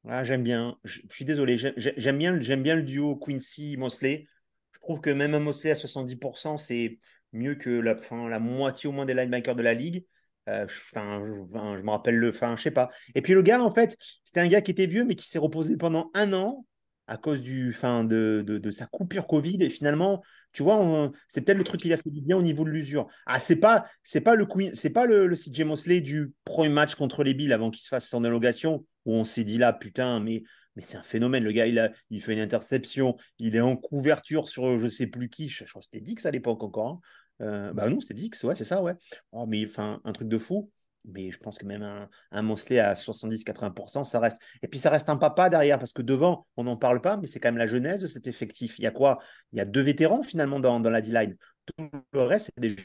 Ah, 0.09 0.25
j'aime 0.25 0.42
bien. 0.42 0.79
Je, 0.85 1.01
suis 1.11 1.25
désolé. 1.25 1.57
J'aime 1.59 2.18
bien, 2.18 2.33
bien 2.37 2.77
le 2.77 2.83
duo 2.83 3.16
Quincy-Mosley. 3.16 4.27
Je 4.73 4.81
trouve 4.81 5.01
que 5.01 5.11
même 5.11 5.35
un 5.35 5.40
Mosley 5.40 5.71
à 5.71 5.75
70%, 5.75 6.57
c'est 6.57 6.99
mieux 7.33 7.55
que 7.55 7.71
la, 7.71 7.94
la 8.29 8.38
moitié 8.38 8.88
au 8.88 8.92
moins 8.92 9.05
des 9.05 9.14
linebackers 9.14 9.57
de 9.57 9.62
la 9.62 9.75
ligue. 9.75 10.07
Euh, 10.48 10.66
je, 10.68 10.98
me 10.98 11.90
rappelle 11.90 12.16
le. 12.16 12.30
Enfin, 12.30 12.56
je 12.56 12.62
sais 12.62 12.70
pas. 12.70 12.90
Et 13.14 13.22
puis 13.22 13.34
le 13.34 13.42
gars, 13.42 13.62
en 13.62 13.72
fait, 13.72 13.96
c'était 14.24 14.40
un 14.40 14.48
gars 14.48 14.62
qui 14.62 14.70
était 14.70 14.87
vieux, 14.87 15.04
mais 15.04 15.14
qui 15.14 15.28
s'est 15.28 15.38
reposé 15.38 15.76
pendant 15.76 16.11
un 16.14 16.32
an 16.32 16.64
à 17.06 17.16
cause 17.16 17.40
du, 17.40 17.72
fin, 17.72 18.04
de, 18.04 18.44
de, 18.46 18.70
sa 18.70 18.87
coupure 18.87 19.26
Covid. 19.26 19.58
Et 19.62 19.70
finalement, 19.70 20.22
tu 20.52 20.62
vois, 20.62 21.11
c'est 21.26 21.40
peut-être 21.42 21.58
le 21.58 21.64
truc 21.64 21.80
qui 21.80 21.92
a 21.92 21.96
fait 21.96 22.11
du 22.11 22.20
bien 22.20 22.37
au 22.37 22.42
niveau 22.42 22.64
de 22.64 22.70
l'usure. 22.70 23.06
Ah, 23.26 23.40
c'est 23.40 23.56
pas, 23.56 23.87
c'est 24.02 24.20
pas 24.20 24.34
le 24.34 24.46
c'est 24.74 24.90
pas 24.90 25.06
le, 25.06 25.34
CJ 25.34 25.62
Mosley 25.62 26.00
du 26.00 26.32
premier 26.44 26.68
match 26.68 26.94
contre 26.94 27.24
les 27.24 27.34
Bills 27.34 27.52
avant 27.52 27.70
qu'il 27.70 27.82
se 27.82 27.88
fasse 27.88 28.08
son 28.08 28.24
élongation 28.24 28.84
où 29.06 29.14
on 29.14 29.24
s'est 29.24 29.44
dit 29.44 29.58
là, 29.58 29.72
putain, 29.72 30.20
mais 30.20 30.42
mais 30.76 30.82
c'est 30.82 30.96
un 30.96 31.02
phénomène. 31.02 31.42
Le 31.42 31.50
gars, 31.50 31.66
il, 31.66 31.78
a, 31.80 31.90
il 32.11 32.22
fait 32.22 32.34
une 32.34 32.38
interception, 32.38 33.16
il 33.40 33.56
est 33.56 33.61
en 33.61 33.74
couverture 33.74 34.48
sur 34.48 34.78
je 34.78 34.88
sais 34.88 35.08
plus 35.08 35.28
qui. 35.28 35.48
Je, 35.48 35.64
crois 35.64 35.80
que 35.80 35.87
c'était 35.87 36.00
Dix 36.00 36.24
à 36.24 36.30
l'époque 36.30 36.62
encore. 36.62 36.88
Hein. 36.88 37.00
Euh, 37.40 37.72
bah 37.72 37.88
non, 37.88 38.01
c'était 38.01 38.14
Dix, 38.14 38.42
ouais, 38.44 38.55
c'est 38.55 38.64
ça, 38.64 38.83
ouais. 38.83 38.94
Oh, 39.33 39.46
mais 39.46 39.64
enfin, 39.66 40.01
un 40.05 40.12
truc 40.12 40.29
de 40.29 40.38
fou. 40.38 40.70
Mais 41.05 41.31
je 41.31 41.38
pense 41.38 41.57
que 41.57 41.64
même 41.64 41.83
un, 41.83 42.09
un 42.33 42.51
à 42.51 42.94
70-80%, 42.94 44.05
ça 44.05 44.20
reste. 44.20 44.38
Et 44.62 44.68
puis 44.68 44.79
ça 44.79 44.90
reste 44.90 45.09
un 45.09 45.16
papa 45.16 45.48
derrière, 45.48 45.79
parce 45.79 45.92
que 45.92 46.03
devant, 46.03 46.46
on 46.57 46.64
n'en 46.64 46.77
parle 46.77 47.01
pas, 47.01 47.16
mais 47.16 47.27
c'est 47.27 47.40
quand 47.40 47.48
même 47.48 47.57
la 47.57 47.66
genèse 47.66 48.03
de 48.03 48.07
cet 48.07 48.27
effectif. 48.27 48.79
Il 48.79 48.83
y 48.83 48.87
a 48.87 48.90
quoi? 48.90 49.18
Il 49.53 49.59
y 49.59 49.61
a 49.61 49.64
deux 49.64 49.81
vétérans 49.81 50.22
finalement 50.22 50.61
dans, 50.61 50.81
dans 50.81 50.90
la 50.90 51.01
D-line. 51.01 51.37
Tout 51.64 51.88
le 52.12 52.22
reste, 52.22 52.51
c'est 52.55 52.61
des 52.61 52.77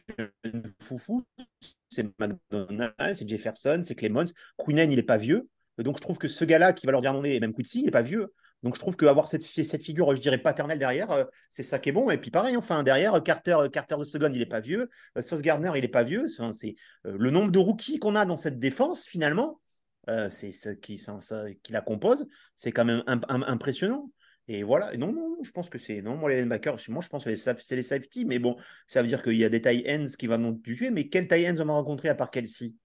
jeunes 0.44 0.74
foufous. 0.80 1.26
C'est 1.90 2.08
McDonald, 2.20 2.94
c'est 3.14 3.28
Jefferson, 3.28 3.82
c'est 3.84 3.96
Clemons. 3.96 4.26
Quinen, 4.58 4.92
il 4.92 4.96
n'est 4.96 5.04
pas 5.04 5.18
vieux. 5.18 5.50
Donc 5.78 5.98
je 5.98 6.02
trouve 6.02 6.18
que 6.18 6.28
ce 6.28 6.46
gars-là 6.46 6.72
qui 6.74 6.86
va 6.86 6.92
leur 6.92 7.02
dire 7.02 7.14
non, 7.14 7.24
et 7.24 7.40
même 7.40 7.54
Quincy, 7.54 7.80
il 7.80 7.86
n'est 7.86 7.92
pas 7.92 8.02
vieux. 8.02 8.34
Donc 8.64 8.76
je 8.76 8.80
trouve 8.80 8.96
qu'avoir 8.96 9.28
cette, 9.28 9.44
cette 9.44 9.84
figure, 9.84 10.16
je 10.16 10.22
dirais, 10.22 10.38
paternelle 10.38 10.80
derrière, 10.80 11.12
euh, 11.12 11.26
c'est 11.50 11.64
ça 11.64 11.80
qui 11.80 11.90
est 11.90 11.92
bon. 11.92 12.10
Et 12.10 12.18
puis 12.18 12.32
pareil, 12.32 12.56
enfin, 12.56 12.84
derrière, 12.84 13.22
Carter, 13.22 13.58
euh, 13.60 13.70
Carter 13.70 13.98
de 13.98 14.04
Second, 14.06 14.30
il 14.32 14.40
n'est 14.40 14.46
pas 14.46 14.62
vieux. 14.62 14.90
Euh, 15.18 15.22
Sauce 15.22 15.42
Gardner, 15.42 15.72
il 15.76 15.82
n'est 15.82 15.88
pas 15.90 16.04
vieux. 16.04 16.28
c'est 16.54 16.76
le 17.04 17.30
nombre 17.30 17.52
de 17.52 17.60
rookies 17.60 18.00
qu'on 18.00 18.16
a 18.16 18.26
dans 18.26 18.38
cette 18.38 18.60
défense, 18.60 19.06
finalement, 19.06 19.60
c'est 20.30 20.52
ce 20.52 20.70
qui, 20.70 21.02
la 21.70 21.82
compose. 21.82 22.26
C'est 22.56 22.72
quand 22.72 22.86
même 22.86 23.04
impressionnant. 23.08 24.10
Et 24.50 24.64
voilà, 24.64 24.96
non, 24.98 25.14
non, 25.14 25.38
je 25.42 25.52
pense 25.52 25.70
que 25.70 25.80
c'est. 25.80 26.02
Non, 26.02 26.18
moi, 26.18 26.30
les 26.30 26.40
linebackers, 26.40 26.78
moi, 26.90 27.02
je 27.02 27.08
pense 27.08 27.24
que 27.24 27.34
c'est 27.36 27.76
les 27.76 27.84
safety, 27.84 28.26
mais 28.26 28.40
bon, 28.40 28.58
ça 28.88 29.02
veut 29.02 29.08
dire 29.08 29.24
qu'il 29.24 29.38
y 29.38 29.46
a 29.46 29.50
des 29.50 29.62
tie 29.62 29.86
ends 29.88 30.06
qui 30.20 30.28
vont 30.28 30.38
nous 30.38 30.56
tuer, 30.56 30.92
mais 30.92 31.08
quel 31.08 31.30
tie 31.30 31.50
ends 31.50 31.62
on 31.62 31.66
va 31.66 31.74
rencontrer 31.74 32.10
à 32.10 32.16
part 32.16 32.30
Kelsey? 32.30 32.76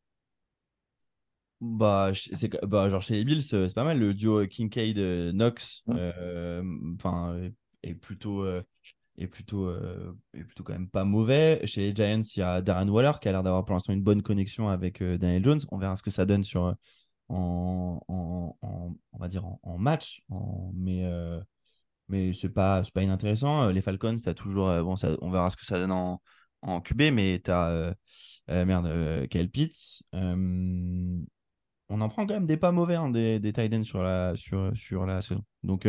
Bah, 1.60 2.12
c'est 2.14 2.48
bah, 2.64 2.88
genre 2.88 3.02
chez 3.02 3.14
les 3.14 3.24
Bills, 3.24 3.42
c'est 3.42 3.74
pas 3.74 3.84
mal 3.84 3.98
le 3.98 4.14
duo 4.14 4.46
Kincaid-Knox. 4.46 5.82
Euh, 5.88 6.62
enfin, 6.94 7.36
est 7.82 7.94
plutôt 7.94 8.46
est 9.16 9.26
plutôt 9.26 9.74
est 10.34 10.44
plutôt 10.44 10.62
quand 10.62 10.72
même 10.72 10.88
pas 10.88 11.04
mauvais. 11.04 11.60
Chez 11.66 11.80
les 11.80 11.94
Giants, 11.94 12.22
il 12.22 12.38
y 12.38 12.42
a 12.42 12.62
Darren 12.62 12.88
Waller 12.88 13.12
qui 13.20 13.28
a 13.28 13.32
l'air 13.32 13.42
d'avoir 13.42 13.64
pour 13.64 13.74
l'instant 13.74 13.92
une 13.92 14.02
bonne 14.02 14.22
connexion 14.22 14.68
avec 14.68 15.02
Daniel 15.02 15.44
Jones. 15.44 15.60
On 15.72 15.78
verra 15.78 15.96
ce 15.96 16.02
que 16.02 16.12
ça 16.12 16.26
donne 16.26 16.44
sur 16.44 16.76
en, 17.28 18.00
en, 18.08 18.56
on 19.12 19.18
va 19.18 19.28
dire 19.28 19.44
en, 19.44 19.78
match, 19.78 20.22
mais 20.74 21.10
mais 22.08 22.32
c'est 22.32 22.50
pas 22.50 22.84
c'est 22.84 22.94
pas 22.94 23.02
inintéressant. 23.02 23.68
Les 23.70 23.82
Falcons, 23.82 24.16
as 24.26 24.34
toujours 24.34 24.68
bon 24.84 24.96
ça, 24.96 25.16
on 25.22 25.30
verra 25.30 25.50
ce 25.50 25.56
que 25.56 25.66
ça 25.66 25.78
donne 25.78 25.92
en 25.92 26.22
en 26.62 26.80
QB, 26.80 27.12
mais 27.12 27.40
tu 27.44 27.50
as 27.50 27.94
merde, 28.46 29.26
Kyle 29.28 29.50
Pitts. 29.50 30.04
On 31.88 32.00
en 32.00 32.08
prend 32.08 32.26
quand 32.26 32.34
même 32.34 32.46
des 32.46 32.56
pas 32.56 32.72
mauvais, 32.72 32.96
hein, 32.96 33.10
des, 33.10 33.40
tight 33.52 33.72
ends 33.74 33.84
sur 33.84 34.02
la, 34.02 34.34
saison. 35.22 35.42
Donc, 35.62 35.86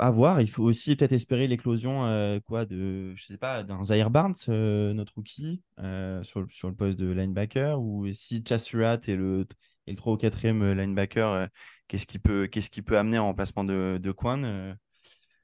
à 0.00 0.10
voir. 0.10 0.40
Il 0.40 0.50
faut 0.50 0.64
aussi 0.64 0.96
peut-être 0.96 1.12
espérer 1.12 1.46
l'éclosion 1.46 2.06
euh, 2.06 2.38
d'un 2.48 3.84
Zaire 3.84 4.10
Barnes, 4.10 4.34
euh, 4.48 4.92
notre 4.94 5.14
rookie, 5.14 5.62
euh, 5.78 6.22
sur, 6.22 6.40
le 6.40 6.74
poste 6.74 6.98
de 6.98 7.10
linebacker 7.10 7.80
ou 7.80 8.10
si 8.12 8.42
Chas 8.46 8.58
Surratt 8.58 9.08
est 9.08 9.16
le, 9.16 9.46
est 9.86 9.90
le 9.90 9.96
3 9.96 10.14
ou 10.14 10.16
4e 10.16 10.72
linebacker, 10.72 11.48
qu'est-ce 11.88 12.06
qu'il 12.06 12.20
peut 12.20 12.46
qu'il 12.46 12.82
peut 12.84 12.98
amener 12.98 13.18
en 13.18 13.26
remplacement 13.26 13.64
de, 13.64 13.98
de 14.02 14.12
Quan 14.12 14.74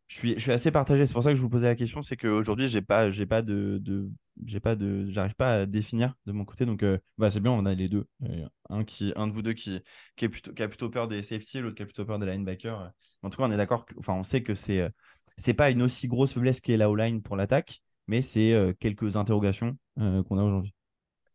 je 0.09 0.17
suis, 0.17 0.35
je 0.35 0.41
suis 0.41 0.53
assez 0.53 0.71
partagé. 0.71 1.07
C'est 1.07 1.13
pour 1.13 1.23
ça 1.23 1.31
que 1.31 1.37
je 1.37 1.43
vous 1.43 1.49
posais 1.49 1.67
la 1.67 1.75
question. 1.75 2.03
C'est 2.03 2.17
qu'aujourd'hui, 2.17 2.69
j'ai 2.69 2.83
pas, 2.83 3.11
j'ai 3.11 3.27
pas 3.27 3.43
de, 3.43 3.79
de 3.81 4.09
j'ai 4.45 4.61
pas 4.61 4.77
de, 4.77 5.11
j'arrive 5.11 5.35
pas 5.35 5.55
à 5.55 5.67
définir 5.67 6.15
de 6.27 6.33
mon 6.33 6.45
côté. 6.45 6.67
Donc, 6.67 6.85
bah, 7.19 7.31
c'est 7.31 7.41
bien, 7.41 7.53
on 7.53 7.67
a 7.67 7.75
les 7.75 7.89
deux. 7.89 8.07
Un, 8.69 8.85
qui, 8.85 9.13
un 9.17 9.27
de 9.27 9.33
vous 9.33 9.43
deux 9.43 9.55
qui, 9.55 9.81
qui, 10.17 10.25
est 10.27 10.29
plutôt, 10.29 10.53
qui 10.53 10.63
a 10.63 10.69
plutôt 10.69 10.91
peur 10.91 11.09
des 11.09 11.23
safety, 11.23 11.61
l'autre 11.61 11.77
qui 11.77 11.83
a 11.83 11.87
plutôt 11.87 12.05
peur 12.05 12.19
des 12.19 12.27
linebackers. 12.27 12.93
En 13.23 13.31
tout 13.31 13.39
cas, 13.39 13.45
on 13.45 13.51
est 13.51 13.57
d'accord. 13.57 13.87
Enfin, 13.99 14.15
on 14.15 14.25
sait 14.25 14.43
que 14.43 14.55
c'est, 14.55 14.89
c'est 15.37 15.55
pas 15.55 15.71
une 15.71 15.83
aussi 15.83 16.07
grosse 16.07 16.35
faiblesse 16.35 16.61
qu'est 16.61 16.77
la 16.77 16.91
O-line 16.91 17.23
pour 17.23 17.37
l'attaque, 17.37 17.81
mais 18.07 18.23
c'est 18.23 18.77
quelques 18.79 19.17
interrogations 19.17 19.77
qu'on 19.97 20.39
a 20.39 20.43
aujourd'hui. 20.43 20.75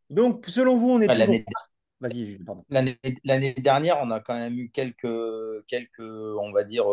Donc, 0.10 0.46
selon 0.48 0.78
vous, 0.78 0.92
on 0.92 1.02
est. 1.02 1.08
l'année... 1.08 1.46
Vas-y, 2.00 2.40
pardon. 2.44 2.66
L'année, 2.70 2.98
l'année 3.24 3.54
dernière, 3.54 4.00
on 4.02 4.10
a 4.10 4.20
quand 4.20 4.34
même 4.34 4.58
eu 4.58 4.72
quelques, 4.72 5.08
quelques 5.68 6.00
on 6.00 6.52
va 6.52 6.64
dire 6.64 6.86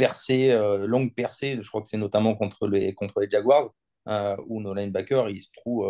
percée, 0.00 0.50
euh, 0.50 0.86
longue 0.86 1.14
percée. 1.14 1.58
Je 1.60 1.68
crois 1.68 1.82
que 1.82 1.88
c'est 1.88 1.98
notamment 1.98 2.34
contre 2.34 2.66
les, 2.66 2.94
contre 2.94 3.20
les 3.20 3.28
Jaguars, 3.28 3.68
euh, 4.08 4.34
où 4.46 4.62
nos 4.62 4.72
linebackers, 4.72 5.28
ils 5.28 5.40
se 5.40 5.48
trouvent 5.54 5.86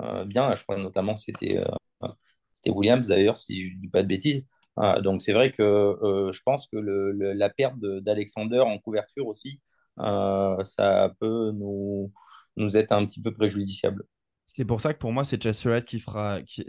euh, 0.00 0.24
bien. 0.24 0.52
Je 0.56 0.64
crois 0.64 0.76
notamment 0.76 1.16
c'était 1.16 1.60
c'était 2.52 2.70
Williams 2.70 3.06
d'ailleurs, 3.06 3.36
si 3.36 3.70
je 3.70 3.74
ne 3.76 3.80
dis 3.80 3.88
pas 3.88 4.02
de 4.02 4.08
bêtises. 4.08 4.44
donc 5.02 5.22
c'est 5.22 5.32
vrai 5.32 5.52
que 5.52 5.96
je 6.32 6.40
pense 6.44 6.66
que 6.66 6.76
la 6.76 7.50
perte 7.50 7.78
d'Alexander 7.78 8.60
en 8.60 8.78
couverture 8.78 9.28
aussi, 9.28 9.60
ça 9.96 11.12
peut 11.20 11.52
nous, 11.52 12.12
nous 12.56 12.76
être 12.76 12.92
un 12.92 13.06
petit 13.06 13.20
peu 13.20 13.32
préjudiciable. 13.32 14.04
C'est 14.46 14.64
pour 14.64 14.80
ça 14.80 14.92
que 14.92 14.98
pour 14.98 15.12
moi, 15.12 15.24
c'est 15.24 15.40
Chester 15.40 15.80
qui, 15.86 16.02
qui, 16.46 16.64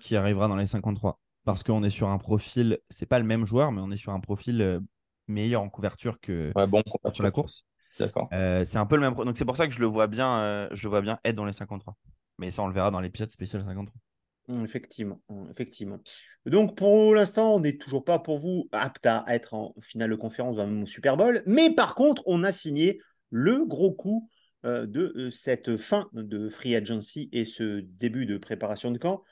qui 0.00 0.16
arrivera 0.16 0.48
dans 0.48 0.56
les 0.56 0.66
53. 0.66 1.20
Parce 1.44 1.62
qu'on 1.62 1.82
est 1.82 1.90
sur 1.90 2.08
un 2.08 2.18
profil, 2.18 2.78
c'est 2.90 3.06
pas 3.06 3.18
le 3.18 3.24
même 3.24 3.46
joueur, 3.46 3.70
mais 3.72 3.80
on 3.80 3.90
est 3.90 3.96
sur 3.96 4.12
un 4.12 4.20
profil 4.20 4.80
meilleur 5.28 5.62
en 5.62 5.68
couverture 5.68 6.20
que 6.20 6.52
bon, 6.66 6.82
sur 7.12 7.22
la 7.22 7.30
course. 7.30 7.64
D'accord. 7.98 8.28
Euh, 8.32 8.64
c'est 8.64 8.78
un 8.78 8.86
peu 8.86 8.96
le 8.96 9.02
même. 9.02 9.14
Donc 9.14 9.38
c'est 9.38 9.44
pour 9.44 9.56
ça 9.56 9.66
que 9.66 9.72
je 9.72 9.80
le 9.80 9.86
vois 9.86 10.06
bien, 10.06 10.38
euh, 10.40 10.68
je 10.72 10.82
le 10.84 10.90
vois 10.90 11.00
bien 11.00 11.18
être 11.24 11.36
dans 11.36 11.44
les 11.44 11.52
53. 11.52 11.96
Mais 12.38 12.50
ça, 12.50 12.62
on 12.62 12.66
le 12.66 12.74
verra 12.74 12.90
dans 12.90 13.00
l'épisode 13.00 13.30
spécial 13.30 13.62
53. 13.62 13.94
Mmh, 14.48 14.64
effectivement, 14.64 15.22
mmh, 15.28 15.50
effectivement. 15.50 15.98
Donc 16.46 16.76
pour 16.76 17.14
l'instant, 17.14 17.54
on 17.54 17.60
n'est 17.60 17.76
toujours 17.76 18.04
pas 18.04 18.18
pour 18.18 18.38
vous 18.38 18.68
apte 18.72 19.06
à 19.06 19.24
être 19.28 19.54
en 19.54 19.74
finale 19.80 20.10
de 20.10 20.16
conférence 20.16 20.56
dans 20.56 20.66
le 20.66 20.86
Super 20.86 21.16
Bowl. 21.16 21.42
Mais 21.46 21.70
par 21.70 21.94
contre, 21.94 22.22
on 22.26 22.42
a 22.42 22.52
signé 22.52 23.00
le 23.30 23.64
gros 23.64 23.92
coup 23.92 24.28
euh, 24.64 24.86
de 24.86 25.30
cette 25.30 25.76
fin 25.76 26.08
de 26.12 26.48
free 26.48 26.74
agency 26.74 27.28
et 27.32 27.44
ce 27.44 27.80
début 27.80 28.26
de 28.26 28.38
préparation 28.38 28.90
de 28.90 28.98
camp 28.98 29.22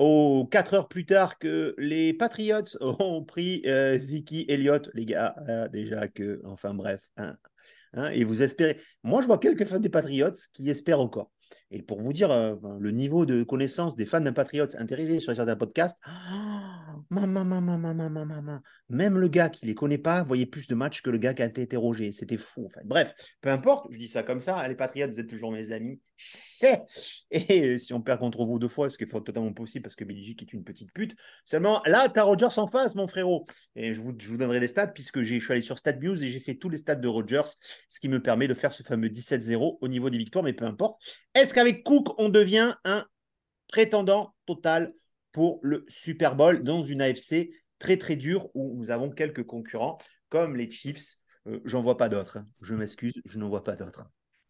aux 0.00 0.46
quatre 0.46 0.72
heures 0.72 0.88
plus 0.88 1.04
tard 1.04 1.38
que 1.38 1.74
les 1.76 2.14
Patriots 2.14 2.64
ont 2.80 3.22
pris 3.22 3.60
euh, 3.66 3.98
Ziki 3.98 4.46
Elliott, 4.48 4.90
les 4.94 5.04
gars, 5.04 5.34
hein, 5.46 5.68
déjà 5.68 6.08
que, 6.08 6.40
enfin 6.46 6.72
bref, 6.72 7.02
hein, 7.18 7.36
hein, 7.92 8.08
et 8.08 8.24
vous 8.24 8.40
espérez. 8.40 8.80
Moi, 9.02 9.20
je 9.20 9.26
vois 9.26 9.36
quelques 9.36 9.66
fans 9.66 9.78
des 9.78 9.90
Patriots 9.90 10.32
qui 10.54 10.70
espèrent 10.70 11.00
encore. 11.00 11.30
Et 11.70 11.82
pour 11.82 12.00
vous 12.00 12.14
dire 12.14 12.30
euh, 12.30 12.54
le 12.78 12.90
niveau 12.92 13.26
de 13.26 13.42
connaissance 13.42 13.94
des 13.94 14.06
fans 14.06 14.22
d'un 14.22 14.32
Patriots 14.32 14.74
intéressés 14.78 15.18
sur 15.18 15.36
certains 15.36 15.56
podcasts, 15.56 15.98
même 18.88 19.18
le 19.18 19.28
gars 19.28 19.48
qui 19.48 19.66
les 19.66 19.74
connaît 19.74 19.98
pas 19.98 20.22
voyait 20.22 20.46
plus 20.46 20.66
de 20.66 20.74
matchs 20.74 21.02
que 21.02 21.10
le 21.10 21.18
gars 21.18 21.34
qui 21.34 21.42
a 21.42 21.46
été 21.46 21.62
interrogé. 21.62 22.12
C'était 22.12 22.36
fou. 22.36 22.66
En 22.66 22.70
fait. 22.70 22.84
Bref, 22.84 23.14
peu 23.40 23.50
importe, 23.50 23.86
je 23.90 23.98
dis 23.98 24.08
ça 24.08 24.22
comme 24.22 24.40
ça. 24.40 24.66
Les 24.68 24.74
Patriots, 24.74 25.08
vous 25.08 25.20
êtes 25.20 25.28
toujours 25.28 25.52
mes 25.52 25.72
amis. 25.72 26.00
Et 27.30 27.78
si 27.78 27.92
on 27.92 28.00
perd 28.00 28.18
contre 28.18 28.44
vous 28.44 28.58
deux 28.58 28.68
fois, 28.68 28.88
ce 28.88 28.98
qui 28.98 29.04
est 29.04 29.06
totalement 29.06 29.52
possible 29.52 29.82
parce 29.82 29.96
que 29.96 30.04
Belgique 30.04 30.42
est 30.42 30.52
une 30.52 30.64
petite 30.64 30.92
pute. 30.92 31.16
Seulement, 31.44 31.82
là, 31.86 32.08
tu 32.08 32.18
as 32.18 32.24
Rogers 32.24 32.58
en 32.58 32.66
face, 32.66 32.94
mon 32.94 33.08
frérot. 33.08 33.46
Et 33.76 33.94
je 33.94 34.00
vous, 34.00 34.12
je 34.18 34.28
vous 34.28 34.36
donnerai 34.36 34.60
des 34.60 34.68
stats 34.68 34.88
puisque 34.88 35.22
je 35.22 35.38
suis 35.38 35.52
allé 35.52 35.62
sur 35.62 35.78
StatNews 35.78 36.22
et 36.22 36.28
j'ai 36.28 36.40
fait 36.40 36.56
tous 36.56 36.68
les 36.68 36.78
stats 36.78 36.96
de 36.96 37.08
Rogers, 37.08 37.48
ce 37.88 38.00
qui 38.00 38.08
me 38.08 38.20
permet 38.20 38.48
de 38.48 38.54
faire 38.54 38.72
ce 38.72 38.82
fameux 38.82 39.08
17-0 39.08 39.78
au 39.80 39.88
niveau 39.88 40.10
des 40.10 40.18
victoires, 40.18 40.44
mais 40.44 40.52
peu 40.52 40.64
importe. 40.64 41.00
Est-ce 41.34 41.54
qu'avec 41.54 41.84
Cook, 41.84 42.08
on 42.18 42.28
devient 42.28 42.74
un 42.84 43.06
prétendant 43.68 44.34
total 44.46 44.92
pour 45.32 45.60
le 45.62 45.84
Super 45.88 46.36
Bowl 46.36 46.62
dans 46.62 46.82
une 46.82 47.02
AFC 47.02 47.50
très 47.78 47.96
très 47.96 48.16
dure 48.16 48.48
où 48.54 48.76
nous 48.76 48.90
avons 48.90 49.10
quelques 49.10 49.44
concurrents 49.44 49.98
comme 50.28 50.56
les 50.56 50.70
Chiefs. 50.70 51.16
Euh, 51.46 51.60
j'en 51.64 51.82
vois 51.82 51.96
pas 51.96 52.08
d'autres. 52.08 52.38
Hein. 52.38 52.44
Je 52.62 52.74
m'excuse, 52.74 53.14
je 53.24 53.38
n'en 53.38 53.48
vois 53.48 53.64
pas 53.64 53.76
d'autres. 53.76 54.04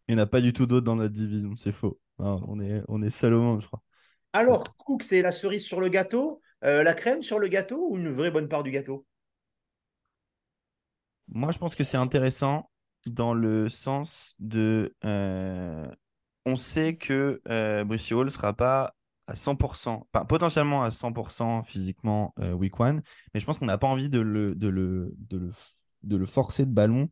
Il 0.08 0.16
n'y 0.16 0.20
en 0.20 0.24
a 0.24 0.26
pas 0.26 0.40
du 0.40 0.52
tout 0.52 0.66
d'autres 0.66 0.86
dans 0.86 0.96
notre 0.96 1.14
division, 1.14 1.54
c'est 1.56 1.72
faux. 1.72 2.00
on, 2.18 2.60
est, 2.60 2.82
on 2.88 3.00
est 3.02 3.10
seul 3.10 3.34
au 3.34 3.40
monde, 3.40 3.60
je 3.62 3.66
crois. 3.66 3.82
Alors, 4.32 4.76
Cook, 4.76 5.02
c'est 5.02 5.22
la 5.22 5.32
cerise 5.32 5.64
sur 5.64 5.80
le 5.80 5.88
gâteau, 5.88 6.40
euh, 6.64 6.82
la 6.82 6.94
crème 6.94 7.22
sur 7.22 7.38
le 7.38 7.48
gâteau 7.48 7.88
ou 7.90 7.96
une 7.96 8.10
vraie 8.10 8.30
bonne 8.30 8.48
part 8.48 8.62
du 8.62 8.70
gâteau? 8.70 9.06
Moi, 11.28 11.52
je 11.52 11.58
pense 11.58 11.74
que 11.74 11.84
c'est 11.84 11.96
intéressant 11.96 12.70
dans 13.06 13.34
le 13.34 13.68
sens 13.68 14.34
de. 14.38 14.94
Euh, 15.04 15.88
on 16.46 16.56
sait 16.56 16.96
que 16.96 17.40
euh, 17.48 17.84
Brice 17.84 18.12
Hall 18.12 18.26
ne 18.26 18.30
sera 18.30 18.52
pas 18.52 18.94
à 19.30 19.34
100%, 19.34 20.02
potentiellement 20.28 20.82
à 20.82 20.90
100% 20.90 21.64
physiquement 21.64 22.34
euh, 22.40 22.52
week 22.52 22.78
one, 22.80 23.00
mais 23.32 23.38
je 23.38 23.46
pense 23.46 23.58
qu'on 23.58 23.66
n'a 23.66 23.78
pas 23.78 23.86
envie 23.86 24.08
de 24.08 24.18
le, 24.18 24.56
de, 24.56 24.66
le, 24.66 25.14
de, 25.28 26.16
le, 26.16 26.26
forcer 26.26 26.66
de 26.66 26.72
ballon 26.72 27.10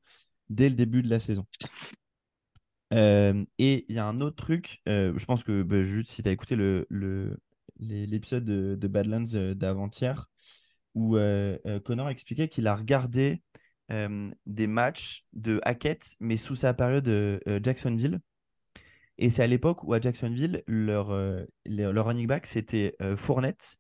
dès 0.51 0.69
le 0.69 0.75
début 0.75 1.03
de 1.03 1.09
la 1.09 1.21
saison. 1.21 1.47
Euh, 2.93 3.45
et 3.59 3.85
il 3.89 3.95
y 3.95 3.99
a 3.99 4.07
un 4.07 4.21
autre 4.21 4.37
truc, 4.37 4.81
euh, 4.89 5.13
je 5.17 5.25
pense 5.27 5.45
que 5.45 5.63
bah, 5.63 5.85
juste 5.85 6.11
si 6.11 6.23
tu 6.23 6.29
as 6.29 6.33
écouté 6.33 6.57
l'épisode 6.57 8.49
le, 8.49 8.77
de, 8.77 8.89
Badlands 8.89 9.55
d'avant-hier, 9.55 10.29
où 10.95 11.17
Connor 11.85 12.09
expliquait 12.09 12.49
qu'il 12.49 12.67
a 12.67 12.75
regardé 12.75 13.43
des 13.91 14.67
matchs 14.67 15.25
de 15.35 15.61
Hackett, 15.63 16.17
mais 16.19 16.37
sous 16.37 16.57
sa 16.57 16.75
période 16.75 17.09
Jacksonville. 17.63 18.19
Et 19.19 19.31
c'est 19.31 19.43
à 19.43 19.47
l'époque 19.47 19.83
où 19.85 19.93
à 19.95 20.01
Jacksonville, 20.01 20.63
leur, 20.67 21.11
euh, 21.11 21.45
leur 21.67 22.07
running 22.07 22.27
back, 22.27 22.47
c'était 22.47 22.95
euh, 23.03 23.17
Fournette, 23.17 23.77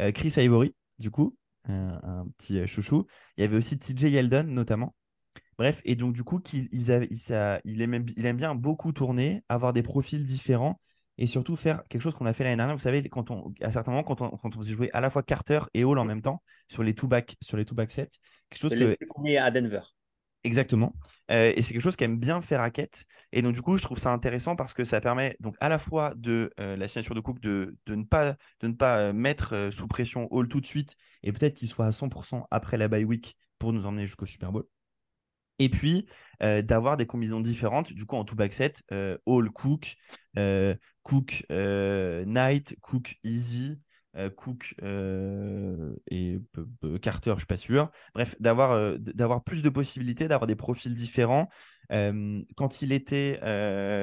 euh, 0.00 0.12
Chris 0.12 0.32
Ivory, 0.36 0.74
du 0.98 1.10
coup, 1.10 1.36
un 1.64 2.26
petit 2.38 2.66
chouchou. 2.66 3.06
Il 3.36 3.42
y 3.42 3.44
avait 3.44 3.56
aussi 3.56 3.78
TJ 3.78 4.04
Yeldon, 4.04 4.44
notamment. 4.44 4.94
Bref, 5.58 5.82
et 5.84 5.96
donc 5.96 6.14
du 6.14 6.24
coup, 6.24 6.40
il, 6.54 6.68
il, 6.72 6.90
aime, 7.82 8.06
il 8.16 8.26
aime 8.26 8.36
bien 8.36 8.54
beaucoup 8.54 8.92
tourner, 8.92 9.42
avoir 9.50 9.74
des 9.74 9.82
profils 9.82 10.24
différents 10.24 10.80
et 11.18 11.26
surtout 11.26 11.56
faire 11.56 11.82
quelque 11.88 12.00
chose 12.00 12.14
qu'on 12.14 12.26
a 12.26 12.32
fait 12.32 12.44
l'année 12.44 12.56
dernière. 12.56 12.76
Vous 12.76 12.82
savez, 12.82 13.02
quand 13.08 13.30
on, 13.30 13.52
à 13.60 13.70
certains 13.72 13.90
moments, 13.90 14.04
quand 14.04 14.22
on, 14.22 14.30
quand 14.30 14.56
on 14.56 14.58
faisait 14.60 14.72
jouer 14.72 14.88
à 14.92 15.00
la 15.00 15.10
fois 15.10 15.22
Carter 15.22 15.60
et 15.74 15.84
Hall 15.84 15.98
en 15.98 16.04
même 16.04 16.22
temps 16.22 16.42
sur 16.68 16.82
les 16.84 16.94
two-back 16.94 17.36
back 17.72 17.90
sets, 17.90 18.08
quelque 18.48 18.60
chose 18.60 18.70
que... 18.70 19.36
à 19.36 19.50
Denver. 19.50 19.82
Exactement. 20.48 20.94
Euh, 21.30 21.52
et 21.54 21.60
c'est 21.60 21.74
quelque 21.74 21.82
chose 21.82 21.96
qu'aime 21.96 22.18
bien 22.18 22.40
faire 22.40 22.60
Raquette. 22.60 23.04
Et 23.32 23.42
donc, 23.42 23.54
du 23.54 23.60
coup, 23.60 23.76
je 23.76 23.82
trouve 23.82 23.98
ça 23.98 24.10
intéressant 24.10 24.56
parce 24.56 24.72
que 24.72 24.82
ça 24.82 24.98
permet 24.98 25.36
donc 25.40 25.56
à 25.60 25.68
la 25.68 25.78
fois 25.78 26.14
de 26.16 26.50
euh, 26.58 26.74
la 26.74 26.88
signature 26.88 27.14
de 27.14 27.20
Cook 27.20 27.38
de, 27.40 27.76
de, 27.84 27.94
ne 27.94 28.04
pas, 28.04 28.34
de 28.60 28.68
ne 28.68 28.72
pas 28.72 28.98
euh, 28.98 29.12
mettre 29.12 29.68
sous 29.70 29.86
pression 29.86 30.26
Hall 30.30 30.48
tout 30.48 30.62
de 30.62 30.66
suite 30.66 30.96
et 31.22 31.32
peut-être 31.32 31.52
qu'il 31.56 31.68
soit 31.68 31.84
à 31.84 31.92
100% 31.92 32.46
après 32.50 32.78
la 32.78 32.88
bye 32.88 33.04
week 33.04 33.36
pour 33.58 33.74
nous 33.74 33.84
emmener 33.84 34.06
jusqu'au 34.06 34.24
Super 34.24 34.52
Bowl. 34.52 34.64
Et 35.58 35.68
puis 35.68 36.06
d'avoir 36.40 36.96
des 36.96 37.04
combinaisons 37.04 37.40
différentes, 37.40 37.92
du 37.92 38.06
coup 38.06 38.14
en 38.14 38.24
tout 38.24 38.36
back 38.36 38.52
set, 38.52 38.84
Hall 39.26 39.50
Cook, 39.50 39.96
Cook 41.02 41.44
Knight, 41.50 42.76
Cook 42.80 43.16
Easy, 43.24 43.76
Cook 44.36 44.74
euh, 44.82 45.94
et 46.10 46.38
Carter, 47.00 47.32
je 47.34 47.38
suis 47.38 47.46
pas 47.46 47.56
sûr. 47.56 47.90
Bref, 48.14 48.34
d'avoir 48.40 48.72
euh, 48.72 48.96
d'avoir 48.98 49.44
plus 49.44 49.62
de 49.62 49.70
possibilités, 49.70 50.28
d'avoir 50.28 50.46
des 50.46 50.56
profils 50.56 50.94
différents. 50.94 51.48
quand 51.90 52.82
il 52.82 52.92
était 52.92 53.38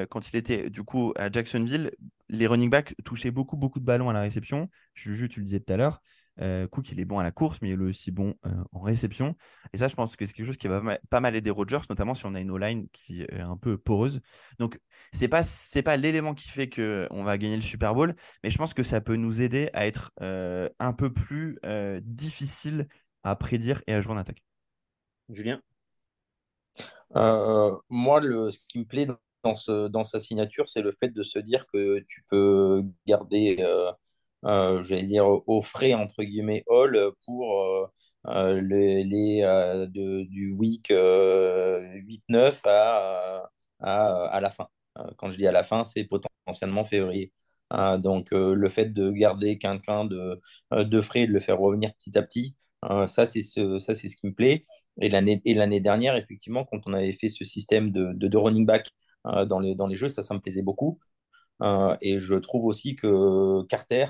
quand 0.10 0.32
du 0.70 0.84
coup 0.84 1.14
à 1.18 1.32
Jacksonville, 1.32 1.92
les 2.30 2.48
running 2.48 2.70
backs 2.70 2.96
touchaient 3.04 3.32
beaucoup 3.32 3.58
beaucoup 3.58 3.80
de 3.80 3.86
ballons 3.86 4.10
à 4.10 4.14
la 4.14 4.22
réception. 4.22 4.70
Juju, 4.94 5.30
tu 5.30 5.40
le 5.40 5.46
disais 5.46 5.60
tout 5.60 5.74
à 5.74 5.78
l'heure. 5.78 6.02
Euh, 6.42 6.68
Cook, 6.68 6.92
il 6.92 7.00
est 7.00 7.06
bon 7.06 7.20
à 7.20 7.24
la 7.24 7.32
course, 7.32 7.62
mais 7.62 7.70
il 7.70 7.82
est 7.82 7.84
aussi 7.84 8.12
bon 8.12 8.36
euh, 8.46 8.52
en 8.72 8.82
réception. 8.82 9.36
Et 9.74 9.78
ça, 9.78 9.88
je 9.88 9.96
pense 9.96 10.16
que 10.16 10.26
c'est 10.26 10.34
quelque 10.34 10.46
chose 10.46 10.58
qui 10.58 10.68
va 10.68 10.82
pas 11.10 11.20
mal 11.20 11.36
aider 11.36 11.50
Rodgers, 11.50 11.82
notamment 11.90 12.14
si 12.14 12.26
on 12.26 12.36
a 12.36 12.40
une 12.40 12.52
O-line 12.52 12.88
qui 12.92 13.22
est 13.24 13.40
un 13.40 13.58
peu 13.58 13.78
poreuse. 13.78 14.22
Donc, 14.60 14.80
c'est 15.12 15.28
pas 15.28 15.42
pas 15.84 15.98
l'élément 15.98 16.34
qui 16.34 16.50
fait 16.50 16.70
qu'on 16.70 17.24
va 17.24 17.38
gagner 17.38 17.56
le 17.56 17.62
Super 17.62 17.94
Bowl, 17.94 18.16
mais 18.44 18.50
je 18.50 18.58
pense 18.58 18.74
que 18.74 18.84
ça 18.84 19.02
peut 19.02 19.16
nous 19.16 19.42
aider 19.42 19.70
à 19.74 19.86
être 19.86 20.12
euh, 20.22 20.70
un 20.80 20.94
peu 20.94 21.12
plus 21.12 21.60
difficile 22.02 22.88
à 23.24 23.36
prédire 23.36 23.82
et 23.88 23.94
à 23.94 24.02
jouer 24.02 24.14
en 24.14 24.18
attaque. 24.18 24.44
Julien? 25.30 25.62
Moi, 27.14 28.20
le, 28.22 28.52
ce 28.52 28.60
qui 28.68 28.80
me 28.80 28.86
plaît 28.86 29.08
dans, 29.46 29.56
ce, 29.56 29.88
dans 29.88 30.04
sa 30.04 30.20
signature, 30.20 30.68
c'est 30.68 30.82
le 30.82 30.92
fait 30.92 31.10
de 31.10 31.24
se 31.24 31.40
dire 31.40 31.66
que 31.68 32.00
tu 32.08 32.24
peux 32.30 32.84
garder, 33.06 33.58
euh, 33.60 33.92
euh, 33.92 33.92
j'allais 34.46 35.04
dire, 35.04 35.26
au 35.28 35.62
frais, 35.62 35.94
entre 35.94 36.24
guillemets, 36.24 36.64
Hall 36.68 37.12
pour 37.26 37.90
euh, 38.28 38.62
les, 38.62 39.04
les 39.04 39.42
de, 39.42 40.24
du 40.24 40.52
week 40.52 40.90
8-9 40.92 42.62
à, 42.66 43.50
à, 43.80 44.26
à, 44.28 44.42
la 44.42 44.50
fin. 44.50 44.68
quand 45.18 45.30
je 45.32 45.38
dis 45.38 45.48
à 45.48 45.52
la 45.52 45.64
fin, 45.64 45.86
c'est 45.86 46.04
potentiellement 46.06 46.86
février. 46.86 47.32
donc, 48.00 48.32
le 48.32 48.70
fait 48.70 48.94
de 48.94 49.12
garder 49.12 49.58
quelqu'un 49.58 50.06
de, 50.06 50.42
de 50.72 51.02
frais 51.02 51.22
et 51.22 51.28
de 51.28 51.32
le 51.34 51.40
faire 51.40 51.60
revenir 51.60 51.94
petit 51.96 52.18
à 52.18 52.22
petit, 52.22 52.56
ça, 53.08 53.26
c'est 53.26 53.42
ce, 53.42 53.80
ça, 53.80 53.94
c'est 53.96 54.08
ce 54.08 54.16
qui 54.18 54.28
me 54.28 54.34
plaît. 54.34 54.64
Et 55.02 55.10
l'année, 55.10 55.42
et 55.46 55.54
l'année 55.54 55.82
dernière, 55.82 56.16
effectivement, 56.16 56.66
quand 56.66 56.88
on 56.88 56.94
avait 56.94 57.12
fait 57.14 57.30
ce 57.30 57.44
système 57.46 57.92
de, 57.92 58.12
de, 58.14 58.38
running 58.38 58.66
back 58.66 58.90
dans, 59.48 59.60
les, 59.60 59.76
dans 59.76 59.88
les 59.88 59.96
jeux, 59.96 60.10
ça, 60.10 60.24
ça 60.24 60.34
me 60.34 60.40
plaisait 60.40 60.62
beaucoup. 60.62 61.00
et 62.02 62.20
je 62.20 62.36
trouve 62.36 62.66
aussi 62.66 62.96
que 62.96 63.64
Carter, 63.68 64.06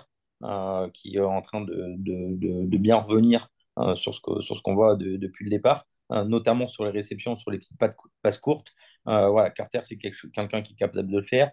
qui 0.94 1.16
est 1.16 1.20
en 1.20 1.42
train 1.42 1.62
de, 1.62 1.96
de, 1.98 2.66
de 2.66 2.78
bien 2.78 2.98
revenir 2.98 3.50
sur 3.96 4.14
ce, 4.14 4.22
que, 4.22 4.42
sur 4.42 4.58
ce 4.58 4.62
qu'on 4.62 4.76
voit 4.76 4.96
depuis 4.96 5.46
le 5.46 5.50
départ, 5.50 5.86
notamment 6.10 6.68
sur 6.68 6.86
les 6.86 6.92
réceptions, 6.92 7.36
sur 7.38 7.52
les 7.52 7.58
petites 7.58 7.78
passes 8.22 8.38
courtes. 8.40 8.74
voilà, 9.06 9.50
Carter, 9.50 9.80
c'est 9.84 9.98
quelqu'un 9.98 10.62
qui 10.62 10.74
est 10.74 10.78
capable 10.78 11.10
de 11.10 11.18
le 11.18 11.24
faire. 11.24 11.52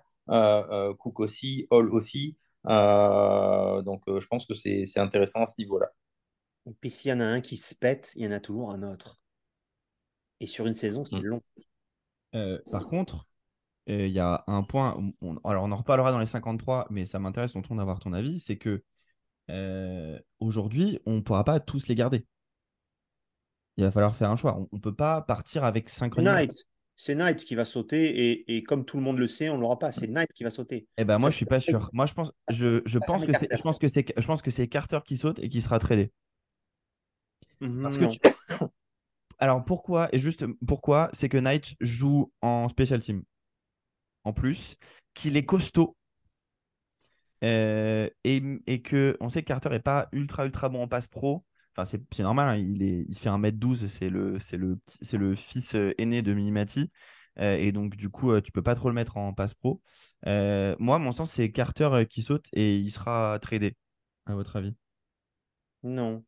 Cook 0.99 1.21
aussi, 1.21 1.67
Hall 1.71 1.93
aussi. 1.93 2.37
donc, 2.65 4.03
je 4.07 4.27
pense 4.27 4.47
que 4.47 4.55
c'est 4.55 4.99
intéressant 4.99 5.43
à 5.43 5.47
ce 5.47 5.55
niveau-là. 5.59 5.89
Et 6.67 6.75
puis 6.81 6.91
s'il 6.91 7.11
y 7.11 7.15
en 7.15 7.21
a 7.21 7.25
un 7.25 7.41
qui 7.41 7.57
se 7.57 7.75
pète, 7.75 8.13
il 8.17 8.25
y 8.25 8.29
en 8.29 8.33
a 8.33 8.41
toujours 8.41 8.73
un 8.73 8.83
autre. 8.83 9.19
Et 10.41 10.47
sur 10.47 10.67
une 10.67 10.75
saison, 10.75 11.05
c'est 11.05 11.21
mm. 11.21 11.25
long. 11.25 11.43
Euh, 12.35 12.59
par 12.71 12.89
contre, 12.89 13.17
euh, 13.17 13.32
il 13.87 14.11
y 14.11 14.21
a 14.21 14.45
un 14.47 14.63
point, 14.63 14.97
alors 15.45 15.65
on 15.65 15.73
en 15.73 15.77
reparlera 15.77 16.13
dans 16.13 16.19
les 16.19 16.27
53, 16.27 16.87
mais 16.91 17.07
ça 17.07 17.19
m'intéresse 17.19 17.53
ton 17.53 17.77
d'avoir 17.77 17.99
ton 17.99 18.13
avis, 18.13 18.39
c'est 18.41 18.57
que 18.57 18.83
euh, 19.51 20.19
aujourd'hui, 20.41 21.01
on 21.07 21.15
ne 21.17 21.21
pourra 21.21 21.45
pas 21.45 21.61
tous 21.61 21.89
les 21.89 21.95
garder. 21.95 22.27
Il 23.77 23.85
va 23.85 23.91
falloir 23.91 24.15
faire 24.15 24.31
un 24.31 24.37
choix. 24.37 24.57
On 24.73 24.77
ne 24.77 24.81
peut 24.81 24.95
pas 24.95 25.23
partir 25.23 25.65
avec 25.65 25.89
5 25.89 26.15
C'est 26.95 27.15
Knight 27.15 27.43
qui 27.43 27.55
va 27.55 27.65
sauter 27.65 28.55
et, 28.55 28.63
comme 28.63 28.85
tout 28.85 28.97
le 28.97 29.03
monde 29.03 29.19
le 29.19 29.27
sait, 29.27 29.49
on 29.49 29.57
ne 29.57 29.63
l'aura 29.63 29.79
pas. 29.79 29.93
C'est 29.93 30.07
Knight 30.07 30.33
qui 30.33 30.45
va 30.45 30.51
sauter. 30.51 30.87
Eh 30.99 31.05
ben 31.05 31.19
moi, 31.19 31.31
je 31.31 31.37
suis 31.37 31.47
pas 31.47 31.61
sûr. 31.61 31.89
Moi, 31.93 32.07
je 32.07 32.13
pense, 32.13 32.33
je, 32.51 32.83
je 32.85 32.99
pense 32.99 33.25
que 33.25 33.33
c'est, 33.33 33.49
je 33.51 33.63
pense 33.63 33.79
que 33.79 33.89
c'est, 33.89 34.07
je 34.17 34.27
pense 34.27 34.43
que 34.43 34.51
c'est 34.51 34.69
Carter 34.69 35.01
qui 35.05 35.17
saute 35.17 35.39
et 35.41 35.49
qui 35.49 35.63
sera 35.63 35.79
tradé. 35.79 36.13
Parce 37.83 37.97
que 37.97 38.05
Alors 39.39 39.65
pourquoi 39.65 40.09
Et 40.15 40.21
juste 40.21 40.45
pourquoi 40.67 41.11
C'est 41.13 41.29
que 41.29 41.39
Knight 41.39 41.75
joue 41.81 42.31
en 42.43 42.69
special 42.69 43.01
team? 43.01 43.25
En 44.25 44.33
plus, 44.33 44.77
qu'il 45.15 45.37
est 45.37 45.45
costaud. 45.45 45.97
Euh, 47.45 48.09
et, 48.25 48.41
et, 48.67 48.83
que 48.83 49.17
on 49.21 49.29
sait 49.29 49.43
que 49.43 49.49
Carter 49.49 49.71
n'est 49.71 49.81
pas 49.81 50.09
ultra 50.13 50.47
ultra 50.47 50.69
bon 50.69 50.83
en 50.83 50.89
passe 50.89 51.09
pro. 51.09 51.45
Enfin, 51.75 51.85
c'est 51.85 52.23
normal, 52.23 52.49
hein, 52.51 52.57
il, 52.57 53.17
fait 53.17 53.31
1m12, 53.31 53.89
c'est 53.89 54.11
le 54.11 55.35
fils 55.35 55.75
euh, 55.75 55.95
aîné 55.99 56.23
de 56.23 56.35
Minimati. 56.35 56.91
Euh, 57.39 57.57
et 57.57 57.73
donc, 57.73 57.97
du 57.97 58.11
coup, 58.11 58.39
tu 58.43 58.53
peux 58.53 58.63
pas 58.63 58.75
trop 58.75 58.89
le 58.89 58.95
mettre 58.95 59.17
en 59.17 59.33
passe 59.33 59.55
pro. 59.55 59.81
moi, 60.27 60.99
mon 60.99 61.13
sens, 61.13 61.33
c'est 61.33 61.51
Carter 61.51 62.05
qui 62.09 62.23
saute 62.23 62.47
et 62.53 62.77
il 62.77 62.91
sera 62.91 63.39
tradé, 63.41 63.77
à 64.27 64.35
votre 64.35 64.57
avis? 64.57 64.75
Non. 65.83 66.25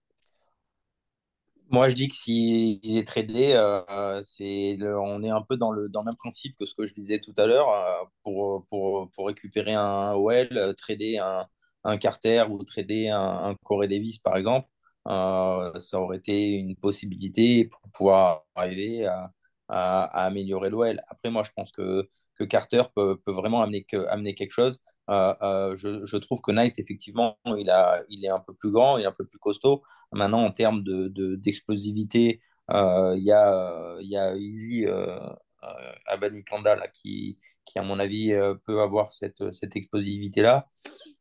Moi, 1.70 1.88
je 1.88 1.94
dis 1.94 2.08
que 2.08 2.14
s'il 2.14 2.96
est 2.98 3.06
tradé, 3.06 3.52
euh, 3.54 4.20
c'est 4.22 4.76
on 4.82 5.22
est 5.22 5.30
un 5.30 5.42
peu 5.42 5.56
dans 5.56 5.72
le, 5.72 5.88
dans 5.88 6.00
le 6.02 6.06
même 6.06 6.16
principe 6.16 6.54
que 6.56 6.66
ce 6.66 6.74
que 6.74 6.86
je 6.86 6.94
disais 6.94 7.18
tout 7.18 7.34
à 7.36 7.46
l'heure. 7.46 7.68
Euh, 7.70 8.04
pour, 8.22 8.66
pour, 8.66 9.10
pour, 9.12 9.26
récupérer 9.26 9.74
un 9.74 10.12
OL, 10.12 10.48
euh, 10.52 10.72
trader 10.74 11.18
un, 11.18 11.46
un 11.84 11.96
Carter 11.96 12.44
ou 12.50 12.62
trader 12.64 13.08
un, 13.10 13.20
un 13.20 13.54
Corey 13.64 13.88
Davis, 13.88 14.18
par 14.18 14.36
exemple, 14.36 14.68
ça 15.06 16.00
aurait 16.00 16.18
été 16.18 16.50
une 16.52 16.76
possibilité 16.76 17.66
pour 17.66 17.80
pouvoir 17.92 18.44
arriver 18.54 19.06
à, 19.06 19.30
à, 19.68 20.26
améliorer 20.26 20.70
l'OL. 20.70 21.00
Après, 21.08 21.30
moi, 21.30 21.42
je 21.44 21.50
pense 21.56 21.72
que, 21.72 22.08
que 22.36 22.44
Carter 22.44 22.82
peut, 22.94 23.18
peut 23.24 23.32
vraiment 23.32 23.62
amener, 23.62 23.84
que, 23.84 24.06
amener 24.08 24.34
quelque 24.34 24.52
chose. 24.52 24.80
Je, 25.08 26.00
je, 26.04 26.16
trouve 26.16 26.40
que 26.40 26.52
Knight, 26.52 26.78
effectivement, 26.78 27.38
il, 27.46 27.68
est 27.68 28.28
un 28.28 28.40
peu 28.40 28.54
plus 28.54 28.70
grand, 28.70 28.98
il 28.98 29.04
est 29.04 29.06
un 29.06 29.12
peu 29.12 29.26
plus 29.26 29.38
costaud. 29.38 29.82
Maintenant, 30.12 30.44
en 30.44 30.52
termes 30.52 30.82
d'explosivité, 30.84 32.40
de, 32.68 32.74
euh, 32.74 33.14
il 33.16 33.24
y, 33.24 33.32
a, 33.32 33.96
y 34.00 34.16
a 34.16 34.36
Easy 34.36 34.86
euh, 34.86 35.18
euh, 35.64 35.92
Abani 36.06 36.44
Kanda 36.44 36.76
qui, 36.88 37.38
qui, 37.64 37.78
à 37.78 37.82
mon 37.82 37.98
avis, 37.98 38.32
peut 38.66 38.80
avoir 38.80 39.12
cette, 39.12 39.52
cette 39.52 39.76
explosivité-là. 39.76 40.68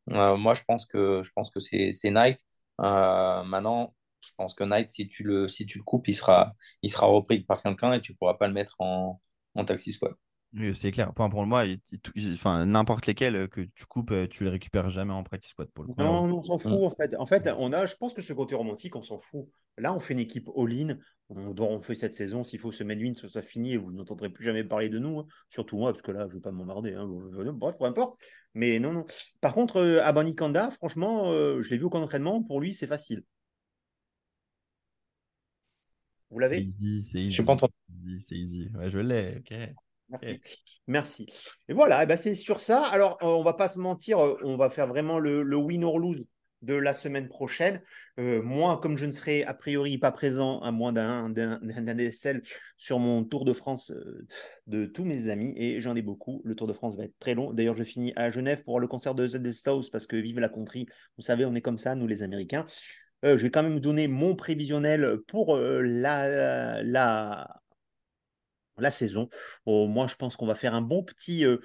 moi, 0.07 0.53
je 0.53 0.63
pense 0.67 0.85
que, 0.85 1.21
que 1.21 1.59
c'est 1.59 2.11
Knight. 2.11 2.39
maintenant, 2.79 3.95
je 4.21 4.31
pense 4.37 4.53
que 4.53 4.63
Knight, 4.63 4.91
si 4.91 5.09
tu 5.09 5.23
le, 5.23 5.47
si 5.49 5.65
tu 5.65 5.77
le 5.77 5.83
coupes, 5.83 6.07
il 6.07 6.13
sera, 6.13 6.53
il 6.81 6.91
sera 6.91 7.07
repris 7.07 7.41
par 7.41 7.61
quelqu'un 7.61 7.93
et 7.93 8.01
tu 8.01 8.13
ne 8.13 8.17
pourras 8.17 8.35
pas 8.35 8.47
le 8.47 8.53
mettre 8.53 8.75
en, 8.79 9.21
en 9.55 9.65
taxi 9.65 9.91
squad 9.93 10.13
c'est 10.73 10.91
clair. 10.91 11.13
pour 11.13 11.45
moi, 11.45 11.65
enfin, 12.35 12.65
n'importe 12.65 13.07
lesquels 13.07 13.35
euh, 13.35 13.47
que 13.47 13.61
tu 13.61 13.85
coupes, 13.85 14.11
euh, 14.11 14.27
tu 14.27 14.43
les 14.43 14.51
récupères 14.51 14.89
jamais 14.89 15.13
en 15.13 15.23
practice 15.23 15.51
squad 15.51 15.69
pour 15.71 15.83
le 15.83 15.93
coup. 15.93 16.01
Non, 16.01 16.25
on 16.25 16.43
s'en 16.43 16.57
fout 16.57 16.71
en 16.71 16.95
fait. 16.95 17.15
En 17.17 17.25
fait, 17.25 17.49
on 17.57 17.73
a, 17.73 17.85
je 17.85 17.95
pense 17.95 18.13
que 18.13 18.21
ce 18.21 18.33
côté 18.33 18.53
romantique, 18.53 18.95
on 18.95 19.01
s'en 19.01 19.17
fout. 19.17 19.47
Là, 19.77 19.93
on 19.93 19.99
fait 19.99 20.13
une 20.13 20.19
équipe 20.19 20.49
all-in. 20.55 20.97
On, 21.29 21.55
on 21.59 21.81
fait 21.81 21.95
cette 21.95 22.13
saison. 22.13 22.43
S'il 22.43 22.59
faut 22.59 22.71
semaine 22.71 22.99
win, 22.99 23.15
ça 23.15 23.27
soit 23.27 23.41
fini 23.41 23.73
et 23.73 23.77
vous 23.77 23.91
n'entendrez 23.91 24.29
plus 24.29 24.43
jamais 24.43 24.63
parler 24.63 24.89
de 24.89 24.99
nous. 24.99 25.19
Hein. 25.19 25.27
Surtout 25.49 25.77
moi, 25.77 25.91
parce 25.91 26.03
que 26.03 26.11
là, 26.11 26.27
je 26.27 26.33
ne 26.33 26.33
vais 26.33 26.41
pas 26.41 26.51
m'emmerder. 26.51 26.93
Hein. 26.93 27.07
Bref, 27.53 27.75
peu 27.79 27.85
importe. 27.85 28.21
Mais 28.53 28.77
non, 28.79 28.93
non. 28.93 29.05
Par 29.41 29.55
contre, 29.55 29.77
euh, 29.77 30.03
Abani 30.03 30.35
Kanda, 30.35 30.69
franchement, 30.69 31.31
je 31.31 31.67
l'ai 31.69 31.77
vu 31.77 31.85
au 31.85 31.89
camp 31.89 31.99
d'entraînement. 31.99 32.43
Pour 32.43 32.61
lui, 32.61 32.75
c'est 32.75 32.87
facile. 32.87 33.23
Vous 36.29 36.39
l'avez? 36.39 36.57
C'est 36.57 36.63
easy, 36.63 37.03
c'est 37.03 37.19
easy. 37.19 37.29
Je 37.31 37.33
suis 37.33 37.45
pas 37.45 37.57
C'est 38.19 38.35
easy. 38.35 38.69
Ouais, 38.75 38.89
je 38.89 38.99
l'ai. 38.99 39.37
Ok. 39.39 39.53
Merci. 40.13 40.41
Merci. 40.87 41.25
Et 41.69 41.73
voilà, 41.73 42.03
eh 42.03 42.05
ben 42.05 42.17
c'est 42.17 42.35
sur 42.35 42.59
ça. 42.59 42.83
Alors, 42.85 43.17
euh, 43.23 43.27
on 43.27 43.43
va 43.43 43.53
pas 43.53 43.67
se 43.67 43.79
mentir, 43.79 44.19
euh, 44.19 44.37
on 44.43 44.57
va 44.57 44.69
faire 44.69 44.87
vraiment 44.87 45.19
le, 45.19 45.55
win 45.55 45.83
or 45.83 45.97
lose 45.97 46.25
de 46.61 46.75
la 46.75 46.93
semaine 46.93 47.27
prochaine. 47.27 47.81
Euh, 48.19 48.41
moi, 48.41 48.79
comme 48.81 48.95
je 48.95 49.05
ne 49.05 49.11
serai 49.11 49.43
a 49.43 49.53
priori 49.53 49.97
pas 49.97 50.11
présent 50.11 50.59
à 50.59 50.71
moins 50.71 50.93
d'un 50.93 51.29
DSL 51.29 52.41
sur 52.77 52.99
mon 52.99 53.25
Tour 53.25 53.43
de 53.43 53.53
France 53.53 53.91
de 54.67 54.85
tous 54.85 55.03
mes 55.03 55.29
amis, 55.29 55.53
et 55.57 55.81
j'en 55.81 55.95
ai 55.95 56.01
beaucoup, 56.01 56.41
le 56.45 56.55
Tour 56.55 56.67
de 56.67 56.73
France 56.73 56.95
va 56.95 57.05
être 57.05 57.17
très 57.19 57.33
long. 57.33 57.51
D'ailleurs, 57.51 57.75
je 57.75 57.83
finis 57.83 58.13
à 58.15 58.31
Genève 58.31 58.63
pour 58.63 58.79
le 58.79 58.87
concert 58.87 59.15
de 59.15 59.27
The 59.27 59.67
House 59.67 59.89
parce 59.89 60.05
que 60.05 60.15
vive 60.15 60.39
la 60.39 60.47
country. 60.47 60.85
Vous 61.17 61.23
savez, 61.23 61.43
on 61.43 61.55
est 61.55 61.61
comme 61.61 61.79
ça, 61.79 61.95
nous 61.95 62.07
les 62.07 62.23
Américains. 62.23 62.65
je 63.23 63.35
vais 63.35 63.51
quand 63.51 63.63
même 63.63 63.81
donner 63.81 64.07
mon 64.07 64.35
prévisionnel 64.35 65.17
pour 65.27 65.57
la, 65.57 66.81
la 66.83 67.62
la 68.77 68.91
saison. 68.91 69.29
moi, 69.65 70.07
je 70.07 70.15
pense 70.15 70.35
qu'on 70.35 70.47
va 70.47 70.55
faire 70.55 70.73
un 70.73 70.81
bon 70.81 71.03
petit, 71.03 71.45
euh, 71.45 71.57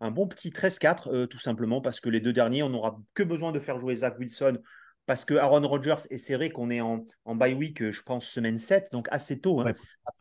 un 0.00 0.10
bon 0.10 0.26
petit 0.26 0.50
13-4, 0.50 1.12
euh, 1.12 1.26
tout 1.26 1.38
simplement, 1.38 1.80
parce 1.80 2.00
que 2.00 2.08
les 2.08 2.20
deux 2.20 2.32
derniers, 2.32 2.62
on 2.62 2.70
n'aura 2.70 2.98
que 3.14 3.22
besoin 3.22 3.52
de 3.52 3.58
faire 3.58 3.78
jouer 3.78 3.96
Zach 3.96 4.18
Wilson, 4.18 4.58
parce 5.06 5.24
que 5.24 5.34
Aaron 5.34 5.66
Rodgers, 5.66 6.06
et 6.10 6.18
c'est 6.18 6.34
vrai 6.34 6.50
qu'on 6.50 6.70
est 6.70 6.80
en, 6.80 7.06
en 7.24 7.34
bye 7.34 7.54
week, 7.54 7.82
euh, 7.82 7.92
je 7.92 8.02
pense, 8.02 8.26
semaine 8.26 8.58
7, 8.58 8.92
donc 8.92 9.08
assez 9.10 9.40
tôt. 9.40 9.60
Hein. 9.60 9.74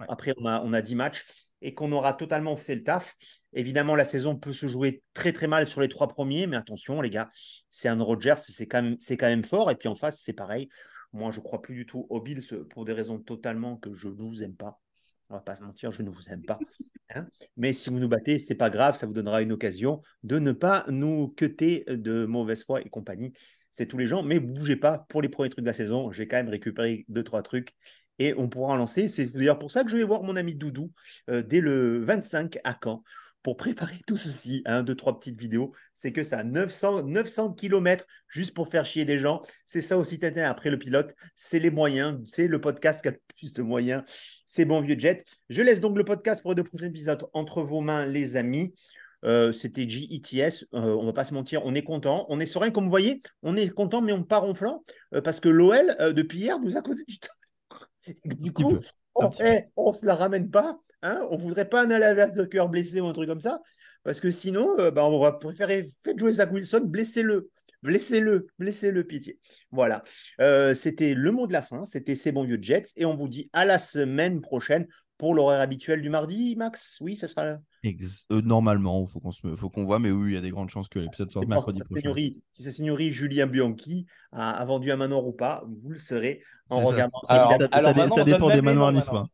Après, 0.08 0.34
on 0.38 0.46
a, 0.46 0.62
on 0.62 0.74
a 0.74 0.82
10 0.82 0.96
matchs 0.96 1.26
et 1.62 1.74
qu'on 1.74 1.92
aura 1.92 2.14
totalement 2.14 2.56
fait 2.56 2.76
le 2.76 2.84
taf. 2.84 3.16
Évidemment, 3.54 3.96
la 3.96 4.06
saison 4.06 4.38
peut 4.38 4.54
se 4.54 4.68
jouer 4.68 5.04
très 5.14 5.34
très 5.34 5.48
mal 5.48 5.68
sur 5.68 5.82
les 5.82 5.90
trois 5.90 6.08
premiers, 6.08 6.48
mais 6.48 6.56
attention, 6.56 7.02
les 7.02 7.10
gars, 7.10 7.30
c'est 7.70 7.90
Aaron 7.90 8.06
Rodgers, 8.06 8.36
c'est 8.38 8.68
quand, 8.68 8.82
même, 8.82 8.98
quand 8.98 9.28
même 9.28 9.44
fort. 9.44 9.70
Et 9.70 9.76
puis 9.76 9.90
en 9.90 9.96
face, 9.96 10.22
c'est 10.24 10.34
pareil. 10.34 10.70
Moi, 11.12 11.32
je 11.32 11.40
crois 11.40 11.62
plus 11.62 11.76
du 11.76 11.86
tout 11.86 12.08
aux 12.10 12.22
Bills 12.22 12.66
pour 12.70 12.86
des 12.86 12.94
raisons 12.94 13.20
totalement 13.20 13.78
que 13.78 13.94
je 13.94 14.08
ne 14.08 14.14
vous 14.14 14.44
aime 14.44 14.56
pas. 14.56 14.80
On 15.30 15.36
va 15.36 15.42
pas 15.42 15.56
se 15.56 15.62
mentir, 15.62 15.92
je 15.92 16.02
ne 16.02 16.10
vous 16.10 16.30
aime 16.30 16.44
pas. 16.44 16.60
Hein. 17.16 17.28
Mais 17.58 17.74
si 17.74 17.90
vous 17.90 18.00
nous 18.00 18.08
battez, 18.08 18.40
c'est 18.40 18.56
pas 18.56 18.70
grave, 18.70 18.98
ça 18.98 19.06
vous 19.06 19.14
donnera 19.14 19.42
une 19.42 19.52
occasion 19.52 20.02
de 20.24 20.40
ne 20.40 20.52
pas 20.52 20.86
nous 20.90 21.30
queter 21.30 21.84
de 21.88 22.26
mauvaise 22.26 22.64
foi 22.64 22.82
et 22.82 22.90
compagnie. 22.90 23.34
C'est 23.72 23.86
tous 23.86 23.98
les 23.98 24.08
gens, 24.08 24.24
mais 24.24 24.40
bougez 24.40 24.76
pas 24.76 25.06
pour 25.10 25.22
les 25.22 25.30
premiers 25.30 25.50
trucs 25.50 25.64
de 25.64 25.70
la 25.70 25.74
saison. 25.74 26.12
J'ai 26.12 26.28
quand 26.28 26.38
même 26.38 26.50
récupéré 26.50 27.06
deux, 27.08 27.24
trois 27.24 27.42
trucs 27.42 27.76
et 28.20 28.34
on 28.38 28.50
pourra 28.50 28.74
en 28.74 28.76
lancer. 28.76 29.08
C'est 29.08 29.28
d'ailleurs 29.28 29.60
pour 29.60 29.72
ça 29.72 29.84
que 29.84 29.90
je 29.90 29.98
vais 29.98 30.04
voir 30.04 30.24
mon 30.24 30.36
ami 30.36 30.56
Doudou 30.56 30.92
euh, 31.30 31.42
dès 31.42 31.62
le 31.62 32.04
25 32.04 32.60
à 32.64 32.78
Caen 32.84 33.04
pour 33.44 33.58
préparer 33.58 34.00
tout 34.06 34.18
ceci, 34.18 34.62
un, 34.66 34.84
deux, 34.84 34.96
trois 34.96 35.18
petites 35.18 35.40
vidéos, 35.40 35.72
c'est 35.94 36.12
que 36.12 36.24
ça, 36.24 36.44
900, 36.44 37.04
900 37.04 37.54
km 37.54 38.06
juste 38.28 38.54
pour 38.54 38.68
faire 38.68 38.86
chier 38.86 39.06
des 39.06 39.20
gens. 39.20 39.42
C'est 39.66 39.82
ça 39.82 39.98
aussi, 39.98 40.20
Tintin. 40.20 40.44
Après 40.44 40.70
le 40.70 40.78
pilote, 40.78 41.16
c'est 41.36 41.60
les 41.60 41.72
moyens, 41.72 42.20
c'est 42.26 42.48
le 42.48 42.60
podcast 42.60 43.02
qui 43.02 43.08
a 43.08 43.12
le 43.12 43.22
plus 43.38 43.54
de 43.54 43.62
moyens. 43.62 44.04
C'est 44.46 44.66
bon 44.66 44.82
vieux 44.82 44.98
jet. 44.98 45.26
Je 45.50 45.62
laisse 45.62 45.82
donc 45.82 45.98
le 45.98 46.04
podcast 46.04 46.42
pour 46.42 46.52
les 46.52 46.56
deux 46.56 46.64
prochains 46.64 46.88
épisodes 46.88 47.26
entre 47.34 47.62
vos 47.62 47.82
mains, 47.82 48.06
les 48.06 48.36
amis. 48.36 48.74
Euh, 49.26 49.52
c'était 49.52 49.88
GETS, 49.88 50.66
euh, 50.74 50.96
on 50.96 51.06
va 51.06 51.14
pas 51.14 51.26
se 51.26 51.34
mentir, 51.34 51.66
on 51.66 51.76
est 51.76 51.84
content, 51.84 52.26
on 52.30 52.40
est 52.40 52.46
serein, 52.46 52.72
comme 52.72 52.86
vous 52.86 52.90
voyez, 52.90 53.20
on 53.44 53.58
est 53.58 53.68
content, 53.70 54.02
mais 54.02 54.14
on 54.14 54.24
part 54.24 54.44
ronflant, 54.44 54.84
euh, 55.14 55.22
parce 55.22 55.42
que 55.42 55.50
l'OL, 55.50 55.94
depuis 56.14 56.40
hier, 56.40 56.58
nous 56.60 56.78
a 56.78 56.82
causé 56.82 57.04
du 57.06 57.20
temps. 57.20 57.28
du 58.26 58.54
coup, 58.54 58.78
on, 59.20 59.88
ne 59.88 59.94
se 59.94 60.06
la 60.06 60.16
ramène 60.16 60.50
pas, 60.50 60.80
Hein 61.02 61.22
on 61.30 61.38
ne 61.38 61.42
voudrait 61.42 61.70
pas 61.70 61.84
un 61.84 61.92
à 61.92 62.28
de 62.28 62.44
cœur 62.44 62.70
blessé 62.70 63.00
ou 63.00 63.08
un 63.08 63.14
truc 63.14 63.30
comme 63.30 63.40
ça. 63.40 63.62
parce 64.04 64.20
que 64.20 64.32
sinon, 64.32 64.78
euh, 64.80 64.92
bah, 64.92 65.06
on 65.06 65.20
va 65.20 65.34
préférer 65.34 65.88
faire 66.04 66.18
jouer 66.18 66.34
Zach 66.34 66.52
Wilson, 66.52 66.82
blessez-le. 66.86 67.50
Blessez-le, 67.82 68.48
blessez-le, 68.60 69.06
pitié. 69.06 69.40
Voilà. 69.72 70.04
Euh, 70.42 70.74
c'était 70.74 71.14
le 71.14 71.32
mot 71.32 71.48
de 71.48 71.54
la 71.54 71.62
fin. 71.62 71.86
C'était 71.86 72.16
ces 72.16 72.34
bons 72.34 72.44
vieux 72.44 72.60
Jets. 72.62 72.88
Et 72.98 73.06
on 73.06 73.16
vous 73.16 73.28
dit 73.28 73.50
à 73.54 73.64
la 73.64 73.80
semaine 73.80 74.42
prochaine 74.42 74.86
pour 75.20 75.36
l'horaire 75.36 75.60
habituel 75.62 76.02
du 76.02 76.10
mardi, 76.10 76.56
Max? 76.56 76.98
Oui, 77.02 77.16
ça 77.16 77.28
sera. 77.28 77.58
Ex- 77.84 78.26
euh, 78.32 78.42
normalement, 78.42 79.06
il 79.08 79.12
faut 79.12 79.20
qu'on 79.20 79.32
se... 79.32 79.56
faut 79.56 79.70
qu'on 79.70 79.84
voit, 79.86 80.00
mais 80.00 80.10
oui, 80.10 80.32
il 80.32 80.34
y 80.34 80.38
a 80.38 80.42
des 80.42 80.50
grandes 80.50 80.70
chances 80.70 80.90
que 80.90 80.98
l'épisode 80.98 81.30
sorte 81.30 81.48
mercredi 81.48 81.80
prochain. 81.84 82.02
seigneurie, 82.02 82.42
si 82.54 82.64
sa 82.64 82.72
seigneurie 82.72 83.14
Julien 83.14 83.46
Bianchi 83.46 84.08
a, 84.32 84.52
a 84.52 84.66
vendu 84.66 84.92
un 84.92 84.96
manoir 84.96 85.28
ou 85.28 85.32
pas, 85.34 85.64
vous 85.84 85.92
le 85.92 86.00
saurez 86.00 86.42
en 86.70 86.78
C'est 86.78 86.84
ça. 86.84 86.90
regardant. 86.90 87.22
Ça, 87.26 87.34
Alors- 87.34 87.52
ça- 87.58 87.68
alors 87.72 88.26
dépend 88.26 88.50
des 88.50 88.62
manoirs 88.62 88.92
niçois. 88.94 89.28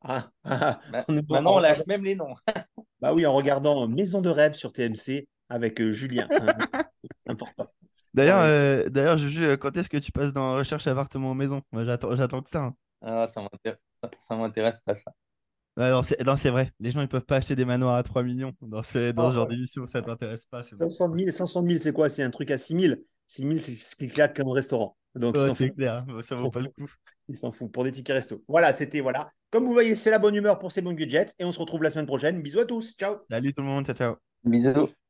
Ah, 0.00 0.30
ah, 0.44 0.78
Ma- 0.92 1.04
on- 1.08 1.12
Maintenant, 1.14 1.56
on 1.56 1.58
lâche 1.58 1.84
même 1.86 2.04
les 2.04 2.14
noms. 2.14 2.34
Bah 3.00 3.12
oui, 3.12 3.26
en 3.26 3.34
regardant 3.34 3.86
Maison 3.88 4.22
de 4.22 4.30
rêve 4.30 4.54
sur 4.54 4.72
TMC 4.72 5.28
avec 5.50 5.80
euh, 5.80 5.92
Julien. 5.92 6.26
hein. 6.30 6.84
Important. 7.26 7.66
D'ailleurs, 8.14 8.38
Ah 8.38 8.46
euh, 8.46 8.88
d'ailleurs, 8.88 9.18
Juju, 9.18 9.58
quand 9.58 9.76
est-ce 9.76 9.88
que 9.90 9.98
tu 9.98 10.12
passes 10.12 10.32
dans 10.32 10.54
recherche 10.54 10.86
appartement 10.86 11.34
maison? 11.34 11.60
Moi, 11.72 11.84
j'attends, 11.84 12.16
j'attends 12.16 12.40
que 12.42 12.48
ça. 12.50 12.62
hein. 12.62 12.74
Ah, 13.02 13.26
ça 13.26 13.42
m'intéresse, 13.42 13.78
ça, 14.00 14.10
ça 14.18 14.36
m'intéresse 14.36 14.78
pas 14.84 14.94
ça. 14.94 15.12
Ouais, 15.76 15.90
non, 15.90 16.02
c'est, 16.02 16.22
non, 16.24 16.36
c'est 16.36 16.48
vrai. 16.50 16.72
Les 16.80 16.90
gens, 16.90 17.02
ils 17.02 17.08
peuvent 17.08 17.24
pas 17.26 17.36
acheter 17.36 17.54
des 17.54 17.66
manoirs 17.66 17.96
à 17.96 18.02
3 18.02 18.22
millions 18.22 18.52
dans 18.62 18.82
ce, 18.82 19.12
dans 19.12 19.26
Oh, 19.26 19.28
ce 19.28 19.34
genre 19.34 19.46
ouais. 19.46 19.48
d'émission. 19.48 19.86
Ça 19.86 20.00
t'intéresse 20.00 20.46
pas. 20.46 20.62
C'est 20.62 20.78
bon. 20.78 20.88
500 20.88 21.12
000, 21.14 21.30
500 21.30 21.62
000, 21.62 21.78
c'est 21.78 21.92
quoi? 21.92 22.08
C'est 22.08 22.22
un 22.22 22.30
truc 22.30 22.50
à 22.50 22.56
6 22.58 22.74
000. 22.74 22.94
6 23.28 23.42
000, 23.44 23.58
c'est 23.58 23.76
ce 23.76 23.94
qui 23.96 24.08
claque 24.08 24.34
comme 24.36 24.48
restaurant. 24.48 24.96
Donc, 25.14 25.36
ils 25.36 25.42
Ouais, 25.42 25.48
s'en 25.48 25.54
c'est 25.54 25.66
foutent. 25.68 25.76
clair. 25.76 26.04
hein. 26.08 26.22
Ça 26.22 26.34
vaut 26.34 26.50
pas 26.50 26.60
le 26.60 26.70
coup. 26.70 26.86
Ils 27.28 27.36
s'en 27.36 27.52
foutent 27.52 27.72
pour 27.72 27.84
des 27.84 27.92
tickets 27.92 28.14
resto. 28.16 28.42
Voilà, 28.48 28.72
c'était, 28.72 29.00
voilà. 29.00 29.28
Comme 29.50 29.64
vous 29.66 29.72
voyez, 29.72 29.96
c'est 29.96 30.10
la 30.10 30.18
bonne 30.18 30.34
humeur 30.34 30.58
pour 30.58 30.72
ces 30.72 30.80
bons 30.80 30.92
budgets. 30.94 31.26
Et 31.38 31.44
on 31.44 31.52
se 31.52 31.58
retrouve 31.60 31.82
la 31.82 31.90
semaine 31.90 32.06
prochaine. 32.06 32.40
Bisous 32.40 32.60
à 32.60 32.64
tous. 32.64 32.96
Ciao. 32.96 33.16
Salut 33.16 33.52
tout 33.52 33.60
le 33.60 33.66
monde. 33.66 33.84
Ciao, 33.84 33.94
ciao. 33.94 34.16
Bisous. 34.44 35.05